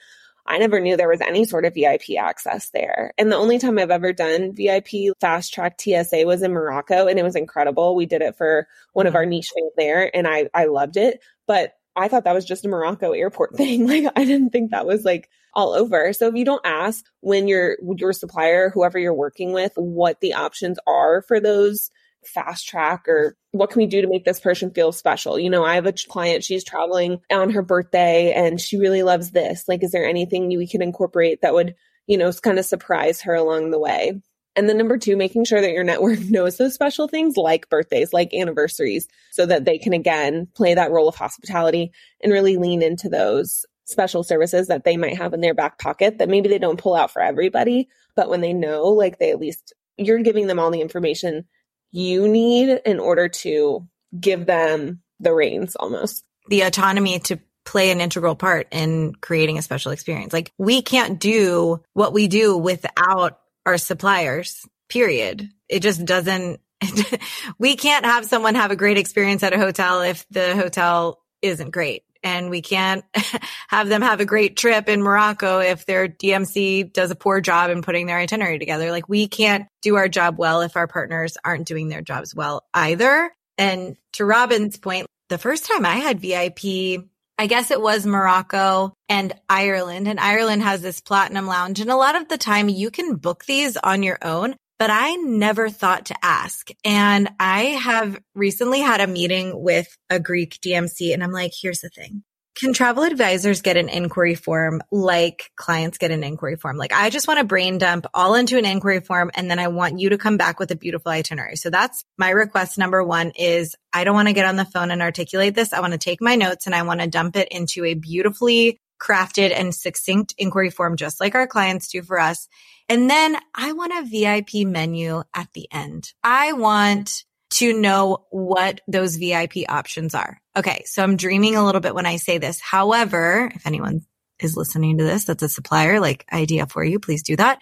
I 0.45 0.57
never 0.57 0.79
knew 0.79 0.97
there 0.97 1.07
was 1.07 1.21
any 1.21 1.45
sort 1.45 1.65
of 1.65 1.73
VIP 1.73 2.17
access 2.19 2.69
there. 2.71 3.13
And 3.17 3.31
the 3.31 3.37
only 3.37 3.59
time 3.59 3.79
I've 3.79 3.91
ever 3.91 4.11
done 4.11 4.53
VIP 4.53 5.15
fast 5.21 5.53
track 5.53 5.79
TSA 5.79 6.23
was 6.25 6.41
in 6.41 6.51
Morocco 6.51 7.07
and 7.07 7.17
it 7.17 7.23
was 7.23 7.35
incredible. 7.35 7.95
We 7.95 8.05
did 8.05 8.21
it 8.21 8.35
for 8.35 8.67
one 8.91 9.07
of 9.07 9.15
our 9.15 9.25
niche 9.25 9.51
things 9.53 9.71
there 9.77 10.13
and 10.15 10.27
I, 10.27 10.49
I 10.53 10.65
loved 10.65 10.97
it. 10.97 11.21
But 11.47 11.73
I 11.95 12.07
thought 12.07 12.25
that 12.25 12.33
was 12.33 12.45
just 12.45 12.65
a 12.65 12.69
Morocco 12.69 13.11
airport 13.11 13.55
thing. 13.57 13.87
Like 13.87 14.05
I 14.15 14.25
didn't 14.25 14.49
think 14.49 14.71
that 14.71 14.85
was 14.85 15.05
like 15.05 15.29
all 15.53 15.73
over. 15.73 16.11
So 16.13 16.27
if 16.27 16.35
you 16.35 16.45
don't 16.45 16.65
ask 16.65 17.05
when 17.21 17.47
your 17.47 17.77
your 17.95 18.11
supplier, 18.11 18.69
whoever 18.69 18.99
you're 18.99 19.13
working 19.13 19.53
with, 19.53 19.71
what 19.75 20.19
the 20.19 20.33
options 20.33 20.77
are 20.87 21.21
for 21.21 21.39
those 21.39 21.89
fast 22.27 22.67
track 22.67 23.07
or 23.07 23.35
what 23.51 23.69
can 23.69 23.81
we 23.81 23.87
do 23.87 24.01
to 24.01 24.07
make 24.07 24.25
this 24.25 24.39
person 24.39 24.71
feel 24.71 24.91
special? 24.91 25.39
You 25.39 25.49
know, 25.49 25.63
I 25.63 25.75
have 25.75 25.85
a 25.85 25.93
client, 25.93 26.43
she's 26.43 26.63
traveling 26.63 27.19
on 27.31 27.51
her 27.51 27.61
birthday 27.61 28.33
and 28.33 28.59
she 28.59 28.77
really 28.77 29.03
loves 29.03 29.31
this. 29.31 29.65
Like, 29.67 29.83
is 29.83 29.91
there 29.91 30.07
anything 30.07 30.47
we 30.47 30.67
can 30.67 30.81
incorporate 30.81 31.41
that 31.41 31.53
would, 31.53 31.75
you 32.07 32.17
know, 32.17 32.31
kind 32.33 32.59
of 32.59 32.65
surprise 32.65 33.21
her 33.21 33.33
along 33.33 33.71
the 33.71 33.79
way? 33.79 34.21
And 34.55 34.69
then 34.69 34.77
number 34.77 34.97
two, 34.97 35.17
making 35.17 35.45
sure 35.45 35.61
that 35.61 35.71
your 35.71 35.83
network 35.83 36.19
knows 36.29 36.57
those 36.57 36.73
special 36.73 37.07
things 37.07 37.37
like 37.37 37.69
birthdays, 37.69 38.13
like 38.13 38.33
anniversaries, 38.33 39.07
so 39.31 39.45
that 39.45 39.65
they 39.65 39.77
can 39.77 39.93
again 39.93 40.47
play 40.55 40.75
that 40.75 40.91
role 40.91 41.07
of 41.07 41.15
hospitality 41.15 41.91
and 42.21 42.31
really 42.31 42.57
lean 42.57 42.81
into 42.81 43.09
those 43.09 43.65
special 43.85 44.23
services 44.23 44.67
that 44.67 44.83
they 44.83 44.95
might 44.95 45.17
have 45.17 45.33
in 45.33 45.41
their 45.41 45.53
back 45.53 45.77
pocket 45.77 46.19
that 46.19 46.29
maybe 46.29 46.49
they 46.49 46.59
don't 46.59 46.79
pull 46.79 46.95
out 46.95 47.11
for 47.11 47.21
everybody. 47.21 47.89
But 48.15 48.29
when 48.29 48.41
they 48.41 48.53
know, 48.53 48.85
like 48.85 49.19
they 49.19 49.31
at 49.31 49.39
least, 49.39 49.73
you're 49.97 50.19
giving 50.19 50.47
them 50.47 50.59
all 50.59 50.71
the 50.71 50.81
information 50.81 51.45
you 51.93 52.27
need 52.27 52.81
in 52.85 52.99
order 52.99 53.29
to 53.29 53.87
give 54.19 54.45
them 54.45 55.01
the 55.19 55.33
reins 55.33 55.75
almost. 55.75 56.25
The 56.49 56.63
autonomy 56.63 57.19
to 57.19 57.39
play 57.65 57.91
an 57.91 58.01
integral 58.01 58.35
part 58.35 58.67
in 58.71 59.13
creating 59.15 59.57
a 59.57 59.61
special 59.61 59.93
experience. 59.93 60.33
Like 60.33 60.51
we 60.57 60.81
can't 60.81 61.19
do 61.19 61.81
what 61.93 62.11
we 62.11 62.27
do 62.27 62.57
without 62.57 63.39
our 63.65 63.77
suppliers, 63.77 64.67
period. 64.89 65.49
It 65.69 65.79
just 65.79 66.03
doesn't, 66.03 66.59
we 67.57 67.77
can't 67.77 68.05
have 68.05 68.25
someone 68.25 68.55
have 68.55 68.71
a 68.71 68.75
great 68.75 68.97
experience 68.97 69.43
at 69.43 69.53
a 69.53 69.57
hotel 69.57 70.01
if 70.01 70.25
the 70.29 70.55
hotel 70.55 71.21
isn't 71.41 71.71
great 71.71 72.03
and 72.23 72.49
we 72.49 72.61
can't 72.61 73.03
have 73.67 73.89
them 73.89 74.01
have 74.01 74.19
a 74.19 74.25
great 74.25 74.57
trip 74.57 74.89
in 74.89 75.01
Morocco 75.01 75.59
if 75.59 75.85
their 75.85 76.07
DMC 76.07 76.93
does 76.93 77.11
a 77.11 77.15
poor 77.15 77.41
job 77.41 77.69
in 77.69 77.81
putting 77.81 78.05
their 78.05 78.17
itinerary 78.17 78.59
together. 78.59 78.91
Like 78.91 79.09
we 79.09 79.27
can't 79.27 79.67
do 79.81 79.95
our 79.97 80.07
job 80.07 80.37
well 80.37 80.61
if 80.61 80.75
our 80.75 80.87
partners 80.87 81.37
aren't 81.43 81.67
doing 81.67 81.89
their 81.89 82.01
jobs 82.01 82.33
well 82.33 82.63
either. 82.73 83.31
And 83.57 83.97
to 84.13 84.25
Robin's 84.25 84.77
point, 84.77 85.07
the 85.29 85.37
first 85.37 85.65
time 85.65 85.85
I 85.85 85.95
had 85.95 86.19
VIP, 86.19 87.05
I 87.37 87.47
guess 87.47 87.71
it 87.71 87.81
was 87.81 88.05
Morocco 88.05 88.93
and 89.09 89.33
Ireland 89.49 90.07
and 90.07 90.19
Ireland 90.19 90.63
has 90.63 90.81
this 90.81 91.01
platinum 91.01 91.47
lounge. 91.47 91.79
And 91.79 91.89
a 91.89 91.95
lot 91.95 92.15
of 92.15 92.29
the 92.29 92.37
time 92.37 92.69
you 92.69 92.91
can 92.91 93.15
book 93.15 93.45
these 93.45 93.75
on 93.77 94.03
your 94.03 94.17
own, 94.21 94.55
but 94.83 94.91
I 94.91 95.15
never 95.15 95.69
thought 95.69 96.07
to 96.07 96.15
ask. 96.21 96.69
And 96.83 97.29
I 97.39 97.61
have 97.61 98.19
recently 98.35 98.81
had 98.81 98.99
a 98.99 99.07
meeting 99.07 99.63
with 99.63 99.87
a 100.09 100.19
Greek 100.19 100.59
DMC 100.59 101.13
and 101.13 101.23
I'm 101.23 101.31
like, 101.31 101.53
here's 101.57 101.79
the 101.79 101.87
thing. 101.87 102.21
Can 102.59 102.73
travel 102.73 103.03
advisors 103.03 103.61
get 103.61 103.77
an 103.77 103.87
inquiry 103.87 104.35
form 104.35 104.81
like 104.91 105.51
clients 105.55 105.97
get 105.97 106.11
an 106.11 106.21
inquiry 106.21 106.57
form? 106.57 106.75
Like 106.75 106.91
I 106.91 107.09
just 107.11 107.29
want 107.29 107.39
to 107.39 107.45
brain 107.45 107.77
dump 107.77 108.07
all 108.13 108.35
into 108.35 108.57
an 108.57 108.65
inquiry 108.65 108.99
form 108.99 109.31
and 109.35 109.49
then 109.49 109.57
I 109.57 109.69
want 109.69 110.01
you 110.01 110.09
to 110.09 110.17
come 110.17 110.35
back 110.35 110.59
with 110.59 110.69
a 110.71 110.75
beautiful 110.75 111.13
itinerary. 111.13 111.55
So 111.55 111.69
that's 111.69 112.03
my 112.17 112.31
request. 112.31 112.77
Number 112.77 113.01
one 113.05 113.31
is 113.37 113.77
I 113.93 114.03
don't 114.03 114.15
want 114.15 114.27
to 114.27 114.33
get 114.33 114.45
on 114.45 114.57
the 114.57 114.65
phone 114.65 114.91
and 114.91 115.01
articulate 115.01 115.55
this. 115.55 115.71
I 115.71 115.79
want 115.79 115.93
to 115.93 115.97
take 115.97 116.21
my 116.21 116.35
notes 116.35 116.65
and 116.65 116.75
I 116.75 116.83
want 116.83 116.99
to 116.99 117.07
dump 117.07 117.37
it 117.37 117.47
into 117.51 117.85
a 117.85 117.93
beautifully 117.93 118.81
crafted 119.03 119.51
and 119.53 119.75
succinct 119.75 120.33
inquiry 120.37 120.69
form, 120.69 120.95
just 120.95 121.19
like 121.19 121.35
our 121.35 121.47
clients 121.47 121.89
do 121.89 122.01
for 122.01 122.19
us. 122.19 122.47
And 122.87 123.09
then 123.09 123.37
I 123.53 123.73
want 123.73 123.93
a 123.93 124.09
VIP 124.09 124.65
menu 124.67 125.23
at 125.33 125.47
the 125.53 125.67
end. 125.71 126.11
I 126.23 126.53
want 126.53 127.23
to 127.51 127.79
know 127.79 128.25
what 128.31 128.81
those 128.87 129.17
VIP 129.17 129.69
options 129.69 130.15
are. 130.15 130.39
Okay. 130.55 130.83
So 130.85 131.03
I'm 131.03 131.17
dreaming 131.17 131.55
a 131.55 131.65
little 131.65 131.81
bit 131.81 131.93
when 131.93 132.05
I 132.05 132.15
say 132.15 132.37
this. 132.37 132.59
However, 132.59 133.51
if 133.53 133.67
anyone 133.67 134.01
is 134.39 134.57
listening 134.57 134.97
to 134.97 135.03
this, 135.03 135.25
that's 135.25 135.43
a 135.43 135.49
supplier, 135.49 135.99
like 135.99 136.25
idea 136.31 136.65
for 136.65 136.83
you, 136.83 136.99
please 136.99 137.23
do 137.23 137.35
that. 137.35 137.59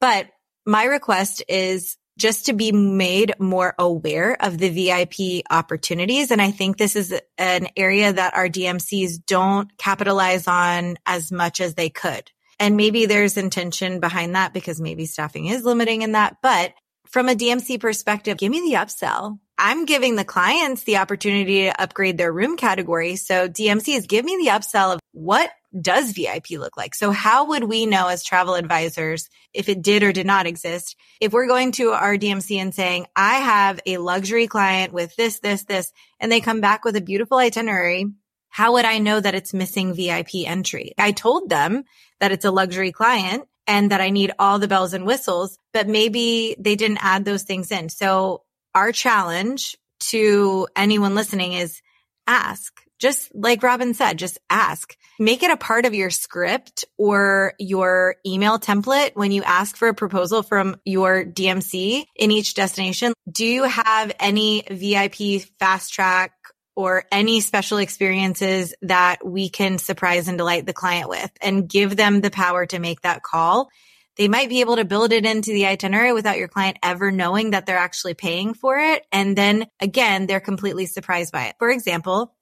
But 0.00 0.26
my 0.66 0.84
request 0.84 1.42
is 1.48 1.96
just 2.20 2.46
to 2.46 2.52
be 2.52 2.70
made 2.70 3.32
more 3.38 3.74
aware 3.78 4.36
of 4.40 4.58
the 4.58 4.68
VIP 4.68 5.44
opportunities. 5.50 6.30
And 6.30 6.40
I 6.40 6.50
think 6.50 6.76
this 6.76 6.94
is 6.94 7.18
an 7.38 7.68
area 7.76 8.12
that 8.12 8.36
our 8.36 8.48
DMCs 8.48 9.24
don't 9.26 9.76
capitalize 9.78 10.46
on 10.46 10.96
as 11.06 11.32
much 11.32 11.60
as 11.60 11.74
they 11.74 11.88
could. 11.88 12.30
And 12.58 12.76
maybe 12.76 13.06
there's 13.06 13.38
intention 13.38 14.00
behind 14.00 14.34
that 14.34 14.52
because 14.52 14.80
maybe 14.80 15.06
staffing 15.06 15.46
is 15.46 15.64
limiting 15.64 16.02
in 16.02 16.12
that. 16.12 16.36
But 16.42 16.74
from 17.08 17.28
a 17.28 17.34
DMC 17.34 17.80
perspective, 17.80 18.36
give 18.36 18.52
me 18.52 18.60
the 18.60 18.76
upsell. 18.76 19.38
I'm 19.56 19.84
giving 19.84 20.16
the 20.16 20.24
clients 20.24 20.84
the 20.84 20.98
opportunity 20.98 21.64
to 21.64 21.82
upgrade 21.82 22.18
their 22.18 22.32
room 22.32 22.56
category. 22.56 23.16
So 23.16 23.48
DMCs 23.48 24.06
give 24.06 24.24
me 24.24 24.36
the 24.36 24.50
upsell 24.50 24.94
of 24.94 25.00
what 25.12 25.50
does 25.78 26.12
VIP 26.12 26.50
look 26.52 26.76
like? 26.76 26.94
So 26.94 27.10
how 27.10 27.48
would 27.48 27.64
we 27.64 27.86
know 27.86 28.08
as 28.08 28.24
travel 28.24 28.54
advisors 28.54 29.28
if 29.54 29.68
it 29.68 29.82
did 29.82 30.02
or 30.02 30.12
did 30.12 30.26
not 30.26 30.46
exist? 30.46 30.96
If 31.20 31.32
we're 31.32 31.46
going 31.46 31.72
to 31.72 31.90
our 31.90 32.16
DMC 32.16 32.56
and 32.56 32.74
saying, 32.74 33.06
I 33.14 33.34
have 33.34 33.80
a 33.86 33.98
luxury 33.98 34.46
client 34.46 34.92
with 34.92 35.14
this, 35.16 35.40
this, 35.40 35.64
this, 35.64 35.92
and 36.18 36.30
they 36.30 36.40
come 36.40 36.60
back 36.60 36.84
with 36.84 36.96
a 36.96 37.00
beautiful 37.00 37.38
itinerary. 37.38 38.06
How 38.48 38.72
would 38.72 38.84
I 38.84 38.98
know 38.98 39.20
that 39.20 39.34
it's 39.34 39.54
missing 39.54 39.94
VIP 39.94 40.46
entry? 40.46 40.92
I 40.98 41.12
told 41.12 41.48
them 41.48 41.84
that 42.18 42.32
it's 42.32 42.44
a 42.44 42.50
luxury 42.50 42.90
client 42.90 43.44
and 43.66 43.92
that 43.92 44.00
I 44.00 44.10
need 44.10 44.32
all 44.38 44.58
the 44.58 44.66
bells 44.66 44.94
and 44.94 45.06
whistles, 45.06 45.56
but 45.72 45.86
maybe 45.86 46.56
they 46.58 46.74
didn't 46.74 47.04
add 47.04 47.24
those 47.24 47.44
things 47.44 47.70
in. 47.70 47.88
So 47.88 48.42
our 48.74 48.90
challenge 48.90 49.76
to 50.00 50.66
anyone 50.74 51.14
listening 51.14 51.52
is 51.52 51.80
ask. 52.26 52.82
Just 53.00 53.34
like 53.34 53.62
Robin 53.62 53.94
said, 53.94 54.18
just 54.18 54.38
ask. 54.50 54.94
Make 55.18 55.42
it 55.42 55.50
a 55.50 55.56
part 55.56 55.86
of 55.86 55.94
your 55.94 56.10
script 56.10 56.84
or 56.98 57.54
your 57.58 58.16
email 58.26 58.58
template 58.58 59.12
when 59.14 59.32
you 59.32 59.42
ask 59.42 59.76
for 59.76 59.88
a 59.88 59.94
proposal 59.94 60.42
from 60.42 60.76
your 60.84 61.24
DMC 61.24 62.04
in 62.14 62.30
each 62.30 62.54
destination. 62.54 63.14
Do 63.30 63.46
you 63.46 63.64
have 63.64 64.12
any 64.20 64.62
VIP 64.70 65.42
fast 65.58 65.94
track 65.94 66.32
or 66.76 67.04
any 67.10 67.40
special 67.40 67.78
experiences 67.78 68.74
that 68.82 69.18
we 69.24 69.48
can 69.48 69.78
surprise 69.78 70.28
and 70.28 70.38
delight 70.38 70.66
the 70.66 70.72
client 70.72 71.08
with 71.08 71.30
and 71.40 71.68
give 71.68 71.96
them 71.96 72.20
the 72.20 72.30
power 72.30 72.66
to 72.66 72.78
make 72.78 73.00
that 73.00 73.22
call? 73.22 73.70
They 74.16 74.28
might 74.28 74.50
be 74.50 74.60
able 74.60 74.76
to 74.76 74.84
build 74.84 75.12
it 75.12 75.24
into 75.24 75.52
the 75.52 75.66
itinerary 75.66 76.12
without 76.12 76.36
your 76.36 76.48
client 76.48 76.76
ever 76.82 77.10
knowing 77.10 77.52
that 77.52 77.64
they're 77.64 77.78
actually 77.78 78.14
paying 78.14 78.52
for 78.52 78.78
it. 78.78 79.04
And 79.10 79.36
then 79.36 79.66
again, 79.80 80.26
they're 80.26 80.40
completely 80.40 80.84
surprised 80.84 81.32
by 81.32 81.46
it. 81.46 81.54
For 81.58 81.70
example, 81.70 82.34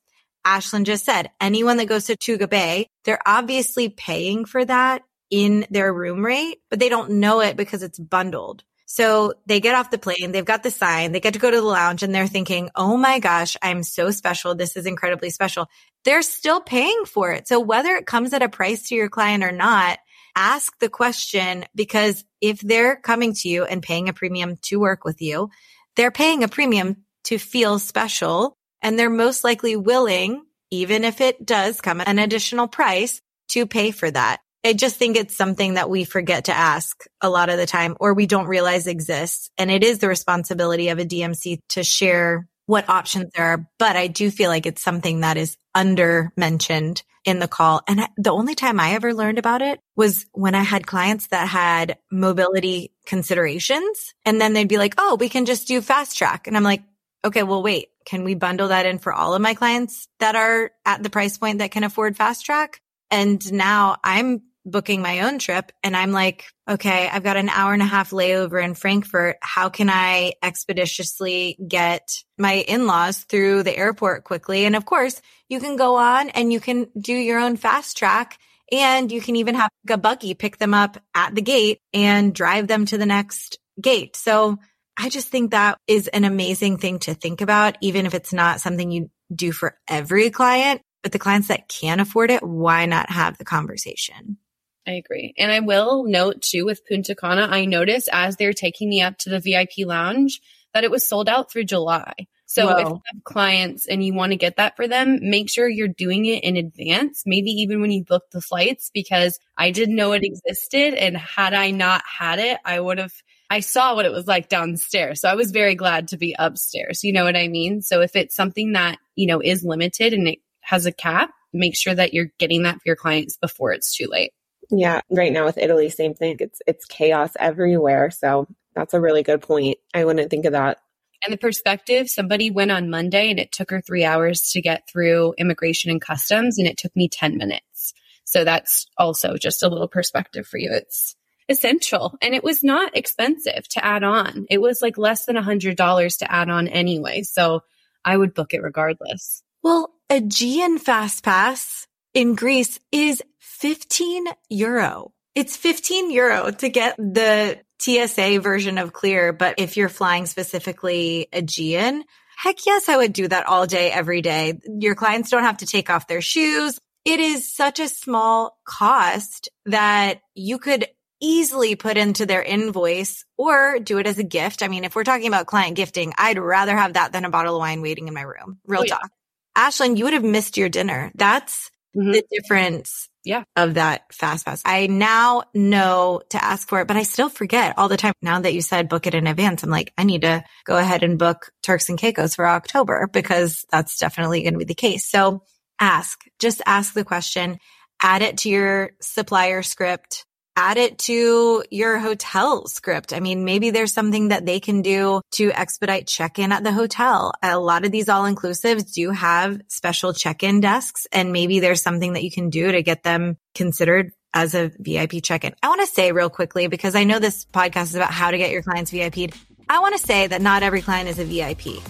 Ashlyn 0.46 0.84
just 0.84 1.04
said, 1.04 1.30
anyone 1.40 1.76
that 1.78 1.88
goes 1.88 2.06
to 2.06 2.16
Tuga 2.16 2.48
Bay, 2.48 2.88
they're 3.04 3.20
obviously 3.26 3.88
paying 3.88 4.44
for 4.44 4.64
that 4.64 5.02
in 5.30 5.66
their 5.70 5.92
room 5.92 6.24
rate, 6.24 6.58
but 6.70 6.78
they 6.78 6.88
don't 6.88 7.12
know 7.12 7.40
it 7.40 7.56
because 7.56 7.82
it's 7.82 7.98
bundled. 7.98 8.64
So 8.90 9.34
they 9.44 9.60
get 9.60 9.74
off 9.74 9.90
the 9.90 9.98
plane, 9.98 10.32
they've 10.32 10.44
got 10.44 10.62
the 10.62 10.70
sign, 10.70 11.12
they 11.12 11.20
get 11.20 11.34
to 11.34 11.38
go 11.38 11.50
to 11.50 11.56
the 11.58 11.62
lounge 11.62 12.02
and 12.02 12.14
they're 12.14 12.26
thinking, 12.26 12.70
Oh 12.74 12.96
my 12.96 13.18
gosh, 13.18 13.54
I'm 13.62 13.82
so 13.82 14.10
special. 14.10 14.54
This 14.54 14.78
is 14.78 14.86
incredibly 14.86 15.28
special. 15.28 15.68
They're 16.04 16.22
still 16.22 16.62
paying 16.62 17.04
for 17.04 17.32
it. 17.32 17.46
So 17.46 17.60
whether 17.60 17.96
it 17.96 18.06
comes 18.06 18.32
at 18.32 18.42
a 18.42 18.48
price 18.48 18.88
to 18.88 18.94
your 18.94 19.10
client 19.10 19.44
or 19.44 19.52
not, 19.52 19.98
ask 20.34 20.78
the 20.78 20.88
question 20.88 21.66
because 21.74 22.24
if 22.40 22.60
they're 22.60 22.96
coming 22.96 23.34
to 23.34 23.48
you 23.48 23.64
and 23.64 23.82
paying 23.82 24.08
a 24.08 24.14
premium 24.14 24.56
to 24.62 24.80
work 24.80 25.04
with 25.04 25.20
you, 25.20 25.50
they're 25.96 26.10
paying 26.10 26.42
a 26.42 26.48
premium 26.48 27.04
to 27.24 27.38
feel 27.38 27.78
special 27.78 28.56
and 28.82 28.98
they're 28.98 29.10
most 29.10 29.44
likely 29.44 29.76
willing, 29.76 30.44
even 30.70 31.04
if 31.04 31.20
it 31.20 31.44
does 31.44 31.80
come 31.80 32.00
at 32.00 32.08
an 32.08 32.18
additional 32.18 32.68
price 32.68 33.20
to 33.48 33.66
pay 33.66 33.90
for 33.90 34.10
that. 34.10 34.40
I 34.64 34.72
just 34.72 34.96
think 34.96 35.16
it's 35.16 35.36
something 35.36 35.74
that 35.74 35.88
we 35.88 36.04
forget 36.04 36.46
to 36.46 36.52
ask 36.52 37.04
a 37.20 37.30
lot 37.30 37.48
of 37.48 37.58
the 37.58 37.66
time 37.66 37.96
or 38.00 38.12
we 38.12 38.26
don't 38.26 38.48
realize 38.48 38.86
exists. 38.86 39.50
And 39.56 39.70
it 39.70 39.84
is 39.84 39.98
the 39.98 40.08
responsibility 40.08 40.88
of 40.88 40.98
a 40.98 41.04
DMC 41.04 41.60
to 41.70 41.84
share 41.84 42.48
what 42.66 42.88
options 42.88 43.30
there 43.34 43.46
are. 43.46 43.66
But 43.78 43.96
I 43.96 44.08
do 44.08 44.30
feel 44.30 44.50
like 44.50 44.66
it's 44.66 44.82
something 44.82 45.20
that 45.20 45.36
is 45.36 45.56
under 45.74 46.32
mentioned 46.36 47.02
in 47.24 47.38
the 47.38 47.48
call. 47.48 47.82
And 47.88 48.08
the 48.16 48.32
only 48.32 48.54
time 48.54 48.80
I 48.80 48.92
ever 48.92 49.14
learned 49.14 49.38
about 49.38 49.62
it 49.62 49.80
was 49.96 50.26
when 50.32 50.54
I 50.54 50.62
had 50.62 50.86
clients 50.86 51.28
that 51.28 51.48
had 51.48 51.98
mobility 52.10 52.92
considerations 53.06 54.14
and 54.24 54.40
then 54.40 54.52
they'd 54.52 54.68
be 54.68 54.78
like, 54.78 54.94
Oh, 54.98 55.16
we 55.18 55.28
can 55.28 55.46
just 55.46 55.68
do 55.68 55.80
fast 55.80 56.18
track. 56.18 56.46
And 56.46 56.56
I'm 56.56 56.62
like, 56.62 56.82
okay, 57.24 57.42
well, 57.42 57.62
wait, 57.62 57.88
can 58.08 58.24
we 58.24 58.34
bundle 58.34 58.68
that 58.68 58.86
in 58.86 58.98
for 58.98 59.12
all 59.12 59.34
of 59.34 59.42
my 59.42 59.52
clients 59.52 60.08
that 60.18 60.34
are 60.34 60.70
at 60.86 61.02
the 61.02 61.10
price 61.10 61.36
point 61.36 61.58
that 61.58 61.72
can 61.72 61.84
afford 61.84 62.16
fast 62.16 62.46
track? 62.46 62.80
And 63.10 63.52
now 63.52 63.96
I'm 64.02 64.40
booking 64.64 65.02
my 65.02 65.20
own 65.20 65.38
trip 65.38 65.72
and 65.84 65.94
I'm 65.94 66.10
like, 66.10 66.46
okay, 66.66 67.06
I've 67.06 67.22
got 67.22 67.36
an 67.36 67.50
hour 67.50 67.74
and 67.74 67.82
a 67.82 67.86
half 67.86 68.10
layover 68.10 68.64
in 68.64 68.72
Frankfurt. 68.72 69.36
How 69.42 69.68
can 69.68 69.90
I 69.90 70.32
expeditiously 70.42 71.58
get 71.68 72.08
my 72.38 72.54
in-laws 72.54 73.24
through 73.24 73.62
the 73.62 73.76
airport 73.76 74.24
quickly? 74.24 74.64
And 74.64 74.74
of 74.74 74.86
course, 74.86 75.20
you 75.50 75.60
can 75.60 75.76
go 75.76 75.96
on 75.96 76.30
and 76.30 76.50
you 76.50 76.60
can 76.60 76.88
do 76.98 77.12
your 77.12 77.38
own 77.38 77.58
fast 77.58 77.98
track 77.98 78.38
and 78.72 79.12
you 79.12 79.20
can 79.20 79.36
even 79.36 79.54
have 79.54 79.70
a 79.88 79.98
buggy 79.98 80.32
pick 80.32 80.56
them 80.56 80.72
up 80.72 80.96
at 81.14 81.34
the 81.34 81.42
gate 81.42 81.80
and 81.92 82.34
drive 82.34 82.68
them 82.68 82.86
to 82.86 82.96
the 82.96 83.06
next 83.06 83.58
gate. 83.78 84.16
So 84.16 84.58
I 84.98 85.08
just 85.08 85.28
think 85.28 85.52
that 85.52 85.78
is 85.86 86.08
an 86.08 86.24
amazing 86.24 86.78
thing 86.78 86.98
to 87.00 87.14
think 87.14 87.40
about, 87.40 87.76
even 87.80 88.04
if 88.04 88.14
it's 88.14 88.32
not 88.32 88.60
something 88.60 88.90
you 88.90 89.10
do 89.32 89.52
for 89.52 89.78
every 89.88 90.30
client. 90.30 90.82
But 91.02 91.12
the 91.12 91.20
clients 91.20 91.48
that 91.48 91.68
can 91.68 92.00
afford 92.00 92.32
it, 92.32 92.42
why 92.42 92.86
not 92.86 93.08
have 93.10 93.38
the 93.38 93.44
conversation? 93.44 94.38
I 94.86 94.92
agree. 94.92 95.34
And 95.38 95.52
I 95.52 95.60
will 95.60 96.04
note 96.04 96.42
too 96.42 96.64
with 96.64 96.84
Punta 96.86 97.14
Cana, 97.14 97.46
I 97.48 97.66
noticed 97.66 98.08
as 98.12 98.36
they're 98.36 98.52
taking 98.52 98.88
me 98.88 99.02
up 99.02 99.16
to 99.18 99.30
the 99.30 99.38
VIP 99.38 99.86
lounge 99.86 100.40
that 100.74 100.84
it 100.84 100.90
was 100.90 101.06
sold 101.06 101.28
out 101.28 101.52
through 101.52 101.64
July. 101.64 102.14
So 102.46 102.66
Whoa. 102.66 102.76
if 102.76 102.88
you 102.88 103.00
have 103.12 103.24
clients 103.24 103.86
and 103.86 104.02
you 104.02 104.14
want 104.14 104.32
to 104.32 104.36
get 104.36 104.56
that 104.56 104.74
for 104.76 104.88
them, 104.88 105.18
make 105.20 105.50
sure 105.50 105.68
you're 105.68 105.86
doing 105.86 106.24
it 106.24 106.42
in 106.42 106.56
advance, 106.56 107.22
maybe 107.26 107.50
even 107.50 107.82
when 107.82 107.90
you 107.90 108.02
book 108.04 108.24
the 108.32 108.40
flights, 108.40 108.90
because 108.92 109.38
I 109.56 109.70
didn't 109.70 109.96
know 109.96 110.12
it 110.12 110.24
existed. 110.24 110.94
And 110.94 111.16
had 111.16 111.52
I 111.52 111.70
not 111.70 112.02
had 112.06 112.38
it, 112.38 112.58
I 112.64 112.80
would 112.80 112.98
have, 112.98 113.12
I 113.50 113.60
saw 113.60 113.94
what 113.94 114.04
it 114.04 114.12
was 114.12 114.26
like 114.26 114.48
downstairs. 114.48 115.20
So 115.20 115.28
I 115.28 115.34
was 115.34 115.50
very 115.50 115.74
glad 115.74 116.08
to 116.08 116.16
be 116.16 116.36
upstairs. 116.38 117.02
You 117.02 117.12
know 117.12 117.24
what 117.24 117.36
I 117.36 117.48
mean? 117.48 117.80
So 117.80 118.02
if 118.02 118.14
it's 118.14 118.36
something 118.36 118.72
that, 118.72 118.98
you 119.16 119.26
know, 119.26 119.40
is 119.40 119.64
limited 119.64 120.12
and 120.12 120.28
it 120.28 120.38
has 120.60 120.86
a 120.86 120.92
cap, 120.92 121.30
make 121.52 121.76
sure 121.76 121.94
that 121.94 122.12
you're 122.12 122.30
getting 122.38 122.64
that 122.64 122.74
for 122.74 122.82
your 122.84 122.96
clients 122.96 123.38
before 123.38 123.72
it's 123.72 123.96
too 123.96 124.06
late. 124.10 124.32
Yeah, 124.70 125.00
right 125.10 125.32
now 125.32 125.46
with 125.46 125.56
Italy, 125.56 125.88
same 125.88 126.14
thing. 126.14 126.36
It's 126.40 126.60
it's 126.66 126.84
chaos 126.84 127.32
everywhere. 127.38 128.10
So 128.10 128.46
that's 128.74 128.92
a 128.92 129.00
really 129.00 129.22
good 129.22 129.40
point. 129.40 129.78
I 129.94 130.04
wouldn't 130.04 130.30
think 130.30 130.44
of 130.44 130.52
that. 130.52 130.78
And 131.24 131.32
the 131.32 131.38
perspective, 131.38 132.08
somebody 132.08 132.50
went 132.50 132.70
on 132.70 132.90
Monday 132.90 133.30
and 133.30 133.40
it 133.40 133.50
took 133.50 133.70
her 133.70 133.80
three 133.80 134.04
hours 134.04 134.50
to 134.52 134.60
get 134.60 134.88
through 134.88 135.34
immigration 135.38 135.90
and 135.90 136.00
customs, 136.00 136.58
and 136.58 136.68
it 136.68 136.76
took 136.76 136.94
me 136.94 137.08
10 137.08 137.36
minutes. 137.38 137.94
So 138.24 138.44
that's 138.44 138.86
also 138.98 139.36
just 139.36 139.62
a 139.62 139.68
little 139.68 139.88
perspective 139.88 140.46
for 140.46 140.58
you. 140.58 140.70
It's 140.70 141.16
essential 141.48 142.16
and 142.20 142.34
it 142.34 142.44
was 142.44 142.62
not 142.62 142.96
expensive 142.96 143.66
to 143.68 143.84
add 143.84 144.02
on. 144.02 144.46
It 144.50 144.60
was 144.60 144.82
like 144.82 144.98
less 144.98 145.24
than 145.24 145.36
a 145.36 145.42
hundred 145.42 145.76
dollars 145.76 146.18
to 146.18 146.30
add 146.30 146.48
on 146.48 146.68
anyway. 146.68 147.22
So 147.22 147.62
I 148.04 148.16
would 148.16 148.34
book 148.34 148.54
it 148.54 148.62
regardless. 148.62 149.42
Well, 149.62 149.92
Aegean 150.10 150.78
Fast 150.78 151.24
Pass 151.24 151.86
in 152.14 152.34
Greece 152.34 152.78
is 152.92 153.22
15 153.40 154.26
euro. 154.48 155.12
It's 155.34 155.56
15 155.56 156.10
euro 156.10 156.50
to 156.50 156.68
get 156.68 156.96
the 156.96 157.58
TSA 157.80 158.40
version 158.40 158.78
of 158.78 158.92
Clear. 158.92 159.32
But 159.32 159.56
if 159.58 159.76
you're 159.76 159.88
flying 159.88 160.26
specifically 160.26 161.28
Aegean, 161.32 162.04
heck 162.36 162.64
yes, 162.66 162.88
I 162.88 162.96
would 162.96 163.12
do 163.12 163.28
that 163.28 163.46
all 163.46 163.66
day, 163.66 163.90
every 163.90 164.22
day. 164.22 164.58
Your 164.64 164.94
clients 164.94 165.30
don't 165.30 165.44
have 165.44 165.58
to 165.58 165.66
take 165.66 165.90
off 165.90 166.06
their 166.06 166.22
shoes. 166.22 166.78
It 167.04 167.20
is 167.20 167.52
such 167.52 167.80
a 167.80 167.88
small 167.88 168.58
cost 168.64 169.48
that 169.66 170.20
you 170.34 170.58
could 170.58 170.86
easily 171.20 171.76
put 171.76 171.96
into 171.96 172.26
their 172.26 172.42
invoice 172.42 173.24
or 173.36 173.78
do 173.78 173.98
it 173.98 174.06
as 174.06 174.18
a 174.18 174.24
gift. 174.24 174.62
I 174.62 174.68
mean, 174.68 174.84
if 174.84 174.94
we're 174.94 175.04
talking 175.04 175.28
about 175.28 175.46
client 175.46 175.76
gifting, 175.76 176.12
I'd 176.16 176.38
rather 176.38 176.76
have 176.76 176.94
that 176.94 177.12
than 177.12 177.24
a 177.24 177.30
bottle 177.30 177.56
of 177.56 177.60
wine 177.60 177.82
waiting 177.82 178.08
in 178.08 178.14
my 178.14 178.22
room. 178.22 178.58
Real 178.66 178.82
oh, 178.82 178.86
talk. 178.86 179.10
Yeah. 179.56 179.68
Ashlyn, 179.68 179.96
you 179.96 180.04
would 180.04 180.12
have 180.12 180.24
missed 180.24 180.56
your 180.56 180.68
dinner. 180.68 181.10
That's 181.14 181.70
mm-hmm. 181.96 182.12
the 182.12 182.22
difference 182.30 183.08
yeah. 183.24 183.44
of 183.56 183.74
that 183.74 184.02
fast 184.12 184.46
pass. 184.46 184.62
I 184.64 184.86
now 184.86 185.42
know 185.52 186.22
to 186.30 186.42
ask 186.42 186.68
for 186.68 186.80
it, 186.80 186.88
but 186.88 186.96
I 186.96 187.02
still 187.02 187.28
forget 187.28 187.76
all 187.76 187.88
the 187.88 187.96
time. 187.96 188.14
Now 188.22 188.40
that 188.40 188.54
you 188.54 188.62
said 188.62 188.88
book 188.88 189.06
it 189.06 189.14
in 189.14 189.26
advance, 189.26 189.62
I'm 189.62 189.70
like, 189.70 189.92
I 189.98 190.04
need 190.04 190.22
to 190.22 190.44
go 190.64 190.76
ahead 190.76 191.02
and 191.02 191.18
book 191.18 191.50
Turks 191.62 191.88
and 191.88 191.98
Caicos 191.98 192.36
for 192.36 192.46
October 192.46 193.08
because 193.12 193.64
that's 193.70 193.98
definitely 193.98 194.42
going 194.42 194.54
to 194.54 194.58
be 194.58 194.64
the 194.64 194.74
case. 194.74 195.10
So 195.10 195.42
ask, 195.80 196.20
just 196.38 196.62
ask 196.64 196.94
the 196.94 197.04
question, 197.04 197.58
add 198.02 198.22
it 198.22 198.38
to 198.38 198.48
your 198.48 198.92
supplier 199.00 199.62
script, 199.62 200.24
add 200.58 200.76
it 200.76 200.98
to 200.98 201.62
your 201.70 202.00
hotel 202.00 202.66
script. 202.66 203.12
I 203.12 203.20
mean, 203.20 203.44
maybe 203.44 203.70
there's 203.70 203.92
something 203.92 204.28
that 204.28 204.44
they 204.44 204.58
can 204.58 204.82
do 204.82 205.20
to 205.32 205.52
expedite 205.52 206.08
check-in 206.08 206.50
at 206.50 206.64
the 206.64 206.72
hotel. 206.72 207.32
A 207.40 207.60
lot 207.60 207.84
of 207.84 207.92
these 207.92 208.08
all 208.08 208.24
inclusives 208.24 208.92
do 208.92 209.10
have 209.12 209.60
special 209.68 210.12
check-in 210.12 210.60
desks 210.60 211.06
and 211.12 211.32
maybe 211.32 211.60
there's 211.60 211.80
something 211.80 212.14
that 212.14 212.24
you 212.24 212.32
can 212.32 212.50
do 212.50 212.72
to 212.72 212.82
get 212.82 213.04
them 213.04 213.36
considered 213.54 214.10
as 214.34 214.56
a 214.56 214.72
VIP 214.80 215.22
check-in. 215.22 215.54
I 215.62 215.68
want 215.68 215.80
to 215.82 215.86
say 215.86 216.10
real 216.10 216.28
quickly, 216.28 216.66
because 216.66 216.96
I 216.96 217.04
know 217.04 217.20
this 217.20 217.44
podcast 217.44 217.84
is 217.84 217.94
about 217.94 218.10
how 218.10 218.32
to 218.32 218.36
get 218.36 218.50
your 218.50 218.62
clients 218.62 218.90
VIP'd. 218.90 219.36
I 219.68 219.78
want 219.78 219.96
to 219.96 220.04
say 220.04 220.26
that 220.26 220.42
not 220.42 220.64
every 220.64 220.82
client 220.82 221.08
is 221.08 221.20
a 221.20 221.24
VIP. 221.24 221.80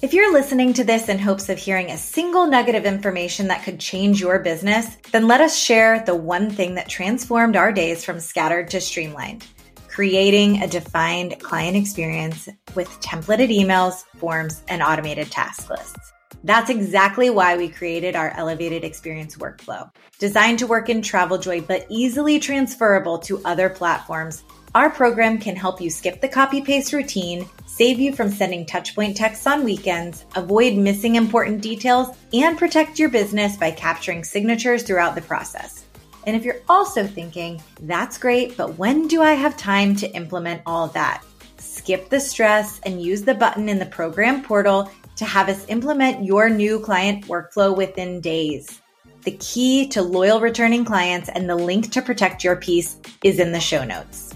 If 0.00 0.14
you're 0.14 0.32
listening 0.32 0.74
to 0.74 0.84
this 0.84 1.08
in 1.08 1.18
hopes 1.18 1.48
of 1.48 1.58
hearing 1.58 1.90
a 1.90 1.98
single 1.98 2.46
nugget 2.46 2.76
of 2.76 2.86
information 2.86 3.48
that 3.48 3.64
could 3.64 3.80
change 3.80 4.20
your 4.20 4.38
business, 4.38 4.96
then 5.10 5.26
let 5.26 5.40
us 5.40 5.58
share 5.58 6.04
the 6.04 6.14
one 6.14 6.50
thing 6.50 6.76
that 6.76 6.88
transformed 6.88 7.56
our 7.56 7.72
days 7.72 8.04
from 8.04 8.20
scattered 8.20 8.70
to 8.70 8.80
streamlined 8.80 9.44
creating 9.88 10.62
a 10.62 10.68
defined 10.68 11.40
client 11.40 11.76
experience 11.76 12.48
with 12.76 12.88
templated 13.00 13.50
emails, 13.50 14.04
forms, 14.18 14.62
and 14.68 14.80
automated 14.80 15.28
task 15.28 15.68
lists. 15.68 16.12
That's 16.44 16.70
exactly 16.70 17.30
why 17.30 17.56
we 17.56 17.68
created 17.68 18.14
our 18.14 18.30
elevated 18.36 18.84
experience 18.84 19.36
workflow. 19.36 19.90
Designed 20.20 20.60
to 20.60 20.68
work 20.68 20.88
in 20.88 21.00
TravelJoy, 21.00 21.66
but 21.66 21.84
easily 21.88 22.38
transferable 22.38 23.18
to 23.18 23.42
other 23.44 23.68
platforms, 23.68 24.44
our 24.72 24.88
program 24.88 25.38
can 25.38 25.56
help 25.56 25.80
you 25.80 25.90
skip 25.90 26.20
the 26.20 26.28
copy 26.28 26.60
paste 26.60 26.92
routine 26.92 27.48
save 27.78 28.00
you 28.00 28.12
from 28.12 28.28
sending 28.28 28.66
touchpoint 28.66 29.14
texts 29.14 29.46
on 29.46 29.62
weekends, 29.62 30.24
avoid 30.34 30.76
missing 30.76 31.14
important 31.14 31.62
details, 31.62 32.08
and 32.32 32.58
protect 32.58 32.98
your 32.98 33.08
business 33.08 33.56
by 33.56 33.70
capturing 33.70 34.24
signatures 34.24 34.82
throughout 34.82 35.14
the 35.14 35.20
process. 35.20 35.84
And 36.26 36.34
if 36.34 36.44
you're 36.44 36.60
also 36.68 37.06
thinking, 37.06 37.62
that's 37.82 38.18
great, 38.18 38.56
but 38.56 38.76
when 38.78 39.06
do 39.06 39.22
I 39.22 39.34
have 39.34 39.56
time 39.56 39.94
to 39.96 40.10
implement 40.10 40.62
all 40.66 40.88
that? 40.88 41.22
Skip 41.58 42.08
the 42.08 42.18
stress 42.18 42.80
and 42.84 43.00
use 43.00 43.22
the 43.22 43.34
button 43.34 43.68
in 43.68 43.78
the 43.78 43.86
program 43.86 44.42
portal 44.42 44.90
to 45.14 45.24
have 45.24 45.48
us 45.48 45.64
implement 45.68 46.24
your 46.24 46.50
new 46.50 46.80
client 46.80 47.28
workflow 47.28 47.76
within 47.76 48.20
days. 48.20 48.82
The 49.22 49.36
key 49.38 49.86
to 49.90 50.02
loyal 50.02 50.40
returning 50.40 50.84
clients 50.84 51.28
and 51.28 51.48
the 51.48 51.54
link 51.54 51.92
to 51.92 52.02
protect 52.02 52.42
your 52.42 52.56
piece 52.56 52.96
is 53.22 53.38
in 53.38 53.52
the 53.52 53.60
show 53.60 53.84
notes 53.84 54.27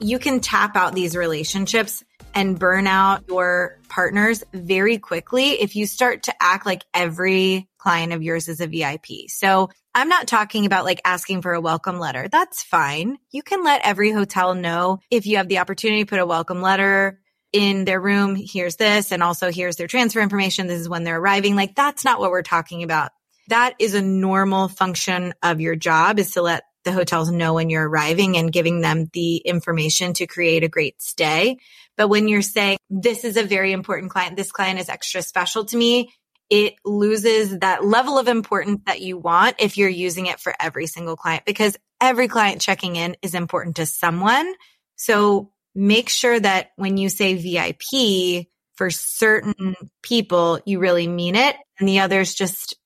you 0.00 0.18
can 0.18 0.40
tap 0.40 0.76
out 0.76 0.94
these 0.94 1.16
relationships 1.16 2.04
and 2.34 2.58
burn 2.58 2.86
out 2.86 3.24
your 3.28 3.78
partners 3.88 4.44
very 4.52 4.98
quickly 4.98 5.52
if 5.52 5.74
you 5.74 5.86
start 5.86 6.24
to 6.24 6.34
act 6.38 6.66
like 6.66 6.84
every 6.92 7.66
client 7.78 8.12
of 8.12 8.22
yours 8.22 8.48
is 8.48 8.60
a 8.60 8.66
VIP. 8.66 9.28
So 9.28 9.70
I'm 9.94 10.10
not 10.10 10.26
talking 10.26 10.66
about 10.66 10.84
like 10.84 11.00
asking 11.04 11.40
for 11.40 11.54
a 11.54 11.60
welcome 11.60 11.98
letter. 11.98 12.28
That's 12.28 12.62
fine. 12.62 13.16
You 13.30 13.42
can 13.42 13.64
let 13.64 13.86
every 13.86 14.12
hotel 14.12 14.54
know 14.54 14.98
if 15.10 15.24
you 15.24 15.38
have 15.38 15.48
the 15.48 15.58
opportunity 15.58 16.04
put 16.04 16.18
a 16.18 16.26
welcome 16.26 16.60
letter 16.60 17.18
in 17.54 17.86
their 17.86 18.00
room. 18.00 18.36
Here's 18.36 18.76
this. 18.76 19.12
And 19.12 19.22
also 19.22 19.50
here's 19.50 19.76
their 19.76 19.86
transfer 19.86 20.20
information. 20.20 20.66
This 20.66 20.80
is 20.80 20.88
when 20.90 21.04
they're 21.04 21.18
arriving. 21.18 21.56
Like 21.56 21.74
that's 21.74 22.04
not 22.04 22.20
what 22.20 22.30
we're 22.30 22.42
talking 22.42 22.82
about. 22.82 23.12
That 23.48 23.74
is 23.78 23.94
a 23.94 24.02
normal 24.02 24.68
function 24.68 25.32
of 25.42 25.62
your 25.62 25.76
job 25.76 26.18
is 26.18 26.32
to 26.32 26.42
let 26.42 26.64
the 26.86 26.92
hotels 26.92 27.30
know 27.30 27.52
when 27.52 27.68
you're 27.68 27.86
arriving 27.86 28.38
and 28.38 28.52
giving 28.52 28.80
them 28.80 29.10
the 29.12 29.38
information 29.38 30.14
to 30.14 30.26
create 30.26 30.64
a 30.64 30.68
great 30.68 31.02
stay. 31.02 31.58
But 31.96 32.08
when 32.08 32.28
you're 32.28 32.42
saying, 32.42 32.78
this 32.88 33.24
is 33.24 33.36
a 33.36 33.42
very 33.42 33.72
important 33.72 34.10
client, 34.10 34.36
this 34.36 34.52
client 34.52 34.78
is 34.78 34.88
extra 34.88 35.20
special 35.20 35.64
to 35.66 35.76
me, 35.76 36.14
it 36.48 36.74
loses 36.84 37.58
that 37.58 37.84
level 37.84 38.18
of 38.18 38.28
importance 38.28 38.82
that 38.86 39.00
you 39.00 39.18
want 39.18 39.56
if 39.58 39.76
you're 39.76 39.88
using 39.88 40.26
it 40.26 40.38
for 40.38 40.54
every 40.60 40.86
single 40.86 41.16
client 41.16 41.44
because 41.44 41.76
every 42.00 42.28
client 42.28 42.60
checking 42.60 42.94
in 42.94 43.16
is 43.20 43.34
important 43.34 43.76
to 43.76 43.86
someone. 43.86 44.54
So 44.94 45.50
make 45.74 46.08
sure 46.08 46.38
that 46.38 46.70
when 46.76 46.98
you 46.98 47.08
say 47.08 47.34
VIP 47.34 48.46
for 48.76 48.90
certain 48.90 49.74
people, 50.02 50.60
you 50.64 50.78
really 50.78 51.08
mean 51.08 51.34
it. 51.34 51.56
And 51.80 51.88
the 51.88 51.98
others 51.98 52.32
just 52.32 52.76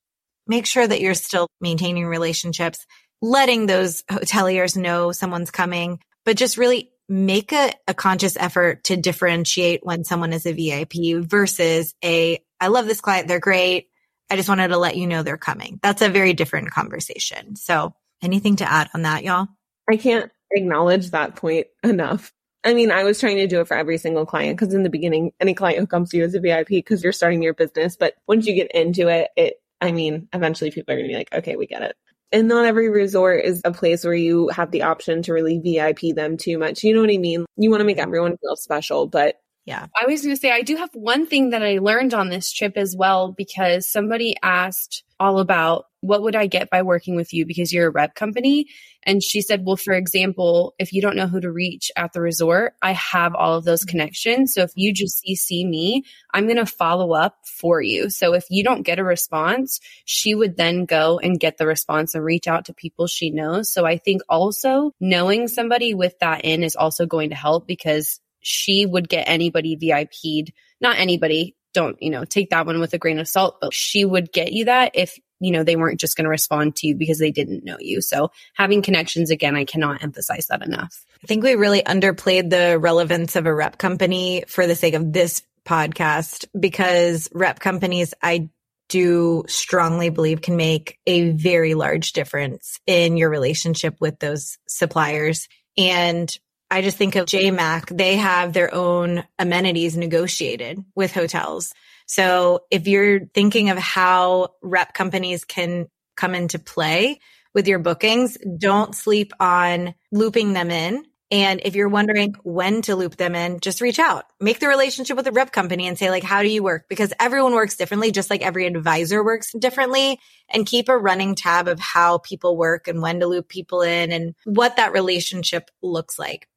make 0.46 0.64
sure 0.64 0.86
that 0.86 1.00
you're 1.00 1.14
still 1.14 1.48
maintaining 1.60 2.06
relationships 2.06 2.86
letting 3.22 3.66
those 3.66 4.02
hoteliers 4.04 4.76
know 4.76 5.12
someone's 5.12 5.50
coming, 5.50 6.00
but 6.24 6.36
just 6.36 6.56
really 6.56 6.90
make 7.08 7.52
a, 7.52 7.72
a 7.88 7.94
conscious 7.94 8.36
effort 8.36 8.84
to 8.84 8.96
differentiate 8.96 9.80
when 9.82 10.04
someone 10.04 10.32
is 10.32 10.46
a 10.46 10.52
VIP 10.52 11.24
versus 11.28 11.94
a, 12.04 12.38
I 12.60 12.68
love 12.68 12.86
this 12.86 13.00
client. 13.00 13.28
They're 13.28 13.40
great. 13.40 13.88
I 14.30 14.36
just 14.36 14.48
wanted 14.48 14.68
to 14.68 14.78
let 14.78 14.96
you 14.96 15.08
know 15.08 15.22
they're 15.22 15.36
coming. 15.36 15.80
That's 15.82 16.02
a 16.02 16.08
very 16.08 16.34
different 16.34 16.70
conversation. 16.70 17.56
So 17.56 17.94
anything 18.22 18.56
to 18.56 18.70
add 18.70 18.90
on 18.94 19.02
that, 19.02 19.24
y'all? 19.24 19.48
I 19.90 19.96
can't 19.96 20.30
acknowledge 20.52 21.10
that 21.10 21.34
point 21.34 21.66
enough. 21.82 22.32
I 22.62 22.74
mean, 22.74 22.92
I 22.92 23.04
was 23.04 23.18
trying 23.18 23.38
to 23.38 23.46
do 23.48 23.60
it 23.60 23.68
for 23.68 23.76
every 23.76 23.98
single 23.98 24.26
client 24.26 24.58
because 24.58 24.74
in 24.74 24.82
the 24.82 24.90
beginning, 24.90 25.32
any 25.40 25.54
client 25.54 25.80
who 25.80 25.86
comes 25.86 26.10
to 26.10 26.18
you 26.18 26.24
is 26.24 26.34
a 26.34 26.40
VIP 26.40 26.68
because 26.68 27.02
you're 27.02 27.12
starting 27.12 27.42
your 27.42 27.54
business. 27.54 27.96
But 27.96 28.14
once 28.28 28.46
you 28.46 28.54
get 28.54 28.70
into 28.70 29.08
it, 29.08 29.30
it, 29.36 29.54
I 29.80 29.92
mean, 29.92 30.28
eventually 30.32 30.70
people 30.70 30.92
are 30.92 30.96
going 30.96 31.08
to 31.08 31.12
be 31.12 31.18
like, 31.18 31.34
okay, 31.34 31.56
we 31.56 31.66
get 31.66 31.82
it 31.82 31.96
and 32.32 32.48
not 32.48 32.66
every 32.66 32.88
resort 32.88 33.44
is 33.44 33.60
a 33.64 33.72
place 33.72 34.04
where 34.04 34.14
you 34.14 34.48
have 34.48 34.70
the 34.70 34.82
option 34.82 35.22
to 35.22 35.32
really 35.32 35.58
VIP 35.58 36.14
them 36.14 36.36
too 36.36 36.58
much. 36.58 36.82
You 36.84 36.94
know 36.94 37.00
what 37.00 37.10
I 37.10 37.18
mean? 37.18 37.44
You 37.56 37.70
want 37.70 37.80
to 37.80 37.84
make 37.84 37.98
everyone 37.98 38.36
feel 38.38 38.56
special, 38.56 39.06
but 39.06 39.36
yeah. 39.64 39.86
I 40.00 40.06
was 40.06 40.22
going 40.22 40.34
to 40.34 40.40
say, 40.40 40.50
I 40.50 40.62
do 40.62 40.76
have 40.76 40.90
one 40.94 41.26
thing 41.26 41.50
that 41.50 41.62
I 41.62 41.78
learned 41.78 42.14
on 42.14 42.28
this 42.28 42.52
trip 42.52 42.76
as 42.76 42.96
well, 42.96 43.32
because 43.32 43.90
somebody 43.90 44.34
asked 44.42 45.04
all 45.18 45.38
about 45.38 45.84
what 46.00 46.22
would 46.22 46.34
I 46.34 46.46
get 46.46 46.70
by 46.70 46.80
working 46.80 47.14
with 47.14 47.34
you 47.34 47.44
because 47.44 47.74
you're 47.74 47.88
a 47.88 47.92
rep 47.92 48.14
company. 48.14 48.68
And 49.02 49.22
she 49.22 49.42
said, 49.42 49.66
well, 49.66 49.76
for 49.76 49.92
example, 49.92 50.74
if 50.78 50.94
you 50.94 51.02
don't 51.02 51.14
know 51.14 51.26
who 51.26 51.42
to 51.42 51.52
reach 51.52 51.92
at 51.94 52.14
the 52.14 52.22
resort, 52.22 52.72
I 52.80 52.92
have 52.92 53.34
all 53.34 53.58
of 53.58 53.64
those 53.64 53.82
mm-hmm. 53.82 53.90
connections. 53.90 54.54
So 54.54 54.62
if 54.62 54.72
you 54.76 54.94
just 54.94 55.18
see 55.18 55.64
me, 55.66 56.04
I'm 56.32 56.46
going 56.46 56.56
to 56.56 56.64
follow 56.64 57.12
up 57.12 57.36
for 57.44 57.82
you. 57.82 58.08
So 58.08 58.32
if 58.32 58.46
you 58.48 58.64
don't 58.64 58.82
get 58.82 58.98
a 58.98 59.04
response, 59.04 59.80
she 60.06 60.34
would 60.34 60.56
then 60.56 60.86
go 60.86 61.18
and 61.18 61.38
get 61.38 61.58
the 61.58 61.66
response 61.66 62.14
and 62.14 62.24
reach 62.24 62.48
out 62.48 62.64
to 62.64 62.74
people 62.74 63.06
she 63.06 63.28
knows. 63.30 63.70
So 63.70 63.84
I 63.84 63.98
think 63.98 64.22
also 64.26 64.92
knowing 65.00 65.48
somebody 65.48 65.92
with 65.92 66.18
that 66.20 66.46
in 66.46 66.64
is 66.64 66.76
also 66.76 67.04
going 67.04 67.28
to 67.28 67.36
help 67.36 67.66
because 67.66 68.20
she 68.40 68.86
would 68.86 69.08
get 69.08 69.28
anybody 69.28 69.76
VIP'd, 69.76 70.52
not 70.80 70.98
anybody, 70.98 71.56
don't, 71.72 72.00
you 72.02 72.10
know, 72.10 72.24
take 72.24 72.50
that 72.50 72.66
one 72.66 72.80
with 72.80 72.94
a 72.94 72.98
grain 72.98 73.18
of 73.18 73.28
salt, 73.28 73.58
but 73.60 73.72
she 73.72 74.04
would 74.04 74.32
get 74.32 74.52
you 74.52 74.64
that 74.66 74.92
if, 74.94 75.18
you 75.38 75.52
know, 75.52 75.62
they 75.62 75.76
weren't 75.76 76.00
just 76.00 76.16
going 76.16 76.24
to 76.24 76.30
respond 76.30 76.76
to 76.76 76.88
you 76.88 76.96
because 76.96 77.18
they 77.18 77.30
didn't 77.30 77.64
know 77.64 77.76
you. 77.78 78.00
So 78.02 78.30
having 78.54 78.82
connections 78.82 79.30
again, 79.30 79.56
I 79.56 79.64
cannot 79.64 80.02
emphasize 80.02 80.46
that 80.48 80.62
enough. 80.62 81.04
I 81.22 81.26
think 81.26 81.44
we 81.44 81.54
really 81.54 81.82
underplayed 81.82 82.50
the 82.50 82.78
relevance 82.78 83.36
of 83.36 83.46
a 83.46 83.54
rep 83.54 83.78
company 83.78 84.44
for 84.48 84.66
the 84.66 84.74
sake 84.74 84.94
of 84.94 85.12
this 85.12 85.42
podcast 85.64 86.46
because 86.58 87.28
rep 87.32 87.60
companies, 87.60 88.14
I 88.22 88.48
do 88.88 89.44
strongly 89.46 90.10
believe 90.10 90.42
can 90.42 90.56
make 90.56 90.98
a 91.06 91.30
very 91.30 91.74
large 91.74 92.12
difference 92.12 92.80
in 92.86 93.16
your 93.16 93.30
relationship 93.30 93.96
with 94.00 94.18
those 94.18 94.58
suppliers. 94.66 95.48
And 95.78 96.36
I 96.70 96.82
just 96.82 96.96
think 96.96 97.16
of 97.16 97.26
JMAC. 97.26 97.96
They 97.96 98.16
have 98.16 98.52
their 98.52 98.72
own 98.72 99.24
amenities 99.38 99.96
negotiated 99.96 100.84
with 100.94 101.12
hotels. 101.12 101.74
So 102.06 102.60
if 102.70 102.86
you're 102.86 103.26
thinking 103.26 103.70
of 103.70 103.78
how 103.78 104.54
rep 104.62 104.94
companies 104.94 105.44
can 105.44 105.88
come 106.16 106.34
into 106.34 106.58
play 106.58 107.20
with 107.54 107.66
your 107.66 107.80
bookings, 107.80 108.38
don't 108.58 108.94
sleep 108.94 109.32
on 109.40 109.94
looping 110.12 110.52
them 110.52 110.70
in. 110.70 111.04
And 111.32 111.60
if 111.64 111.76
you're 111.76 111.88
wondering 111.88 112.34
when 112.42 112.82
to 112.82 112.96
loop 112.96 113.16
them 113.16 113.36
in, 113.36 113.60
just 113.60 113.80
reach 113.80 114.00
out, 114.00 114.24
make 114.40 114.58
the 114.58 114.66
relationship 114.66 115.16
with 115.16 115.24
the 115.24 115.32
rep 115.32 115.52
company 115.52 115.86
and 115.86 115.96
say 115.96 116.10
like, 116.10 116.24
how 116.24 116.42
do 116.42 116.48
you 116.48 116.62
work? 116.62 116.86
Because 116.88 117.12
everyone 117.20 117.54
works 117.54 117.76
differently, 117.76 118.10
just 118.10 118.30
like 118.30 118.42
every 118.42 118.66
advisor 118.66 119.24
works 119.24 119.52
differently 119.52 120.18
and 120.48 120.66
keep 120.66 120.88
a 120.88 120.98
running 120.98 121.36
tab 121.36 121.68
of 121.68 121.78
how 121.78 122.18
people 122.18 122.56
work 122.56 122.88
and 122.88 123.00
when 123.00 123.20
to 123.20 123.28
loop 123.28 123.48
people 123.48 123.82
in 123.82 124.10
and 124.10 124.34
what 124.44 124.76
that 124.76 124.92
relationship 124.92 125.70
looks 125.82 126.18
like. 126.18 126.48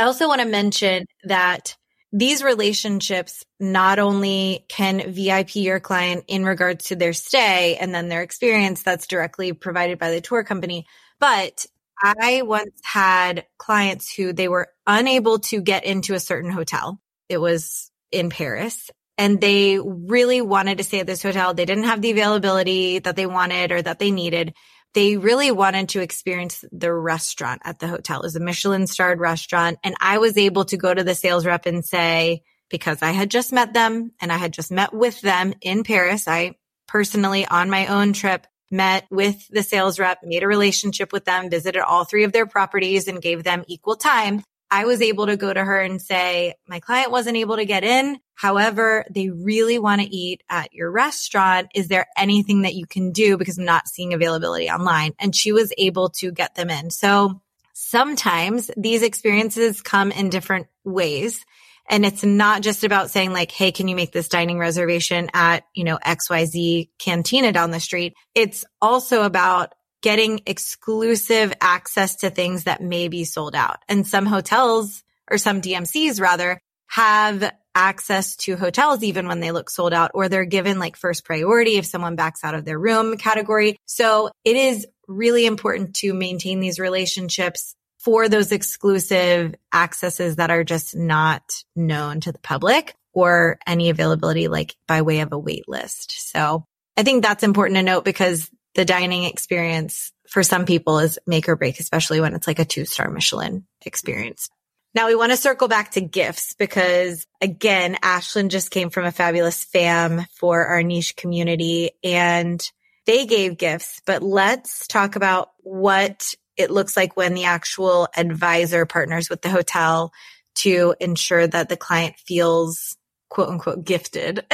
I 0.00 0.04
also 0.04 0.28
want 0.28 0.40
to 0.40 0.46
mention 0.46 1.04
that 1.24 1.76
these 2.10 2.42
relationships 2.42 3.44
not 3.60 3.98
only 3.98 4.64
can 4.70 5.12
VIP 5.12 5.56
your 5.56 5.78
client 5.78 6.24
in 6.26 6.42
regards 6.42 6.86
to 6.86 6.96
their 6.96 7.12
stay 7.12 7.76
and 7.76 7.94
then 7.94 8.08
their 8.08 8.22
experience 8.22 8.82
that's 8.82 9.06
directly 9.06 9.52
provided 9.52 9.98
by 9.98 10.10
the 10.10 10.22
tour 10.22 10.42
company, 10.42 10.86
but 11.18 11.66
I 12.02 12.40
once 12.46 12.80
had 12.82 13.44
clients 13.58 14.10
who 14.10 14.32
they 14.32 14.48
were 14.48 14.68
unable 14.86 15.40
to 15.40 15.60
get 15.60 15.84
into 15.84 16.14
a 16.14 16.20
certain 16.20 16.50
hotel. 16.50 16.98
It 17.28 17.36
was 17.36 17.90
in 18.10 18.30
Paris 18.30 18.90
and 19.18 19.38
they 19.38 19.78
really 19.78 20.40
wanted 20.40 20.78
to 20.78 20.84
stay 20.84 21.00
at 21.00 21.06
this 21.06 21.22
hotel. 21.22 21.52
They 21.52 21.66
didn't 21.66 21.84
have 21.84 22.00
the 22.00 22.12
availability 22.12 23.00
that 23.00 23.16
they 23.16 23.26
wanted 23.26 23.70
or 23.70 23.82
that 23.82 23.98
they 23.98 24.12
needed 24.12 24.54
they 24.94 25.16
really 25.16 25.50
wanted 25.50 25.90
to 25.90 26.00
experience 26.00 26.64
the 26.72 26.92
restaurant 26.92 27.62
at 27.64 27.78
the 27.78 27.88
hotel. 27.88 28.20
It 28.20 28.24
was 28.24 28.36
a 28.36 28.40
Michelin 28.40 28.86
starred 28.86 29.20
restaurant. 29.20 29.78
And 29.84 29.94
I 30.00 30.18
was 30.18 30.36
able 30.36 30.64
to 30.66 30.76
go 30.76 30.92
to 30.92 31.04
the 31.04 31.14
sales 31.14 31.46
rep 31.46 31.66
and 31.66 31.84
say, 31.84 32.42
because 32.70 33.02
I 33.02 33.10
had 33.10 33.30
just 33.30 33.52
met 33.52 33.72
them 33.72 34.12
and 34.20 34.32
I 34.32 34.36
had 34.36 34.52
just 34.52 34.70
met 34.70 34.92
with 34.92 35.20
them 35.20 35.54
in 35.60 35.84
Paris, 35.84 36.26
I 36.26 36.56
personally 36.88 37.46
on 37.46 37.70
my 37.70 37.86
own 37.86 38.12
trip 38.12 38.46
met 38.70 39.06
with 39.10 39.48
the 39.48 39.62
sales 39.62 39.98
rep, 39.98 40.18
made 40.22 40.42
a 40.42 40.48
relationship 40.48 41.12
with 41.12 41.24
them, 41.24 41.50
visited 41.50 41.82
all 41.82 42.04
three 42.04 42.24
of 42.24 42.32
their 42.32 42.46
properties 42.46 43.08
and 43.08 43.20
gave 43.20 43.42
them 43.42 43.64
equal 43.66 43.96
time. 43.96 44.42
I 44.70 44.84
was 44.84 45.02
able 45.02 45.26
to 45.26 45.36
go 45.36 45.52
to 45.52 45.64
her 45.64 45.80
and 45.80 46.00
say, 46.00 46.54
my 46.68 46.80
client 46.80 47.10
wasn't 47.10 47.36
able 47.36 47.56
to 47.56 47.64
get 47.64 47.82
in. 47.82 48.18
However, 48.34 49.04
they 49.10 49.28
really 49.28 49.78
want 49.78 50.00
to 50.00 50.08
eat 50.08 50.42
at 50.48 50.72
your 50.72 50.90
restaurant. 50.90 51.68
Is 51.74 51.88
there 51.88 52.06
anything 52.16 52.62
that 52.62 52.74
you 52.74 52.86
can 52.86 53.10
do? 53.10 53.36
Because 53.36 53.58
I'm 53.58 53.64
not 53.64 53.88
seeing 53.88 54.14
availability 54.14 54.70
online. 54.70 55.12
And 55.18 55.34
she 55.34 55.52
was 55.52 55.72
able 55.76 56.10
to 56.10 56.30
get 56.30 56.54
them 56.54 56.70
in. 56.70 56.90
So 56.90 57.40
sometimes 57.72 58.70
these 58.76 59.02
experiences 59.02 59.82
come 59.82 60.12
in 60.12 60.30
different 60.30 60.68
ways. 60.84 61.44
And 61.88 62.06
it's 62.06 62.22
not 62.22 62.62
just 62.62 62.84
about 62.84 63.10
saying 63.10 63.32
like, 63.32 63.50
Hey, 63.50 63.72
can 63.72 63.88
you 63.88 63.96
make 63.96 64.12
this 64.12 64.28
dining 64.28 64.58
reservation 64.58 65.30
at, 65.34 65.64
you 65.74 65.82
know, 65.82 65.98
XYZ 65.98 66.90
cantina 66.98 67.52
down 67.52 67.72
the 67.72 67.80
street? 67.80 68.14
It's 68.34 68.64
also 68.80 69.24
about 69.24 69.74
getting 70.02 70.40
exclusive 70.46 71.52
access 71.60 72.16
to 72.16 72.30
things 72.30 72.64
that 72.64 72.82
may 72.82 73.08
be 73.08 73.24
sold 73.24 73.54
out. 73.54 73.78
And 73.88 74.06
some 74.06 74.26
hotels 74.26 75.02
or 75.30 75.38
some 75.38 75.60
DMCs 75.60 76.20
rather 76.20 76.60
have 76.88 77.52
access 77.74 78.36
to 78.36 78.56
hotels 78.56 79.02
even 79.02 79.28
when 79.28 79.40
they 79.40 79.52
look 79.52 79.70
sold 79.70 79.92
out 79.92 80.10
or 80.14 80.28
they're 80.28 80.44
given 80.44 80.78
like 80.78 80.96
first 80.96 81.24
priority 81.24 81.76
if 81.76 81.86
someone 81.86 82.16
backs 82.16 82.42
out 82.42 82.54
of 82.54 82.64
their 82.64 82.78
room 82.78 83.16
category. 83.16 83.76
So 83.86 84.30
it 84.44 84.56
is 84.56 84.86
really 85.06 85.46
important 85.46 85.94
to 85.96 86.12
maintain 86.12 86.60
these 86.60 86.80
relationships 86.80 87.74
for 87.98 88.28
those 88.28 88.50
exclusive 88.50 89.54
accesses 89.72 90.36
that 90.36 90.50
are 90.50 90.64
just 90.64 90.96
not 90.96 91.42
known 91.76 92.20
to 92.20 92.32
the 92.32 92.38
public 92.38 92.94
or 93.12 93.58
any 93.66 93.90
availability 93.90 94.48
like 94.48 94.74
by 94.88 95.02
way 95.02 95.20
of 95.20 95.32
a 95.32 95.38
wait 95.38 95.68
list. 95.68 96.30
So 96.30 96.64
I 96.96 97.02
think 97.02 97.22
that's 97.22 97.44
important 97.44 97.76
to 97.76 97.82
note 97.82 98.04
because 98.04 98.50
the 98.74 98.84
dining 98.84 99.24
experience 99.24 100.12
for 100.28 100.42
some 100.42 100.64
people 100.64 101.00
is 101.00 101.18
make 101.26 101.48
or 101.48 101.56
break, 101.56 101.80
especially 101.80 102.20
when 102.20 102.34
it's 102.34 102.46
like 102.46 102.58
a 102.58 102.64
two 102.64 102.84
star 102.84 103.10
Michelin 103.10 103.66
experience. 103.84 104.48
Now 104.94 105.06
we 105.06 105.14
want 105.14 105.30
to 105.30 105.36
circle 105.36 105.68
back 105.68 105.92
to 105.92 106.00
gifts 106.00 106.54
because 106.54 107.26
again, 107.40 107.96
Ashlyn 108.02 108.48
just 108.48 108.70
came 108.70 108.90
from 108.90 109.04
a 109.04 109.12
fabulous 109.12 109.62
fam 109.62 110.26
for 110.34 110.66
our 110.66 110.82
niche 110.82 111.14
community 111.16 111.92
and 112.02 112.60
they 113.06 113.26
gave 113.26 113.56
gifts, 113.56 114.02
but 114.04 114.22
let's 114.22 114.86
talk 114.86 115.16
about 115.16 115.50
what 115.58 116.34
it 116.56 116.70
looks 116.70 116.96
like 116.96 117.16
when 117.16 117.34
the 117.34 117.44
actual 117.44 118.08
advisor 118.16 118.84
partners 118.84 119.30
with 119.30 119.42
the 119.42 119.48
hotel 119.48 120.12
to 120.56 120.94
ensure 121.00 121.46
that 121.46 121.68
the 121.68 121.76
client 121.76 122.16
feels 122.26 122.96
quote 123.28 123.48
unquote 123.48 123.84
gifted 123.84 124.44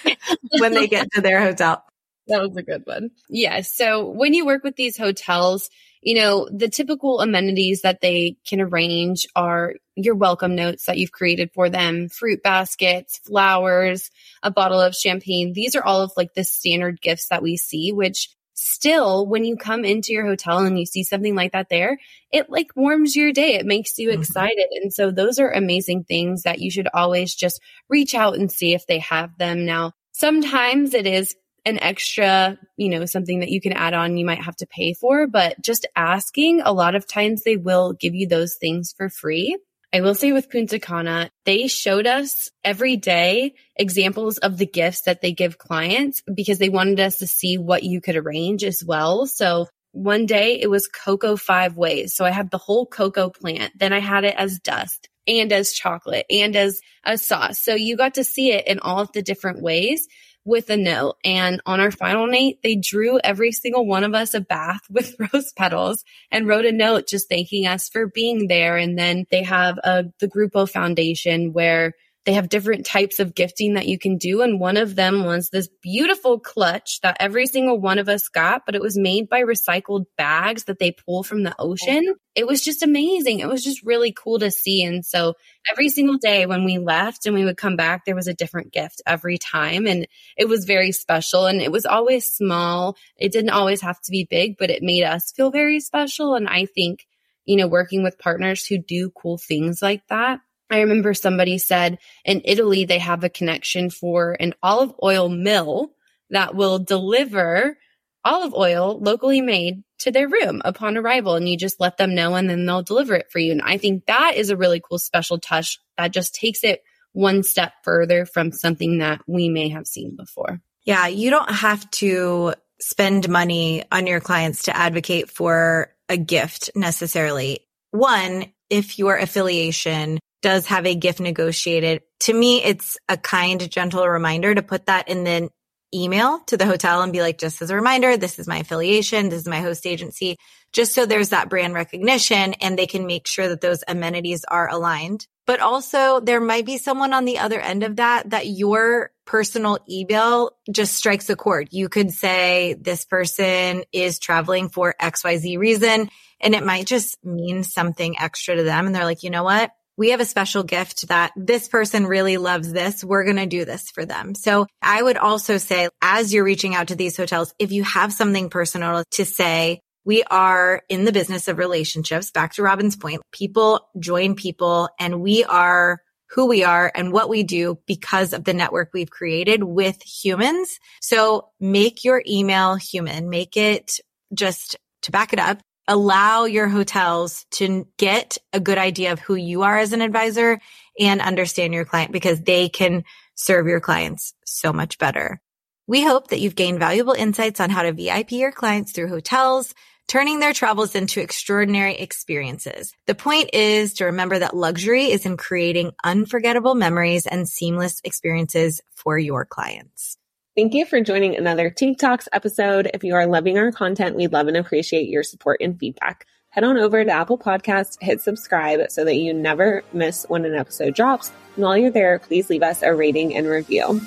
when 0.58 0.72
they 0.72 0.86
get 0.86 1.10
to 1.12 1.20
their 1.20 1.40
hotel. 1.40 1.84
That 2.30 2.48
was 2.48 2.56
a 2.56 2.62
good 2.62 2.82
one. 2.84 3.10
Yeah. 3.28 3.60
So 3.60 4.08
when 4.08 4.34
you 4.34 4.46
work 4.46 4.64
with 4.64 4.76
these 4.76 4.96
hotels, 4.96 5.68
you 6.02 6.14
know, 6.14 6.48
the 6.50 6.68
typical 6.68 7.20
amenities 7.20 7.82
that 7.82 8.00
they 8.00 8.36
can 8.46 8.60
arrange 8.60 9.26
are 9.36 9.74
your 9.96 10.14
welcome 10.14 10.54
notes 10.54 10.86
that 10.86 10.96
you've 10.96 11.12
created 11.12 11.50
for 11.52 11.68
them, 11.68 12.08
fruit 12.08 12.42
baskets, 12.42 13.18
flowers, 13.18 14.10
a 14.42 14.50
bottle 14.50 14.80
of 14.80 14.94
champagne. 14.94 15.52
These 15.52 15.76
are 15.76 15.84
all 15.84 16.00
of 16.00 16.12
like 16.16 16.32
the 16.34 16.44
standard 16.44 17.02
gifts 17.02 17.28
that 17.28 17.42
we 17.42 17.58
see, 17.58 17.92
which 17.92 18.30
still 18.54 19.26
when 19.26 19.44
you 19.44 19.56
come 19.56 19.84
into 19.84 20.12
your 20.12 20.26
hotel 20.26 20.58
and 20.58 20.78
you 20.78 20.86
see 20.86 21.02
something 21.02 21.34
like 21.34 21.52
that 21.52 21.68
there, 21.68 21.98
it 22.32 22.50
like 22.50 22.70
warms 22.76 23.16
your 23.16 23.32
day. 23.32 23.54
It 23.54 23.66
makes 23.66 23.98
you 23.98 24.10
mm-hmm. 24.10 24.20
excited. 24.20 24.68
And 24.82 24.92
so 24.92 25.10
those 25.10 25.38
are 25.38 25.50
amazing 25.50 26.04
things 26.04 26.42
that 26.42 26.60
you 26.60 26.70
should 26.70 26.88
always 26.92 27.34
just 27.34 27.60
reach 27.88 28.14
out 28.14 28.36
and 28.36 28.50
see 28.50 28.74
if 28.74 28.86
they 28.86 28.98
have 29.00 29.36
them. 29.38 29.64
Now, 29.66 29.92
sometimes 30.12 30.94
it 30.94 31.06
is 31.06 31.34
an 31.64 31.78
extra, 31.82 32.58
you 32.76 32.88
know, 32.88 33.04
something 33.04 33.40
that 33.40 33.50
you 33.50 33.60
can 33.60 33.72
add 33.72 33.94
on, 33.94 34.16
you 34.16 34.24
might 34.24 34.42
have 34.42 34.56
to 34.56 34.66
pay 34.66 34.94
for, 34.94 35.26
but 35.26 35.60
just 35.60 35.86
asking, 35.96 36.60
a 36.60 36.72
lot 36.72 36.94
of 36.94 37.06
times 37.06 37.42
they 37.42 37.56
will 37.56 37.92
give 37.92 38.14
you 38.14 38.26
those 38.26 38.54
things 38.54 38.92
for 38.96 39.08
free. 39.08 39.56
I 39.92 40.02
will 40.02 40.14
say 40.14 40.30
with 40.30 40.50
Punta 40.50 40.78
Cana, 40.78 41.30
they 41.44 41.66
showed 41.66 42.06
us 42.06 42.48
every 42.62 42.96
day 42.96 43.54
examples 43.74 44.38
of 44.38 44.56
the 44.56 44.66
gifts 44.66 45.02
that 45.02 45.20
they 45.20 45.32
give 45.32 45.58
clients 45.58 46.22
because 46.32 46.58
they 46.58 46.68
wanted 46.68 47.00
us 47.00 47.18
to 47.18 47.26
see 47.26 47.58
what 47.58 47.82
you 47.82 48.00
could 48.00 48.16
arrange 48.16 48.62
as 48.62 48.84
well. 48.86 49.26
So 49.26 49.66
one 49.90 50.26
day 50.26 50.60
it 50.60 50.70
was 50.70 50.86
cocoa 50.86 51.36
five 51.36 51.76
ways. 51.76 52.14
So 52.14 52.24
I 52.24 52.30
had 52.30 52.50
the 52.50 52.58
whole 52.58 52.86
cocoa 52.86 53.30
plant. 53.30 53.72
Then 53.76 53.92
I 53.92 53.98
had 53.98 54.22
it 54.22 54.36
as 54.36 54.60
dust 54.60 55.08
and 55.26 55.52
as 55.52 55.72
chocolate 55.72 56.26
and 56.30 56.54
as 56.54 56.80
a 57.04 57.18
sauce. 57.18 57.58
So 57.58 57.74
you 57.74 57.96
got 57.96 58.14
to 58.14 58.24
see 58.24 58.52
it 58.52 58.68
in 58.68 58.78
all 58.78 59.00
of 59.00 59.12
the 59.12 59.22
different 59.22 59.60
ways 59.60 60.06
with 60.44 60.70
a 60.70 60.76
note. 60.76 61.16
And 61.24 61.60
on 61.66 61.80
our 61.80 61.90
final 61.90 62.26
night, 62.26 62.58
they 62.62 62.76
drew 62.76 63.18
every 63.20 63.52
single 63.52 63.86
one 63.86 64.04
of 64.04 64.14
us 64.14 64.34
a 64.34 64.40
bath 64.40 64.80
with 64.90 65.16
rose 65.32 65.52
petals 65.52 66.04
and 66.30 66.46
wrote 66.46 66.64
a 66.64 66.72
note 66.72 67.08
just 67.08 67.28
thanking 67.28 67.66
us 67.66 67.88
for 67.88 68.06
being 68.06 68.48
there. 68.48 68.76
And 68.76 68.98
then 68.98 69.26
they 69.30 69.42
have 69.42 69.78
a, 69.78 70.04
the 70.18 70.28
Grupo 70.28 70.68
Foundation 70.68 71.52
where 71.52 71.94
they 72.26 72.34
have 72.34 72.50
different 72.50 72.84
types 72.84 73.18
of 73.18 73.34
gifting 73.34 73.74
that 73.74 73.86
you 73.86 73.98
can 73.98 74.18
do. 74.18 74.42
And 74.42 74.60
one 74.60 74.76
of 74.76 74.94
them 74.94 75.24
was 75.24 75.48
this 75.48 75.68
beautiful 75.82 76.38
clutch 76.38 77.00
that 77.00 77.16
every 77.18 77.46
single 77.46 77.80
one 77.80 77.98
of 77.98 78.10
us 78.10 78.28
got, 78.28 78.66
but 78.66 78.74
it 78.74 78.82
was 78.82 78.98
made 78.98 79.28
by 79.28 79.42
recycled 79.42 80.04
bags 80.18 80.64
that 80.64 80.78
they 80.78 80.92
pull 80.92 81.22
from 81.22 81.44
the 81.44 81.54
ocean. 81.58 82.14
It 82.34 82.46
was 82.46 82.62
just 82.62 82.82
amazing. 82.82 83.40
It 83.40 83.48
was 83.48 83.64
just 83.64 83.82
really 83.84 84.12
cool 84.12 84.38
to 84.38 84.50
see. 84.50 84.82
And 84.82 85.04
so 85.04 85.34
every 85.70 85.88
single 85.88 86.18
day 86.18 86.44
when 86.44 86.64
we 86.64 86.78
left 86.78 87.24
and 87.24 87.34
we 87.34 87.44
would 87.44 87.56
come 87.56 87.76
back, 87.76 88.04
there 88.04 88.14
was 88.14 88.28
a 88.28 88.34
different 88.34 88.72
gift 88.72 89.00
every 89.06 89.38
time. 89.38 89.86
And 89.86 90.06
it 90.36 90.46
was 90.46 90.66
very 90.66 90.92
special 90.92 91.46
and 91.46 91.62
it 91.62 91.72
was 91.72 91.86
always 91.86 92.26
small. 92.26 92.96
It 93.16 93.32
didn't 93.32 93.50
always 93.50 93.80
have 93.80 94.00
to 94.02 94.10
be 94.10 94.26
big, 94.28 94.56
but 94.58 94.70
it 94.70 94.82
made 94.82 95.04
us 95.04 95.32
feel 95.32 95.50
very 95.50 95.80
special. 95.80 96.34
And 96.34 96.48
I 96.48 96.66
think, 96.66 97.06
you 97.46 97.56
know, 97.56 97.66
working 97.66 98.02
with 98.02 98.18
partners 98.18 98.66
who 98.66 98.76
do 98.76 99.10
cool 99.10 99.38
things 99.38 99.80
like 99.80 100.06
that 100.08 100.40
I 100.70 100.80
remember 100.80 101.14
somebody 101.14 101.58
said 101.58 101.98
in 102.24 102.42
Italy, 102.44 102.84
they 102.84 102.98
have 102.98 103.24
a 103.24 103.28
connection 103.28 103.90
for 103.90 104.36
an 104.38 104.54
olive 104.62 104.92
oil 105.02 105.28
mill 105.28 105.92
that 106.30 106.54
will 106.54 106.78
deliver 106.78 107.76
olive 108.24 108.54
oil 108.54 108.98
locally 109.00 109.40
made 109.40 109.82
to 109.98 110.10
their 110.10 110.28
room 110.28 110.62
upon 110.64 110.96
arrival. 110.96 111.34
And 111.34 111.48
you 111.48 111.56
just 111.56 111.80
let 111.80 111.96
them 111.96 112.14
know 112.14 112.34
and 112.34 112.48
then 112.48 112.66
they'll 112.66 112.82
deliver 112.82 113.14
it 113.14 113.30
for 113.30 113.38
you. 113.38 113.52
And 113.52 113.62
I 113.62 113.78
think 113.78 114.06
that 114.06 114.34
is 114.36 114.50
a 114.50 114.56
really 114.56 114.80
cool 114.80 114.98
special 114.98 115.38
touch 115.38 115.78
that 115.98 116.12
just 116.12 116.34
takes 116.34 116.62
it 116.64 116.82
one 117.12 117.42
step 117.42 117.72
further 117.82 118.24
from 118.24 118.52
something 118.52 118.98
that 118.98 119.20
we 119.26 119.48
may 119.48 119.70
have 119.70 119.86
seen 119.86 120.16
before. 120.16 120.60
Yeah. 120.84 121.08
You 121.08 121.30
don't 121.30 121.50
have 121.50 121.90
to 121.92 122.54
spend 122.80 123.28
money 123.28 123.84
on 123.90 124.06
your 124.06 124.20
clients 124.20 124.62
to 124.64 124.76
advocate 124.76 125.30
for 125.30 125.94
a 126.08 126.16
gift 126.16 126.70
necessarily. 126.74 127.60
One, 127.90 128.46
if 128.70 128.98
your 128.98 129.16
affiliation 129.16 130.18
does 130.42 130.66
have 130.66 130.86
a 130.86 130.94
gift 130.94 131.20
negotiated. 131.20 132.02
To 132.20 132.34
me, 132.34 132.62
it's 132.62 132.96
a 133.08 133.16
kind, 133.16 133.70
gentle 133.70 134.06
reminder 134.06 134.54
to 134.54 134.62
put 134.62 134.86
that 134.86 135.08
in 135.08 135.24
the 135.24 135.50
email 135.94 136.40
to 136.46 136.56
the 136.56 136.66
hotel 136.66 137.02
and 137.02 137.12
be 137.12 137.20
like, 137.20 137.38
just 137.38 137.62
as 137.62 137.70
a 137.70 137.74
reminder, 137.74 138.16
this 138.16 138.38
is 138.38 138.46
my 138.46 138.58
affiliation. 138.58 139.28
This 139.28 139.40
is 139.40 139.48
my 139.48 139.60
host 139.60 139.86
agency, 139.86 140.36
just 140.72 140.94
so 140.94 141.06
there's 141.06 141.30
that 141.30 141.48
brand 141.48 141.74
recognition 141.74 142.54
and 142.54 142.78
they 142.78 142.86
can 142.86 143.06
make 143.06 143.26
sure 143.26 143.48
that 143.48 143.60
those 143.60 143.82
amenities 143.88 144.44
are 144.44 144.68
aligned. 144.68 145.26
But 145.46 145.60
also 145.60 146.20
there 146.20 146.40
might 146.40 146.64
be 146.64 146.78
someone 146.78 147.12
on 147.12 147.24
the 147.24 147.40
other 147.40 147.60
end 147.60 147.82
of 147.82 147.96
that, 147.96 148.30
that 148.30 148.46
your 148.46 149.10
personal 149.26 149.78
email 149.90 150.52
just 150.70 150.94
strikes 150.94 151.28
a 151.28 151.36
chord. 151.36 151.68
You 151.72 151.88
could 151.88 152.12
say 152.12 152.74
this 152.74 153.04
person 153.04 153.84
is 153.92 154.18
traveling 154.18 154.68
for 154.68 154.94
XYZ 155.00 155.58
reason 155.58 156.10
and 156.40 156.54
it 156.54 156.64
might 156.64 156.86
just 156.86 157.22
mean 157.24 157.64
something 157.64 158.18
extra 158.18 158.56
to 158.56 158.62
them. 158.62 158.86
And 158.86 158.94
they're 158.94 159.04
like, 159.04 159.22
you 159.22 159.30
know 159.30 159.44
what? 159.44 159.72
We 160.00 160.12
have 160.12 160.20
a 160.20 160.24
special 160.24 160.62
gift 160.62 161.08
that 161.08 161.30
this 161.36 161.68
person 161.68 162.06
really 162.06 162.38
loves 162.38 162.72
this. 162.72 163.04
We're 163.04 163.24
going 163.24 163.36
to 163.36 163.44
do 163.44 163.66
this 163.66 163.90
for 163.90 164.06
them. 164.06 164.34
So 164.34 164.66
I 164.80 165.02
would 165.02 165.18
also 165.18 165.58
say 165.58 165.90
as 166.00 166.32
you're 166.32 166.42
reaching 166.42 166.74
out 166.74 166.88
to 166.88 166.96
these 166.96 167.18
hotels, 167.18 167.52
if 167.58 167.70
you 167.70 167.84
have 167.84 168.10
something 168.10 168.48
personal 168.48 169.04
to 169.10 169.26
say, 169.26 169.80
we 170.06 170.22
are 170.22 170.80
in 170.88 171.04
the 171.04 171.12
business 171.12 171.48
of 171.48 171.58
relationships. 171.58 172.30
Back 172.30 172.54
to 172.54 172.62
Robin's 172.62 172.96
point, 172.96 173.20
people 173.30 173.86
join 173.98 174.36
people 174.36 174.88
and 174.98 175.20
we 175.20 175.44
are 175.44 176.00
who 176.30 176.46
we 176.46 176.64
are 176.64 176.90
and 176.94 177.12
what 177.12 177.28
we 177.28 177.42
do 177.42 177.78
because 177.86 178.32
of 178.32 178.44
the 178.44 178.54
network 178.54 178.92
we've 178.94 179.10
created 179.10 179.62
with 179.62 180.00
humans. 180.02 180.78
So 181.02 181.50
make 181.60 182.04
your 182.04 182.22
email 182.26 182.76
human, 182.76 183.28
make 183.28 183.54
it 183.58 184.00
just 184.32 184.78
to 185.02 185.10
back 185.10 185.34
it 185.34 185.38
up 185.38 185.60
allow 185.88 186.44
your 186.44 186.68
hotels 186.68 187.46
to 187.52 187.86
get 187.96 188.38
a 188.52 188.60
good 188.60 188.78
idea 188.78 189.12
of 189.12 189.20
who 189.20 189.34
you 189.34 189.62
are 189.62 189.78
as 189.78 189.92
an 189.92 190.02
advisor 190.02 190.60
and 190.98 191.20
understand 191.20 191.74
your 191.74 191.84
client 191.84 192.12
because 192.12 192.40
they 192.42 192.68
can 192.68 193.04
serve 193.34 193.66
your 193.66 193.80
clients 193.80 194.34
so 194.44 194.72
much 194.72 194.98
better. 194.98 195.40
We 195.86 196.04
hope 196.04 196.28
that 196.28 196.40
you've 196.40 196.54
gained 196.54 196.78
valuable 196.78 197.14
insights 197.14 197.58
on 197.58 197.70
how 197.70 197.82
to 197.82 197.92
VIP 197.92 198.32
your 198.32 198.52
clients 198.52 198.92
through 198.92 199.08
hotels, 199.08 199.74
turning 200.06 200.38
their 200.38 200.52
travels 200.52 200.94
into 200.94 201.20
extraordinary 201.20 201.96
experiences. 201.96 202.92
The 203.06 203.14
point 203.14 203.50
is 203.52 203.94
to 203.94 204.04
remember 204.04 204.38
that 204.38 204.54
luxury 204.54 205.10
is 205.10 205.26
in 205.26 205.36
creating 205.36 205.92
unforgettable 206.04 206.74
memories 206.74 207.26
and 207.26 207.48
seamless 207.48 208.00
experiences 208.04 208.80
for 208.94 209.18
your 209.18 209.44
clients. 209.44 210.16
Thank 210.60 210.74
you 210.74 210.84
for 210.84 211.00
joining 211.00 211.38
another 211.38 211.70
Tique 211.70 211.96
Talks 211.96 212.28
episode. 212.34 212.90
If 212.92 213.02
you 213.02 213.14
are 213.14 213.26
loving 213.26 213.56
our 213.56 213.72
content, 213.72 214.14
we'd 214.14 214.34
love 214.34 214.46
and 214.46 214.58
appreciate 214.58 215.08
your 215.08 215.22
support 215.22 215.62
and 215.62 215.80
feedback. 215.80 216.26
Head 216.50 216.64
on 216.64 216.76
over 216.76 217.02
to 217.02 217.10
Apple 217.10 217.38
Podcasts, 217.38 217.96
hit 217.98 218.20
subscribe 218.20 218.90
so 218.90 219.02
that 219.06 219.14
you 219.14 219.32
never 219.32 219.82
miss 219.94 220.26
when 220.28 220.44
an 220.44 220.54
episode 220.54 220.94
drops. 220.94 221.32
And 221.56 221.64
while 221.64 221.78
you're 221.78 221.90
there, 221.90 222.18
please 222.18 222.50
leave 222.50 222.62
us 222.62 222.82
a 222.82 222.94
rating 222.94 223.34
and 223.34 223.46
review. 223.46 224.02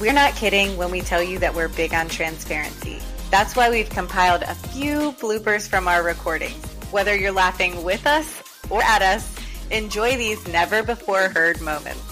We're 0.00 0.12
not 0.12 0.34
kidding 0.34 0.76
when 0.76 0.90
we 0.90 1.02
tell 1.02 1.22
you 1.22 1.38
that 1.38 1.54
we're 1.54 1.68
big 1.68 1.94
on 1.94 2.08
transparency. 2.08 2.98
That's 3.30 3.54
why 3.54 3.70
we've 3.70 3.90
compiled 3.90 4.42
a 4.42 4.56
few 4.56 5.12
bloopers 5.12 5.68
from 5.68 5.86
our 5.86 6.02
recordings. 6.02 6.66
Whether 6.90 7.14
you're 7.14 7.30
laughing 7.30 7.84
with 7.84 8.08
us 8.08 8.42
or 8.68 8.82
at 8.82 9.02
us, 9.02 9.32
enjoy 9.70 10.16
these 10.16 10.48
never 10.48 10.82
before 10.82 11.28
heard 11.28 11.60
moments. 11.60 12.09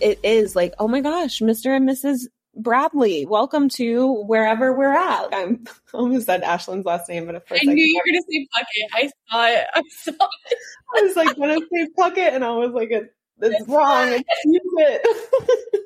It 0.00 0.20
is 0.22 0.56
like, 0.56 0.74
oh 0.78 0.88
my 0.88 1.00
gosh, 1.00 1.40
Mr. 1.40 1.76
and 1.76 1.88
Mrs. 1.88 2.26
Bradley, 2.56 3.26
welcome 3.26 3.68
to 3.70 4.24
wherever 4.26 4.72
we're 4.72 4.92
at. 4.92 5.28
I'm 5.32 5.64
I 5.66 5.70
almost 5.96 6.26
said 6.26 6.42
Ashlyn's 6.42 6.84
last 6.84 7.08
name, 7.08 7.26
but 7.26 7.34
of 7.34 7.46
course 7.46 7.60
I 7.62 7.72
knew 7.72 7.84
you 7.84 7.98
were 7.98 8.10
going 8.10 8.22
to 8.22 8.26
say 8.28 8.48
Puckett. 8.54 8.88
I 8.92 9.10
saw 9.30 9.46
it. 9.46 9.66
I 9.74 9.82
saw 9.90 10.26
it. 10.50 10.58
I 10.96 11.02
was 11.02 11.16
like, 11.16 11.36
gonna 11.36 11.58
say 11.58 11.88
Puckett, 11.98 12.34
and 12.34 12.44
I 12.44 12.50
was 12.50 12.72
like, 12.72 12.90
it, 12.90 13.14
it's, 13.40 13.68
wrong. 13.68 14.08
It's 14.08 14.24
it. 14.44 15.82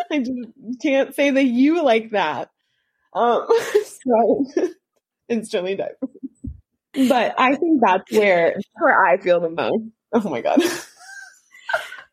I 0.10 0.18
just 0.18 0.82
can't 0.82 1.14
say 1.14 1.30
the 1.30 1.42
you 1.42 1.82
like 1.82 2.10
that. 2.10 2.50
Um, 3.12 3.46
so 4.06 4.44
instantly 5.28 5.76
died. 5.76 5.94
But 7.08 7.34
I 7.38 7.56
think 7.56 7.80
that's 7.84 8.10
where 8.12 8.56
where 8.78 9.04
I 9.04 9.16
feel 9.16 9.40
the 9.40 9.50
most. 9.50 9.84
Oh 10.12 10.28
my 10.28 10.40
god. 10.40 10.60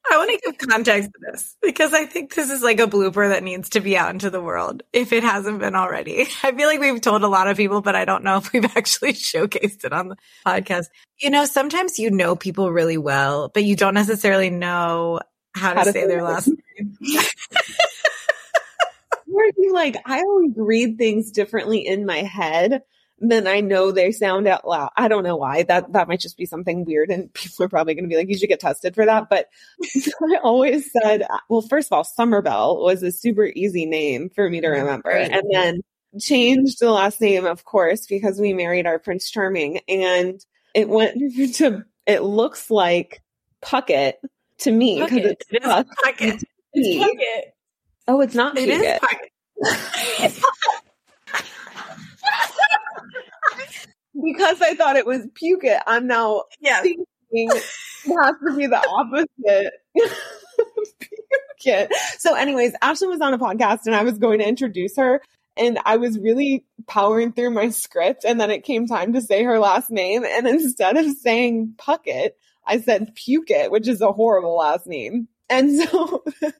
I 0.09 0.17
want 0.17 0.31
to 0.31 0.39
give 0.51 0.69
context 0.69 1.09
to 1.13 1.19
this 1.31 1.55
because 1.61 1.93
I 1.93 2.05
think 2.05 2.33
this 2.33 2.49
is 2.49 2.63
like 2.63 2.79
a 2.79 2.87
blooper 2.87 3.29
that 3.29 3.43
needs 3.43 3.69
to 3.69 3.81
be 3.81 3.95
out 3.95 4.09
into 4.11 4.29
the 4.29 4.41
world 4.41 4.83
if 4.91 5.13
it 5.13 5.23
hasn't 5.23 5.59
been 5.59 5.75
already. 5.75 6.21
I 6.43 6.51
feel 6.51 6.67
like 6.67 6.79
we've 6.79 7.01
told 7.01 7.23
a 7.23 7.27
lot 7.27 7.47
of 7.47 7.57
people, 7.57 7.81
but 7.81 7.95
I 7.95 8.05
don't 8.05 8.23
know 8.23 8.37
if 8.37 8.51
we've 8.51 8.65
actually 8.77 9.13
showcased 9.13 9.83
it 9.85 9.93
on 9.93 10.09
the 10.09 10.17
podcast. 10.45 10.87
You 11.19 11.29
know, 11.29 11.45
sometimes 11.45 11.99
you 11.99 12.09
know 12.09 12.35
people 12.35 12.71
really 12.71 12.97
well, 12.97 13.49
but 13.49 13.63
you 13.63 13.75
don't 13.75 13.93
necessarily 13.93 14.49
know 14.49 15.19
how, 15.53 15.75
how 15.75 15.83
to, 15.83 15.85
to, 15.85 15.91
say 15.91 16.07
their 16.07 16.23
last 16.23 16.47
name. 16.47 16.97
Where 19.27 19.51
you 19.57 19.73
like, 19.73 19.97
I 20.05 20.19
always 20.19 20.53
read 20.55 20.97
things 20.97 21.31
differently 21.31 21.85
in 21.85 22.05
my 22.05 22.23
head 22.23 22.81
then 23.29 23.47
I 23.47 23.61
know 23.61 23.91
they 23.91 24.11
sound 24.11 24.47
out 24.47 24.67
loud. 24.67 24.89
I 24.97 25.07
don't 25.07 25.23
know 25.23 25.35
why. 25.35 25.63
That 25.63 25.93
that 25.93 26.07
might 26.07 26.19
just 26.19 26.37
be 26.37 26.45
something 26.45 26.85
weird, 26.85 27.09
and 27.09 27.31
people 27.33 27.65
are 27.65 27.69
probably 27.69 27.93
going 27.93 28.05
to 28.05 28.09
be 28.09 28.17
like, 28.17 28.27
"You 28.29 28.37
should 28.37 28.49
get 28.49 28.59
tested 28.59 28.95
for 28.95 29.05
that." 29.05 29.29
But 29.29 29.47
I 29.95 30.39
always 30.43 30.91
said, 30.91 31.25
well, 31.49 31.61
first 31.61 31.89
of 31.89 31.93
all, 31.93 32.03
Summerbell 32.03 32.81
was 32.81 33.03
a 33.03 33.11
super 33.11 33.45
easy 33.45 33.85
name 33.85 34.29
for 34.29 34.49
me 34.49 34.61
to 34.61 34.67
remember, 34.67 35.11
and 35.11 35.43
then 35.51 35.81
changed 36.19 36.79
the 36.79 36.91
last 36.91 37.21
name, 37.21 37.45
of 37.45 37.63
course, 37.63 38.07
because 38.07 38.39
we 38.39 38.53
married 38.53 38.85
our 38.85 38.99
Prince 38.99 39.29
Charming, 39.29 39.79
and 39.87 40.43
it 40.73 40.89
went 40.89 41.17
to. 41.55 41.83
It 42.07 42.23
looks 42.23 42.71
like 42.71 43.21
Puckett 43.63 44.13
to 44.59 44.71
me 44.71 45.01
because 45.03 45.25
it's 45.25 45.45
it 45.51 45.63
Puck. 45.63 45.87
Puckett. 46.03 46.43
It's 46.73 47.03
Puckett. 47.03 47.51
Oh, 48.07 48.21
it's 48.21 48.33
not. 48.33 48.57
It 48.57 48.69
Puckett. 48.69 48.95
is 48.95 50.39
Puckett. 50.39 50.43
Because 54.13 54.61
I 54.61 54.75
thought 54.75 54.95
it 54.95 55.05
was 55.05 55.27
puke 55.33 55.63
it, 55.63 55.81
I'm 55.87 56.07
now 56.07 56.43
yeah. 56.59 56.81
thinking 56.81 57.05
it 57.31 57.63
has 58.23 58.35
to 58.45 58.55
be 58.55 58.67
the 58.67 58.77
opposite. 58.77 59.73
puke 61.59 61.89
So, 62.17 62.35
anyways, 62.35 62.73
Ashlyn 62.81 63.09
was 63.09 63.21
on 63.21 63.33
a 63.33 63.39
podcast 63.39 63.81
and 63.85 63.95
I 63.95 64.03
was 64.03 64.17
going 64.17 64.39
to 64.39 64.47
introduce 64.47 64.97
her. 64.97 65.21
And 65.57 65.79
I 65.85 65.97
was 65.97 66.17
really 66.17 66.65
powering 66.87 67.33
through 67.33 67.51
my 67.51 67.69
script. 67.69 68.23
And 68.25 68.39
then 68.39 68.49
it 68.49 68.63
came 68.63 68.87
time 68.87 69.13
to 69.13 69.21
say 69.21 69.43
her 69.43 69.59
last 69.59 69.91
name. 69.91 70.23
And 70.25 70.47
instead 70.47 70.95
of 70.97 71.11
saying 71.17 71.75
Puckett, 71.77 72.31
I 72.65 72.79
said 72.79 73.13
Puke 73.15 73.51
it, 73.51 73.69
which 73.69 73.87
is 73.87 74.01
a 74.01 74.13
horrible 74.13 74.55
last 74.57 74.87
name. 74.87 75.27
And 75.49 75.81
so 75.81 76.23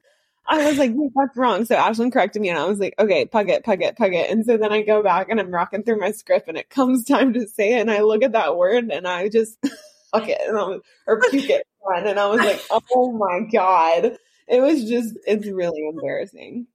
I 0.52 0.68
was 0.68 0.78
like, 0.78 0.92
that's 1.16 1.38
wrong. 1.38 1.64
So 1.64 1.76
Ashlyn 1.76 2.12
corrected 2.12 2.42
me 2.42 2.50
and 2.50 2.60
I 2.60 2.66
was 2.66 2.78
like, 2.78 2.94
okay, 3.00 3.26
pug 3.26 3.50
it, 3.50 3.64
pug 3.64 3.82
it, 3.82 3.96
pug 3.96 4.14
it. 4.14 4.30
And 4.30 4.46
so 4.46 4.58
then 4.58 4.74
I 4.74 4.82
go 4.82 5.02
back 5.02 5.30
and 5.30 5.40
I'm 5.40 5.50
rocking 5.50 5.84
through 5.84 6.00
my 6.00 6.12
script 6.12 6.50
and 6.50 6.58
it 6.58 6.70
comes 6.70 7.06
time 7.06 7.34
to 7.34 7.48
say 7.48 7.78
it. 7.78 7.80
And 7.82 7.90
I 7.90 8.02
look 8.02 8.22
at 8.22 8.34
that 8.34 8.58
word 8.58 8.92
and 8.92 9.08
I 9.08 9.30
just, 9.30 9.58
fuck 10.12 10.28
it. 10.28 10.42
And 10.46 10.58
I 10.58 10.64
was, 10.64 10.82
or 11.08 11.22
puke 11.22 11.50
it. 11.50 11.66
And 11.96 12.20
I 12.20 12.28
was 12.28 12.42
like, 12.42 12.62
oh 12.94 13.14
my 13.14 13.48
God. 13.50 14.18
It 14.50 14.62
was 14.62 14.84
just, 14.90 15.18
it's 15.26 15.48
really 15.48 15.88
embarrassing. 15.88 16.68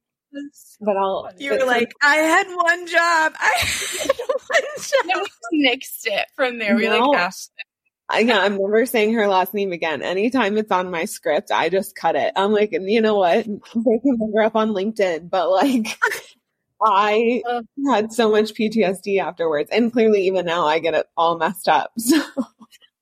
But 0.81 0.97
I'll. 0.97 1.29
You 1.37 1.51
were 1.51 1.65
like, 1.65 1.91
I 2.01 2.15
had 2.15 2.47
one 2.47 2.87
job. 2.87 3.33
I 3.39 3.53
had 3.59 4.09
one 4.47 5.15
job. 5.15 5.27
we 5.51 5.69
nixed 5.69 6.05
it 6.05 6.25
from 6.35 6.57
there. 6.57 6.75
We 6.75 6.87
no. 6.87 7.09
like 7.09 7.19
asked 7.19 7.51
it. 7.57 7.65
I, 8.09 8.19
yeah, 8.19 8.39
I'm 8.39 8.57
never 8.57 8.85
saying 8.85 9.13
her 9.13 9.27
last 9.27 9.53
name 9.53 9.73
again. 9.73 10.01
Anytime 10.01 10.57
it's 10.57 10.71
on 10.71 10.91
my 10.91 11.05
script, 11.05 11.51
I 11.51 11.69
just 11.69 11.95
cut 11.95 12.15
it. 12.15 12.31
I'm 12.35 12.53
like, 12.53 12.71
you 12.71 13.01
know 13.01 13.15
what? 13.15 13.45
They 13.45 13.99
can 13.99 14.17
look 14.17 14.31
her 14.33 14.43
up 14.43 14.55
on 14.55 14.69
LinkedIn, 14.69 15.29
but 15.29 15.49
like, 15.49 15.99
I 16.81 17.41
had 17.91 18.13
so 18.13 18.31
much 18.31 18.53
PTSD 18.53 19.19
afterwards, 19.19 19.69
and 19.71 19.91
clearly 19.91 20.27
even 20.27 20.45
now 20.45 20.65
I 20.67 20.79
get 20.79 20.93
it 20.93 21.07
all 21.17 21.37
messed 21.37 21.67
up. 21.67 21.91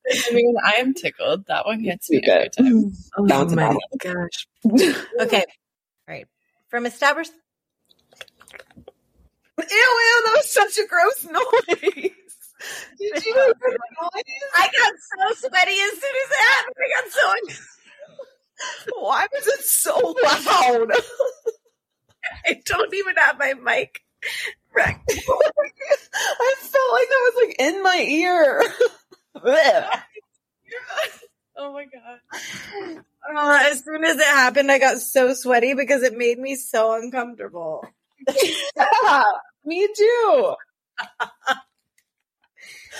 So. 0.08 0.20
I 0.28 0.34
mean, 0.34 0.54
I 0.64 0.74
am 0.74 0.94
tickled. 0.94 1.46
That 1.48 1.66
one 1.66 1.82
gets 1.82 2.08
me 2.08 2.22
every 2.24 2.48
time. 2.50 2.92
Oh, 3.18 3.24
my 3.24 3.76
gosh. 3.98 4.46
okay. 5.20 5.44
All 6.08 6.14
right. 6.14 6.28
From 6.68 6.86
established. 6.86 7.32
Ew, 9.58 9.66
ew, 9.68 10.22
that 10.26 10.32
was 10.36 10.48
such 10.48 10.78
a 10.78 10.86
gross 10.86 11.24
noise. 11.24 12.25
Did 12.98 13.24
you? 13.24 13.54
I 14.56 14.68
got 14.68 14.94
so 14.98 15.48
sweaty 15.48 15.72
as 15.72 15.92
soon 15.92 16.16
as 16.24 16.30
it 16.30 16.42
happened. 16.50 16.76
I 16.78 16.88
got 17.00 17.10
so. 17.12 17.26
Why 18.98 19.26
was 19.32 19.46
it 19.46 19.64
so 19.64 20.14
loud? 20.24 20.92
I 22.46 22.60
don't 22.64 22.94
even 22.94 23.14
have 23.16 23.38
my 23.38 23.54
mic 23.54 24.00
wrecked. 24.74 25.12
I 25.12 26.54
felt 26.58 26.92
like 26.92 27.08
that 27.08 27.32
was 27.32 27.46
like 27.46 27.56
in 27.58 27.82
my 27.82 28.04
ear. 28.08 28.62
oh 31.56 31.72
my 31.72 31.84
god. 31.84 32.20
Uh, 33.28 33.58
as 33.70 33.84
soon 33.84 34.04
as 34.04 34.16
it 34.16 34.24
happened, 34.24 34.70
I 34.70 34.78
got 34.78 34.98
so 34.98 35.34
sweaty 35.34 35.74
because 35.74 36.02
it 36.02 36.16
made 36.16 36.38
me 36.38 36.54
so 36.54 36.94
uncomfortable. 36.94 37.84
yeah, 38.26 39.24
me 39.64 39.88
too. 39.94 40.54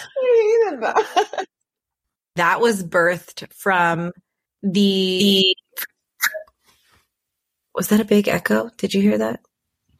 that 0.81 1.47
that 2.37 2.61
was 2.61 2.85
birthed 2.85 3.53
from 3.53 4.13
the. 4.63 5.55
Was 7.75 7.89
that 7.89 8.01
a 8.01 8.05
big 8.05 8.29
echo? 8.29 8.71
Did 8.79 8.95
you 8.95 9.03
hear 9.03 9.19
that? 9.19 9.41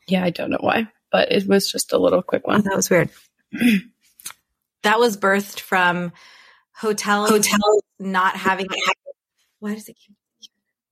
Yeah, 0.09 0.25
I 0.25 0.31
don't 0.31 0.51
know 0.51 0.59
why, 0.61 0.89
but 1.13 1.31
it 1.31 1.47
was 1.47 1.71
just 1.71 1.93
a 1.93 1.99
little 1.99 2.23
quick 2.23 2.47
one. 2.47 2.61
Oh, 2.61 2.63
that 2.63 2.77
was 2.77 2.89
weird. 2.89 3.11
that 4.83 4.99
was 4.99 5.17
birthed 5.17 5.61
from 5.61 6.13
hotel 6.75 7.27
hotel 7.27 7.59
not 7.99 8.37
having. 8.37 8.67
Why 9.59 9.75
does 9.75 9.89
it 9.89 9.97
keep 9.97 10.16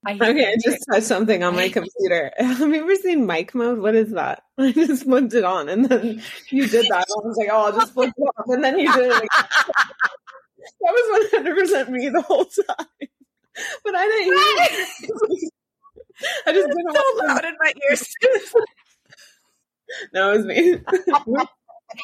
I 0.07 0.15
okay, 0.15 0.53
I 0.53 0.57
just 0.63 0.85
touched 0.91 1.07
something 1.07 1.43
on 1.43 1.55
my 1.55 1.69
computer. 1.71 2.33
Have 2.39 2.61
you 2.61 2.83
ever 2.83 2.95
seen 2.97 3.27
mic 3.27 3.55
mode? 3.55 3.79
What 3.79 3.95
is 3.95 4.13
that? 4.13 4.43
I 4.59 4.73
just 4.73 5.05
flipped 5.05 5.35
it 5.35 5.45
on 5.45 5.69
and 5.69 5.87
then 5.87 6.23
you 6.51 6.69
did 6.69 6.87
that. 6.91 7.07
I 7.09 7.27
was 7.27 7.37
like, 7.39 7.49
oh, 7.51 7.67
I'll 7.67 7.73
just 7.73 7.95
flip 7.95 8.13
it 8.17 8.23
off. 8.23 8.47
And 8.49 8.63
then 8.63 8.79
you 8.79 8.93
did 8.93 9.11
it 9.11 9.17
again. 9.17 9.29
that 9.33 10.83
was 10.83 11.33
100% 11.33 11.89
me 11.91 12.09
the 12.09 12.23
whole 12.23 12.45
time. 12.45 12.87
But 13.85 13.95
I 13.95 14.07
didn't 14.07 14.25
hear 14.25 14.35
I 16.47 16.53
just 16.53 16.69
didn't 16.69 16.95
so 16.95 17.25
loud 17.25 17.45
in 17.45 17.55
my 17.59 17.73
ears. 17.89 18.15
no, 20.13 20.33
it 20.33 20.37
was 20.37 20.47
me. 20.47 20.71
the 20.71 21.09
way 21.31 21.47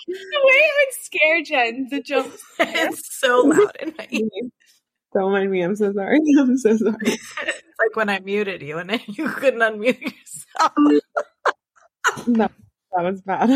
it 0.07 0.73
would 0.79 0.95
scare 1.01 1.43
Jen, 1.43 1.89
the 1.91 2.01
jump. 2.01 2.35
It's 2.59 3.19
so 3.21 3.43
loud 3.43 3.77
in 3.81 3.95
my 3.97 4.07
ears. 4.11 4.51
Don't 5.13 5.33
mind 5.33 5.51
me. 5.51 5.63
I'm 5.63 5.77
so 5.77 5.93
sorry. 5.93 6.21
I'm 6.39 6.57
so 6.57 6.77
sorry. 6.77 6.97
it's 7.03 7.79
like 7.79 7.97
when 7.97 8.09
I 8.09 8.21
muted 8.21 8.63
you 8.63 8.79
and 8.79 9.01
you 9.07 9.29
couldn't 9.29 9.61
unmute 9.61 10.01
yourself. 10.01 10.73
no, 12.27 12.49
that 12.93 13.03
was 13.05 13.21
bad. 13.23 13.51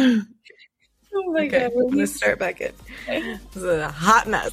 Oh 1.17 1.33
my 1.33 1.47
okay, 1.47 1.71
god. 1.73 1.95
Let's 1.95 2.17
start 2.17 2.39
back 2.39 2.61
in. 2.61 2.73
This 3.07 3.57
is 3.57 3.65
a 3.65 3.89
hot 3.89 4.27
mess. 4.27 4.53